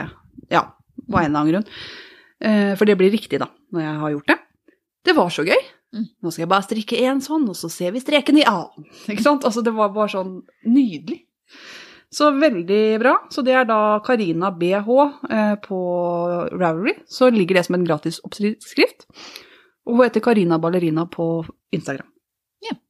[0.52, 0.62] ja,
[1.02, 1.66] på en eller annen grunn.
[2.40, 4.38] Eh, for det blir riktig, da, når jeg har gjort det.
[5.10, 5.66] Det var så gøy.
[5.96, 6.06] Mm.
[6.22, 8.86] Nå skal jeg bare strikke én sånn, og så ser vi streken i annen.
[9.10, 9.46] Ikke sant?
[9.48, 10.36] Altså, det var bare sånn
[10.70, 11.24] nydelig.
[12.10, 13.16] Så veldig bra.
[13.30, 14.88] Så det er da Karina BH
[15.30, 15.78] eh, på
[16.54, 16.96] Ravelry.
[17.06, 19.06] Så ligger det som en gratis oppskrift.
[19.86, 21.28] Og hun heter Karina Ballerina på
[21.74, 22.10] Instagram.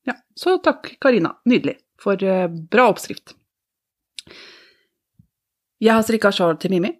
[0.04, 1.36] Ja, så takk, Karina.
[1.44, 1.76] Nydelig.
[2.00, 3.34] For uh, bra oppskrift.
[5.80, 6.90] Jeg har strikka sjal til Mimi.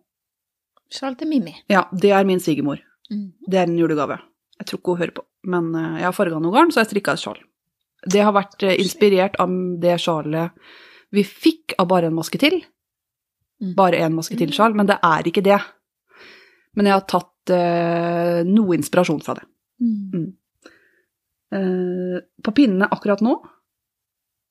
[0.93, 1.55] Sjal til Mimi.
[1.71, 2.81] Ja, det er min svigermor.
[3.11, 3.31] Mm.
[3.47, 4.21] Det er en julegave.
[4.61, 6.93] Jeg tror ikke hun hører på, men uh, jeg har farga noe garn, så jeg
[6.93, 7.41] strikka et sjal.
[8.11, 10.77] Det har vært uh, inspirert av det sjalet
[11.11, 12.61] vi fikk av bare en maske til.
[13.61, 13.75] Mm.
[13.77, 15.59] Bare en maske til-sjal, men det er ikke det.
[16.79, 17.51] Men jeg har tatt
[18.47, 19.43] noe inspirasjon fra det.
[19.83, 20.29] Mm.
[21.51, 23.35] Eh, på pinnene akkurat nå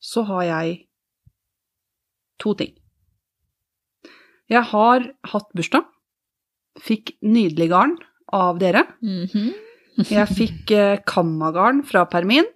[0.04, 0.76] så har jeg
[2.39, 2.76] to ting.
[4.50, 5.88] Jeg har hatt bursdag.
[6.80, 7.97] Fikk nydelig garn
[8.34, 8.86] av dere.
[9.04, 9.52] Mhm.
[10.08, 12.47] Jeg fikk eh, kammagarn fra Permin.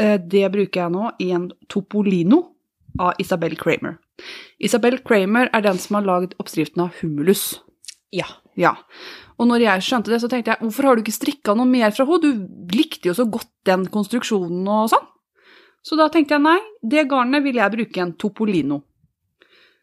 [0.00, 2.40] Eh, det bruker jeg nå i en Topolino
[2.98, 3.98] av Isabel Kramer.
[4.58, 7.60] Isabel Kramer er den som har lagd oppskriften av humulus.
[8.14, 8.26] Ja.
[8.58, 8.74] Ja.
[9.38, 11.94] Og når jeg skjønte det, så tenkte jeg hvorfor har du ikke strikka noe mer
[11.94, 12.32] fra henne?
[12.34, 15.06] Du likte jo så godt den konstruksjonen og sånn.
[15.86, 18.82] Så da tenkte jeg nei, det garnet vil jeg bruke en Topolino.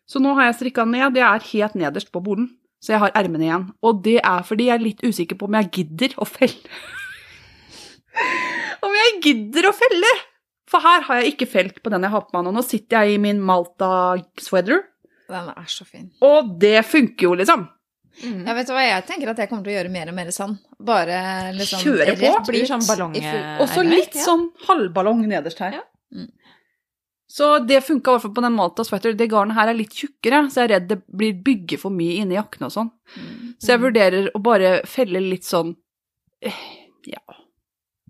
[0.06, 2.52] Så nå har jeg strikka ned, det er helt nederst på bolen.
[2.84, 3.64] Så jeg har ermene igjen.
[3.82, 6.76] Og det er fordi jeg er litt usikker på om jeg gidder å felle.
[8.86, 10.12] om jeg gidder å felle!
[10.70, 12.54] For her har jeg ikke felt på den jeg har på meg nå.
[12.58, 13.90] Nå sitter jeg i min Malta
[14.42, 14.84] sweater,
[15.30, 16.12] Den er så fin.
[16.22, 17.66] og det funker jo, liksom.
[18.24, 20.32] Ja, vet du hva, jeg tenker at jeg kommer til å gjøre mer og mer
[20.34, 20.56] sånn.
[20.88, 21.20] Bare
[21.58, 22.22] liksom Kjøre på.
[22.22, 23.16] rett Blir sånn ballong...
[23.60, 24.24] Og så litt ja.
[24.24, 25.82] sånn halvballong nederst her.
[25.82, 25.86] Ja.
[26.16, 26.30] Mm.
[27.36, 29.16] Så det funka i hvert fall på den Malta sweater.
[29.18, 32.22] Det garnet her er litt tjukkere, så jeg er redd det blir bygge for mye
[32.22, 32.92] inni jakken og sånn.
[33.18, 33.34] Mm.
[33.60, 35.74] Så jeg vurderer å bare felle litt sånn
[36.46, 36.62] eh,
[37.10, 37.22] Ja,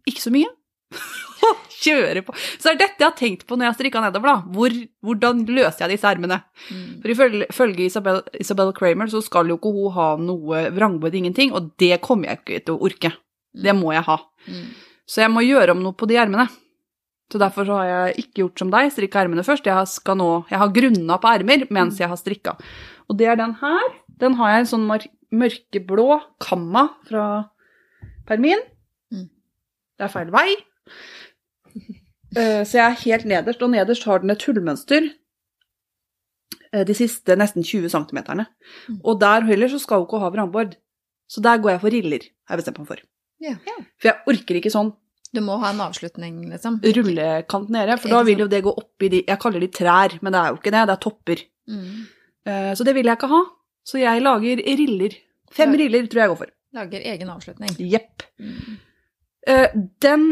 [0.06, 0.52] ikke så mye.
[1.86, 2.34] Kjøre på.
[2.58, 4.56] Så det er dette jeg har tenkt på når jeg har strikka nedover, da.
[4.56, 4.76] Hvor,
[5.06, 6.40] hvordan løser jeg disse ermene?
[6.72, 6.88] Mm.
[7.04, 7.14] For
[7.46, 12.00] ifølge Isabel, Isabel Kramer så skal jo ikke hun ha noe vrangbod, ingenting, og det
[12.06, 13.14] kommer jeg ikke til å orke.
[13.56, 14.20] Det må jeg ha.
[14.50, 14.70] Mm.
[15.06, 16.48] Så jeg må gjøre om noe på de ermene.
[17.32, 19.66] Så derfor så har jeg ikke gjort som deg, strikka ermene først.
[19.66, 22.54] Jeg skal nå, jeg har grunna på ermer mens jeg har strikka.
[23.10, 23.88] Og det er den her.
[24.22, 24.86] Den har jeg en sånn
[25.36, 26.08] mørkeblå
[26.44, 27.26] kamma fra
[28.30, 28.62] Permin.
[29.14, 29.28] Mm.
[29.98, 30.50] Det er feil vei.
[32.36, 35.06] Eh, Så jeg er helt nederst, og nederst har den et hullmønster
[36.74, 38.20] eh, de siste nesten 20 cm.
[38.90, 39.00] Mm.
[39.04, 40.76] Og der heller så skal hun ikke ha vrangbord.
[41.32, 43.00] Så der går jeg for riller, har jeg bestemt meg for.
[43.42, 43.56] Ja.
[44.00, 44.94] For jeg orker ikke sånn
[45.36, 46.78] Du må ha en avslutning, liksom.
[46.96, 50.14] rullekant nede, for da vil jo det gå opp i de Jeg kaller de trær,
[50.22, 51.42] men det er jo ikke det, det er topper.
[51.68, 52.06] Mm.
[52.46, 53.42] Eh, Så det vil jeg ikke ha.
[53.86, 55.18] Så jeg lager riller.
[55.52, 56.52] Fem lager, riller tror jeg jeg går for.
[56.74, 57.76] Lager egen avslutning.
[57.80, 58.24] Jepp.
[58.40, 58.78] Mm.
[59.48, 59.68] Eh,
[60.02, 60.24] Den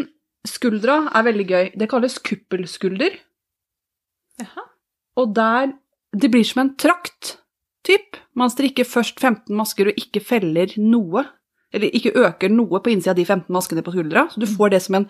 [0.47, 1.69] skuldra er veldig gøy.
[1.79, 3.15] Det kalles kuppelskulder.
[4.41, 4.67] Jaha.
[5.21, 5.73] Og der
[6.13, 7.39] Det blir som en trakt,
[7.83, 8.17] typ.
[8.37, 11.23] Man strikker først 15 masker og ikke feller noe.
[11.73, 14.27] Eller ikke øker noe på innsida av de 15 maskene på skuldra.
[14.29, 15.07] Så du får det som en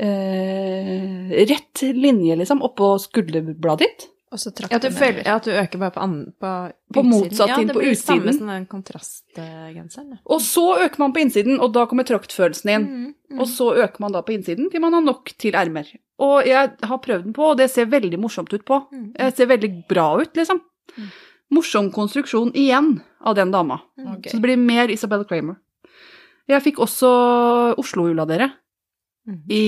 [0.00, 4.08] eh, rett linje, liksom, oppå skulderbladet ditt.
[4.30, 6.50] Og så trakk Ja, at, du føler, ja, at du øker bare på, an, på,
[6.94, 7.10] På utsiden.
[7.10, 10.12] motsatt ja, side, det på blir samme som den kontrastgenseren.
[10.30, 12.84] Og så øker man på innsiden, og da kommer traktfølelsen inn.
[12.86, 13.40] Mm, mm.
[13.42, 15.90] Og så øker man da på innsiden til man har nok til ermer.
[16.22, 18.78] Og jeg har prøvd den på, og det ser veldig morsomt ut på.
[18.92, 19.08] Mm.
[19.16, 20.62] Det ser veldig bra ut, liksom.
[20.94, 21.10] Mm.
[21.50, 23.80] Morsom konstruksjon igjen av den dama.
[23.98, 24.30] Okay.
[24.30, 25.58] Så det blir mer Isabel Kramer.
[26.50, 27.10] Jeg fikk også
[27.78, 28.52] Oslo-jula, dere,
[29.50, 29.64] i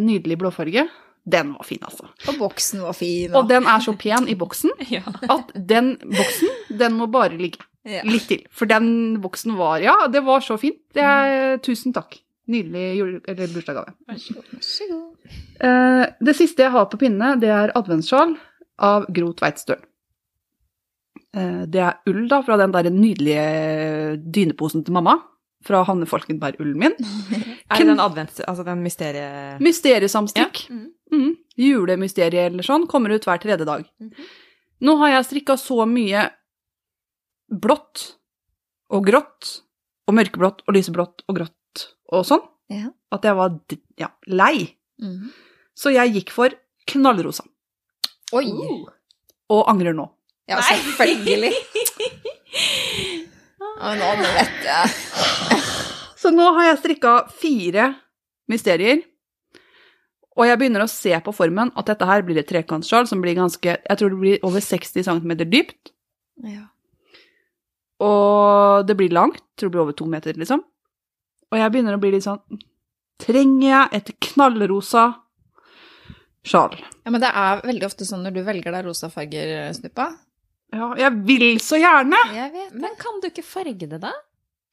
[0.00, 0.86] nydelig blåfarge.
[1.24, 2.10] Den var fin, altså.
[2.28, 3.32] Og boksen var fin.
[3.34, 5.00] Og den er så pen i boksen Ja.
[5.32, 8.02] at den boksen, den må bare ligge ja.
[8.04, 8.42] litt til.
[8.52, 10.82] For den boksen var Ja, det var så fint.
[10.92, 12.18] Det er, tusen takk.
[12.52, 13.94] Nydelig bursdagsgave.
[14.04, 15.32] Vær så god.
[15.64, 18.34] Eh, det siste jeg har på pinne, det er adventssjal
[18.84, 19.80] av Gro Tveitstøl.
[21.34, 25.16] Eh, det er ull da, fra den der nydelige dyneposen til mamma.
[25.64, 26.96] Fra Hanne Falkenberg-ullen min.
[27.72, 28.40] Er det den advents...
[28.44, 29.56] Altså den mysterie...
[29.64, 30.64] Mysteriesamstikk.
[30.68, 30.74] Ja.
[30.74, 30.88] Mm.
[31.14, 31.30] Mm.
[31.60, 33.84] Julemysterie eller sånn kommer ut hver tredje dag.
[34.02, 34.10] Mm.
[34.84, 36.26] Nå har jeg strikka så mye
[37.48, 38.04] blått
[38.92, 39.52] og grått
[40.08, 42.42] og mørkeblått og lyseblått og grått og sånn
[42.72, 42.90] Ja.
[43.14, 43.56] at jeg var
[44.00, 44.74] ja, lei.
[45.00, 45.30] Mhm.
[45.74, 46.54] Så jeg gikk for
[46.86, 47.42] knallrosa.
[48.34, 48.44] Oi!
[49.50, 50.06] Og angrer nå.
[50.48, 51.50] Ja, selvfølgelig.
[53.74, 54.92] Nå vet jeg.
[56.24, 57.90] Så nå har jeg strikka fire
[58.48, 59.02] mysterier.
[60.34, 63.36] Og jeg begynner å se på formen at dette her blir et trekantsskjal som blir
[63.38, 65.92] ganske Jeg tror det blir over 60 cm dypt.
[66.42, 66.64] Ja.
[68.02, 69.44] Og det blir langt.
[69.54, 70.64] Tror det blir over to meter, liksom.
[71.52, 72.40] Og jeg begynner å bli litt sånn
[73.22, 75.04] Trenger jeg et knallrosa
[76.44, 76.72] sjal?
[76.74, 80.08] ja, men det er veldig ofte sånn når du velger deg rosa farger, Snuppa.
[80.74, 82.18] Ja, jeg vil så gjerne!
[82.34, 82.80] Jeg vet det.
[82.82, 84.10] Men kan du ikke farge det, da?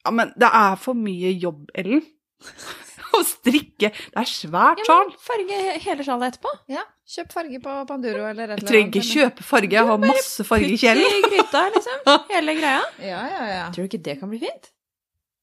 [0.06, 2.02] Ja, men det er for mye jobb, Ellen.
[3.11, 3.91] Å strikke.
[3.91, 5.10] Det er svært Ja, sjal.
[5.11, 6.53] Ja, farge hele sjalet etterpå.
[6.72, 10.45] Ja, kjøp farge på Panduro eller et Jeg trenger ikke kjøpe farge, jeg har masse
[10.48, 11.18] farge i Putt kjelen.
[11.18, 12.06] i gryta, liksom.
[12.36, 12.84] Hele greia.
[13.03, 13.65] Ja, ja, ja.
[13.76, 14.72] Tror du ikke det kan bli fint?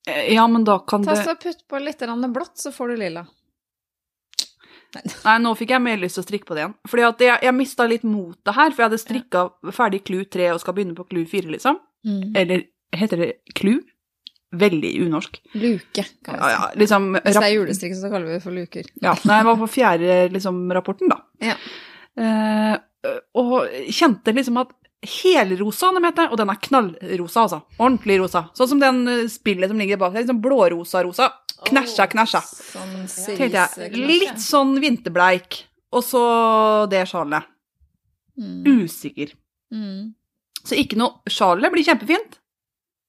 [0.09, 2.01] Ja, men da kan Ta det så Putt på litt
[2.32, 3.26] blått, så får du lilla.
[4.97, 6.74] Nei, nå fikk jeg mer lyst til å strikke på det igjen.
[6.89, 9.43] Fordi at jeg, jeg mista litt motet her, for jeg hadde strikka
[9.76, 11.76] ferdig klu 3 og skal begynne på klu 4, liksom.
[12.09, 12.30] Mm.
[12.40, 12.64] Eller
[12.97, 13.74] heter det klu?
[14.56, 15.40] Veldig unorsk.
[15.60, 16.52] Luke, kan vi si.
[16.54, 18.86] ja, liksom Hvis det er julestrikk, så kaller vi det for luker.
[19.04, 21.18] Ja, nei, det var på fjerde liksom, rapporten, da.
[21.44, 21.56] Ja.
[22.18, 22.78] Eh,
[23.36, 24.72] og kjente liksom at
[25.04, 27.60] helrosa, den heter, og den er knallrosa, altså.
[27.76, 28.46] Ordentlig rosa.
[28.56, 30.24] Sånn som den eh, spillet som ligger bak der.
[30.24, 31.28] Liksom blårosa-rosa.
[31.68, 32.40] Knæsja, knæsja.
[32.46, 33.92] Sånn Tenkte jeg.
[33.98, 35.64] Litt sånn vinterbleik.
[35.92, 36.22] Og så
[36.90, 37.46] det sjalet.
[38.38, 38.64] mm.
[38.64, 39.32] Usikker.
[39.74, 40.14] Mm.
[40.64, 42.38] Så ikke noe Sjalet blir kjempefint.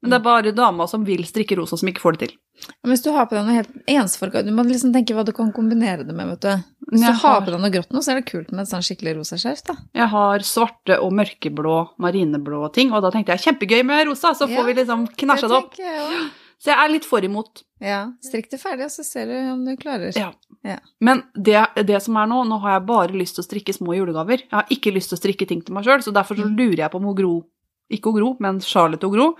[0.01, 2.37] Men det er bare dama som vil strikke rosa, som ikke får det til.
[2.83, 5.31] Men hvis du har på deg noe helt ensfarga Du må liksom tenke hva du
[5.35, 6.63] kan kombinere det med, vet du.
[6.91, 8.71] Hvis Jeg du har på deg noe grått nå, så er det kult med et
[8.71, 9.75] sånn skikkelig rosa skjerf, da.
[9.95, 14.47] Jeg har svarte og mørkeblå, marineblå ting, og da tenkte jeg kjempegøy med rosa, så
[14.49, 15.75] Ja, får vi liksom knæsja det opp.
[15.77, 16.29] jeg.
[16.59, 17.61] Så jeg er litt for imot.
[17.79, 17.99] Ja.
[18.19, 20.11] Strikk det ferdig, og så ser du om du klarer.
[20.17, 20.79] Ja.
[20.99, 21.55] Men det,
[21.87, 24.43] det som er nå, nå har jeg bare lyst til å strikke små julegaver.
[24.43, 26.57] Jeg har ikke lyst til å strikke ting til meg sjøl, så derfor så Mm.
[26.57, 27.45] lurer jeg på om Gro,
[27.89, 29.35] ikke Gro, men Charlotte og Gro,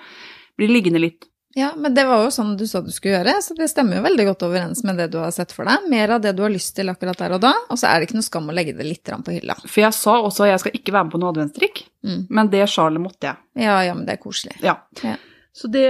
[0.59, 1.25] blir liggende litt.
[1.57, 4.03] Ja, men det var jo sånn du sa du skulle gjøre, så det stemmer jo
[4.05, 5.87] veldig godt overens med det du har sett for deg.
[5.89, 8.07] Mer av det du har lyst til akkurat der og da, og så er det
[8.07, 9.55] ikke noe skam å legge det litt på hylla.
[9.65, 12.21] For jeg sa også at jeg skal ikke være med på noe adventstrikk, Mm.
[12.29, 13.35] men det sjalet måtte jeg.
[13.65, 14.53] Ja, ja, men det er koselig.
[14.63, 14.77] Ja.
[15.03, 15.17] Ja.
[15.51, 15.81] Så, det,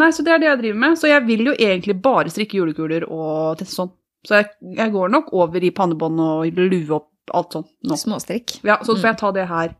[0.00, 0.96] nei, så det er det jeg driver med.
[0.98, 3.92] Så jeg vil jo egentlig bare strikke julekuler og til sånn.
[4.26, 4.48] Så jeg,
[4.80, 7.94] jeg går nok over i pannebånd og lue opp alt sånn nå.
[8.00, 8.56] Småstrikk.
[8.66, 9.76] Ja, så får jeg ta det her.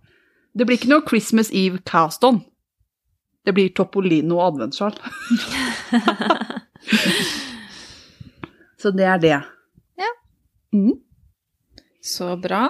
[0.54, 2.44] Det blir ikke noe Christmas Eve cast-on.
[3.44, 4.92] Det blir Topolino adventssjal.
[8.82, 9.38] så det er det.
[9.98, 10.10] Ja.
[10.74, 10.94] Mm.
[12.02, 12.68] Så bra.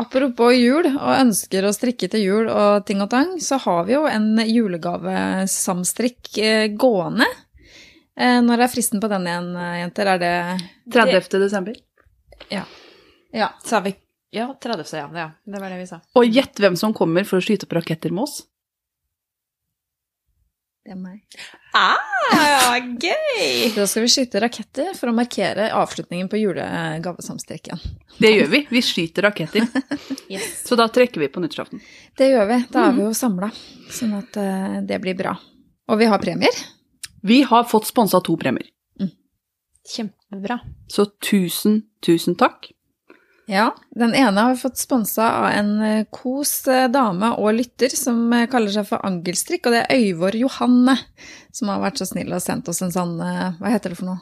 [0.00, 3.92] Apropos jul og ønsker å strikke til jul og ting og tang, så har vi
[3.96, 7.26] jo en julegavesamstrikk eh, gående.
[8.16, 10.06] Eh, Når er fristen på den igjen, eh, jenter?
[10.14, 10.32] Er det
[10.94, 11.38] 30.
[11.42, 11.74] desember.
[12.48, 12.64] Ja.
[13.64, 13.94] Sa vi
[14.30, 14.96] Ja, 30.
[14.96, 15.10] ja.
[15.14, 15.30] ja.
[15.44, 16.00] Det var det vi sa.
[16.14, 18.44] Og gjett hvem som kommer for å skyte opp raketter med oss.
[20.90, 21.20] Det er meg.
[21.78, 23.68] Ah, gøy!
[23.76, 27.78] Da skal vi skyte raketter for å markere avslutningen på julegavesamstrikken.
[28.18, 28.60] Det gjør vi.
[28.74, 29.68] Vi skyter raketter.
[30.30, 30.64] Yes.
[30.66, 31.78] Så da trekker vi på nyttårsaften.
[32.18, 32.58] Det gjør vi.
[32.74, 33.52] Da er vi jo samla,
[33.90, 35.36] sånn at eh, det blir bra.
[35.90, 36.58] Og vi har premier.
[37.22, 38.66] Vi har fått sponsa to premier.
[39.94, 40.58] Kjempebra.
[40.90, 42.72] Så tusen, tusen takk.
[43.50, 47.90] Ja, den ene har vi fått sponsa av en eh, kos eh, dame og lytter
[47.98, 50.94] som eh, kaller seg for Angelstrikk, og det er Øyvor Johanne
[51.52, 54.20] som har vært så snill og sendt oss en sånn, hva heter det for noe,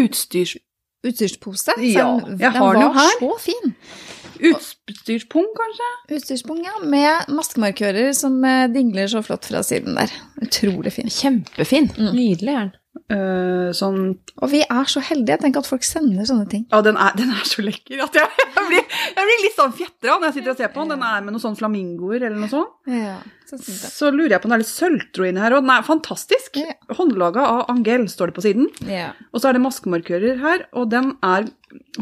[0.00, 0.56] Utstyrs...
[1.04, 1.74] utstyrspose.
[1.84, 3.18] Ja, den- jeg har den jo var her.
[3.20, 3.74] så fin.
[4.48, 5.90] Utstyrspung, kanskje?
[6.16, 8.40] Utstyrspung, ja, med maskemarkører som
[8.72, 10.10] dingler så flott fra siden der.
[10.42, 11.12] Utrolig fin.
[11.12, 11.90] Kjempefin.
[11.98, 12.10] Mm.
[12.16, 12.72] Nydelig er den.
[13.10, 13.96] Eh, sånn
[14.40, 16.62] Og vi er så heldige, tenk at folk sender sånne ting.
[16.70, 18.84] Ja, den er, den er så lekker at jeg, jeg, blir,
[19.16, 20.92] jeg blir litt sånn fjetra når jeg sitter og ser på den.
[20.94, 22.70] Den er med noen sånne flamingoer eller noe sånt.
[22.88, 23.16] Ja,
[23.50, 23.58] så.
[23.60, 26.56] Så lurer jeg på om det er litt sølvtråd inni her, og den er fantastisk.
[26.62, 26.76] Ja.
[26.96, 28.70] Håndlaga av Angel, står det på siden.
[28.88, 29.10] Ja.
[29.34, 31.50] Og så er det maskemarkører her, og den er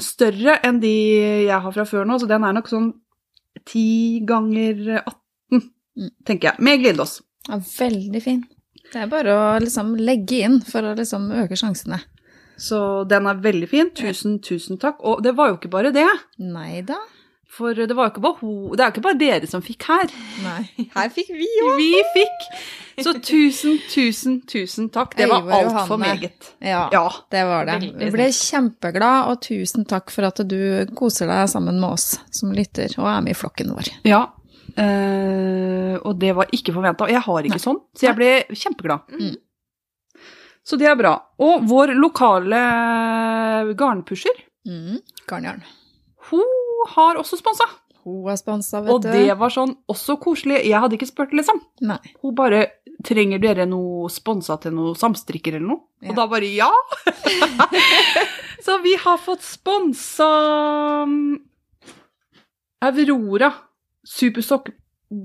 [0.02, 0.92] større enn de
[1.48, 2.92] jeg har fra før nå, så den er nok sånn
[3.64, 5.18] 10 ganger 18,
[5.92, 6.08] Mm.
[6.24, 6.60] tenker jeg.
[6.64, 7.18] Med glidelås.
[7.50, 8.38] ja, veldig fin.
[8.92, 12.02] Det er bare å liksom legge inn for å liksom øke sjansene.
[12.60, 12.78] Så
[13.08, 13.88] den er veldig fin.
[13.96, 15.00] Tusen, tusen takk.
[15.08, 16.06] Og det var jo ikke bare det.
[16.38, 16.98] Nei da.
[17.52, 20.12] For det var ikke bare, ho det er ikke bare dere som fikk her.
[20.44, 20.62] Nei.
[20.94, 22.46] Her fikk vi Vi fikk!
[23.04, 25.16] Så tusen, tusen, tusen takk.
[25.18, 26.52] Det var altfor meget.
[26.64, 27.06] Ja, Ja.
[27.32, 27.76] det var det.
[28.00, 32.52] Vi ble kjempeglad, og tusen takk for at du koser deg sammen med oss som
[32.56, 33.90] lytter og er med i flokken vår.
[34.08, 34.22] ja.
[34.76, 37.04] Eh, og det var ikke forventa.
[37.04, 39.00] Og jeg har ikke sånn, så jeg ble kjempeglad.
[39.18, 39.36] Mm.
[40.64, 41.16] Så det er bra.
[41.42, 42.62] Og vår lokale
[43.76, 45.00] garnpusher, Mm.
[45.26, 45.62] Garnjarn.
[46.30, 46.44] hun
[46.94, 47.64] har også sponsa.
[48.04, 49.08] Hun er sponsa, vet Og du.
[49.10, 50.64] det var sånn også koselig.
[50.64, 51.60] Jeg hadde ikke spurt, liksom.
[51.80, 51.98] Nei.
[52.22, 52.66] Hun bare
[53.02, 55.80] Trenger dere noe sponsa til noe samstrikker eller noe?
[56.02, 56.10] Ja.
[56.10, 56.68] Og da bare ja!
[58.62, 60.28] så vi har fått sponsa
[61.02, 61.40] um,
[62.80, 63.48] Aurora
[64.06, 64.70] supersokk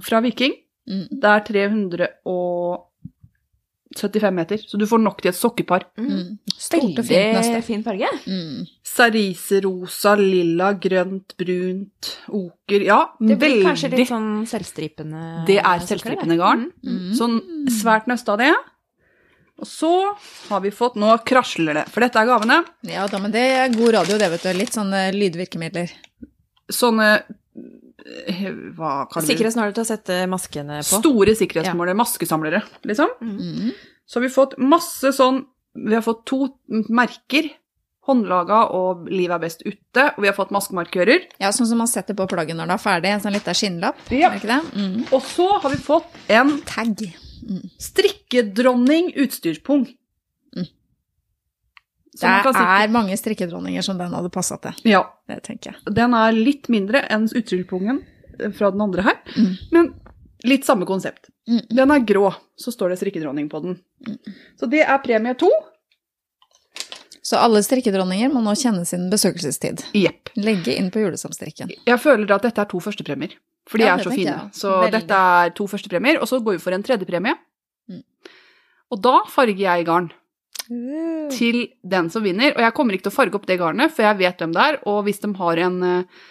[0.06, 0.54] fra Viking.
[0.88, 1.08] Mm.
[1.12, 5.82] Det er 375 meter, så du får nok til et sokkepar.
[5.99, 6.38] Mm.
[6.54, 7.62] Stort og fint Veldig neste.
[7.68, 8.10] fin farge.
[8.28, 8.66] Mm.
[8.88, 15.80] Ceriserosa, lilla, grønt, brunt, oker Ja, Det blir veldig kanskje litt sånn selvstripende Det er
[15.86, 16.64] selvstripende garn.
[16.86, 17.14] Mm.
[17.18, 17.36] Sånn
[17.74, 18.54] svært nøste av det.
[19.58, 19.90] Og så
[20.52, 22.58] har vi fått Nå krasler det, for dette er gavene.
[22.86, 24.52] Ja da, men det er god radio, det, vet du.
[24.54, 25.90] Litt sånne lydvirkemidler.
[26.70, 27.08] Sånne
[28.77, 29.21] Hva Mm.
[29.21, 29.27] det?
[29.27, 30.99] Sikkerhetsnåler til å sette maskene på.
[31.01, 33.09] Store sikkerhetsmåler, maskesamlere, liksom.
[33.21, 33.71] Mm.
[34.07, 35.45] Så har vi fått masse sånn
[35.77, 36.47] Vi har fått to
[36.89, 37.51] merker.
[38.07, 40.05] Håndlaga og Liv er best ute.
[40.17, 41.27] Og vi har fått maskemarkører.
[41.39, 43.11] Ja, sånn som man setter på plagget når det er ferdig.
[43.11, 43.99] En sånn liten skinnlapp.
[44.09, 44.31] Ja.
[44.73, 45.03] Mm.
[45.13, 47.03] Og så har vi fått en Tag.
[47.77, 49.85] strikkedronning utstyrspung.
[52.26, 52.35] Mm.
[52.38, 54.73] Det kan sitte- er mange strikkedronninger som den hadde passa til.
[54.85, 55.03] Ja.
[55.27, 55.94] Det tenker jeg.
[55.94, 58.03] Den er litt mindre enn utstyrspungen
[58.57, 59.18] fra den andre her.
[59.35, 59.57] Mm.
[59.72, 59.94] Men
[60.44, 61.30] litt samme konsept.
[61.48, 61.61] Mm.
[61.69, 63.80] Den er grå, så står det strikkedronning på den.
[64.60, 65.49] Så det er premie to.
[67.27, 69.81] Så alle strikkedronninger må nå kjenne sin besøkelsestid.
[69.98, 70.30] Yep.
[70.39, 71.73] Legge inn på julesamstrikken.
[71.88, 73.34] Jeg føler at dette er to førstepremier,
[73.68, 74.31] for de Ja, er så fine.
[74.31, 74.53] jeg.
[74.56, 74.91] Så Veldig.
[74.91, 77.35] dette er to førstepremier, og så går vi for en tredjepremie.
[77.89, 78.03] Mm.
[78.91, 80.11] Og da farger jeg garn
[81.34, 82.53] til den som vinner.
[82.56, 84.64] Og jeg kommer ikke til å farge opp det garnet, for jeg vet hvem det
[84.64, 84.80] er.
[84.89, 86.26] Og hvis de har en eh,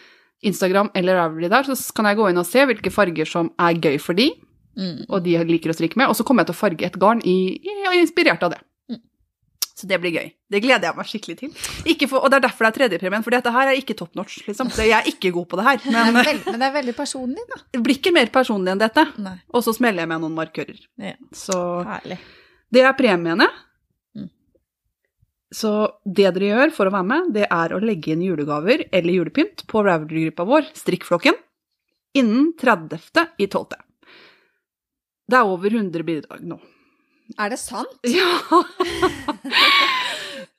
[0.46, 3.78] Instagram eller Ravelry der, så kan jeg gå inn og se hvilke farger som er
[3.80, 4.30] gøy for de,
[4.76, 5.06] Mm.
[5.08, 6.10] og de liker å strikke med.
[6.12, 8.58] Og så kommer jeg til å farge et garn i, i, inspirert av det.
[8.92, 8.98] Mm.
[9.72, 10.26] Så det blir gøy.
[10.52, 11.54] Det gleder jeg meg skikkelig til.
[12.10, 14.42] For, og det er derfor det er tredjepremien, for dette her er ikke top notch,
[14.44, 14.68] liksom.
[14.76, 15.80] Jeg er ikke god på det her.
[15.96, 17.62] Men veld, men det er veldig personlig, da.
[17.72, 19.06] det blir ikke mer personlig enn dette.
[19.16, 19.38] Nei.
[19.56, 20.84] Og så smeller jeg med noen markører.
[21.00, 21.14] Ja.
[21.32, 21.56] Så
[21.88, 22.20] Herlig.
[22.76, 23.48] det er premiene.
[25.56, 25.62] Mm.
[25.62, 25.70] Så
[26.04, 29.64] det dere gjør for å være med, det er å legge inn julegaver eller julepynt
[29.70, 31.34] på Ravelry-gruppa vår, Strikkflokken,
[32.16, 32.98] innen 30.
[33.40, 33.76] i 12.
[35.26, 36.58] Det er over 100 bidrag nå.
[37.40, 37.96] Er det sant?
[38.04, 38.28] Ja!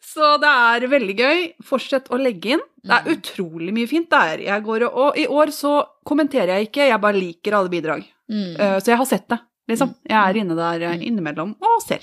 [0.08, 1.42] Så det er veldig gøy.
[1.68, 2.62] Fortsett å legge inn.
[2.82, 3.12] Det er Mm.
[3.18, 4.40] utrolig mye fint der.
[4.42, 8.04] Jeg går og, i år så kommenterer jeg ikke, jeg bare liker alle bidrag.
[8.32, 8.60] Mm.
[8.60, 9.90] Eh, Så jeg har sett det, liksom.
[9.90, 9.96] Mm.
[10.10, 12.02] Jeg er inne der eh, innimellom og ser.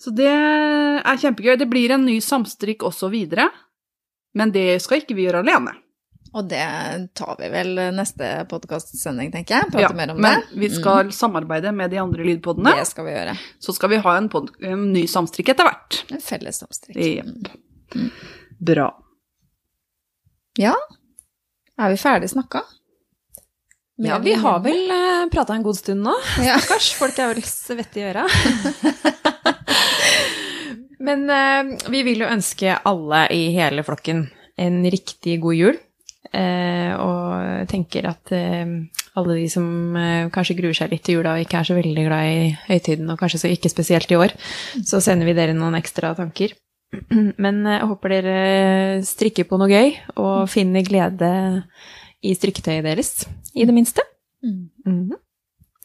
[0.00, 1.56] Så det er kjempegøy.
[1.58, 3.48] Det blir en ny samstrikk også videre,
[4.36, 5.72] men det skal ikke vi gjøre alene.
[6.36, 6.60] Og det
[7.16, 9.70] tar vi vel neste podkastsending, tenker jeg.
[9.72, 10.50] Prate Ja, mer om men det.
[10.52, 10.60] Mm.
[10.60, 13.36] vi skal samarbeide med de andre lydpodene, Det skal vi gjøre.
[13.64, 16.02] så skal vi ha en, pod en ny samstrikk etter hvert.
[16.12, 16.98] En felles samstrikk.
[17.00, 17.48] Jepp.
[17.94, 18.10] Mm.
[18.68, 18.90] Bra.
[20.60, 20.74] Ja.
[21.80, 22.62] Er vi ferdig snakka?
[23.96, 26.12] Ja, vi har vel uh, prata en god stund nå.
[26.44, 26.58] Ja.
[26.60, 28.26] Stakkars, folk er vel svette i øra.
[31.06, 34.26] Men eh, vi vil jo ønske alle i hele flokken
[34.56, 35.78] en riktig god jul.
[36.34, 38.66] Eh, og tenker at eh,
[39.16, 39.66] alle de som
[39.96, 43.10] eh, kanskje gruer seg litt til jula og ikke er så veldig glad i høytiden,
[43.12, 44.34] og kanskje så ikke spesielt i år,
[44.84, 46.56] så sender vi dere noen ekstra tanker.
[47.44, 48.36] Men eh, jeg håper dere
[49.06, 51.32] strikker på noe gøy, og finner glede
[52.26, 53.12] i strikketøyet deres,
[53.54, 54.04] i det minste.
[54.42, 54.62] Mm.
[54.84, 55.22] Mhm.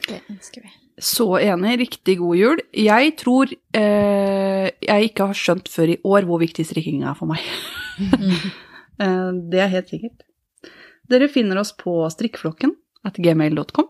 [0.01, 0.80] Det ønsker vi.
[0.97, 1.77] Så enig.
[1.85, 2.63] Riktig god jul.
[2.75, 7.31] Jeg tror eh, jeg ikke har skjønt før i år hvor viktig strikking er for
[7.31, 7.45] meg.
[9.01, 10.19] Eh, det er helt sikkert.
[11.09, 12.75] Dere finner oss på strikkeflokken
[13.07, 13.87] at gmail.com.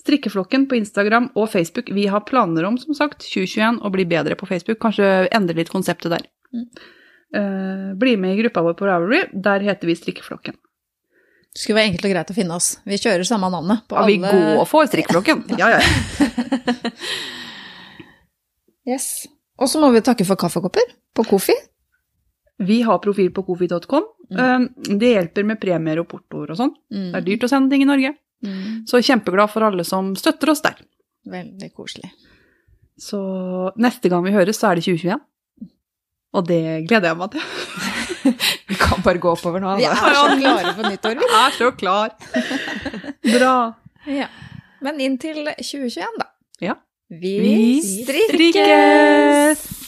[0.00, 1.90] Strikkeflokken på Instagram og Facebook.
[1.92, 4.78] Vi har planer om, som sagt, 2021 å bli bedre på Facebook.
[4.80, 6.24] Kanskje endre litt konseptet der.
[6.54, 6.64] Mm.
[7.36, 9.26] Eh, bli med i gruppa vår på Ravelry.
[9.34, 10.56] Der heter vi Strikkeflokken.
[11.56, 12.66] Det skulle være enkelt og greit å finne oss.
[12.84, 15.38] Vi kjører samme navnet på Ja, vi alle går for Strikkeflokken.
[15.60, 16.82] Ja, ja, ja.
[18.86, 19.06] Yes.
[19.56, 21.56] Og så må vi takke for kaffekopper på Kofi.
[22.68, 24.04] Vi har profil på kofi.com.
[24.36, 24.68] Mm.
[25.00, 26.74] Det hjelper med premier og portoer og sånn.
[26.92, 27.08] Mm.
[27.08, 28.12] Det er dyrt å sende ting i Norge.
[28.44, 28.84] Mm.
[28.86, 30.78] Så kjempeglad for alle som støtter oss der.
[31.32, 32.12] Veldig koselig.
[33.00, 33.18] Så
[33.80, 35.24] neste gang vi høres, så er det 2021.
[36.36, 37.44] Og det gleder jeg meg til.
[38.68, 39.76] Vi kan bare gå oppover nå.
[39.78, 40.10] Vi Altså.
[40.10, 41.20] er så klare for nyttår.
[41.22, 42.12] Jeg er så klar.
[43.24, 43.54] Bra.
[44.10, 44.26] Ja.
[44.84, 46.28] Men inntil 2021, da.
[46.60, 46.74] Ja.
[47.08, 47.56] Vi, Vi
[48.04, 48.34] strikker!
[48.34, 49.85] strikkes!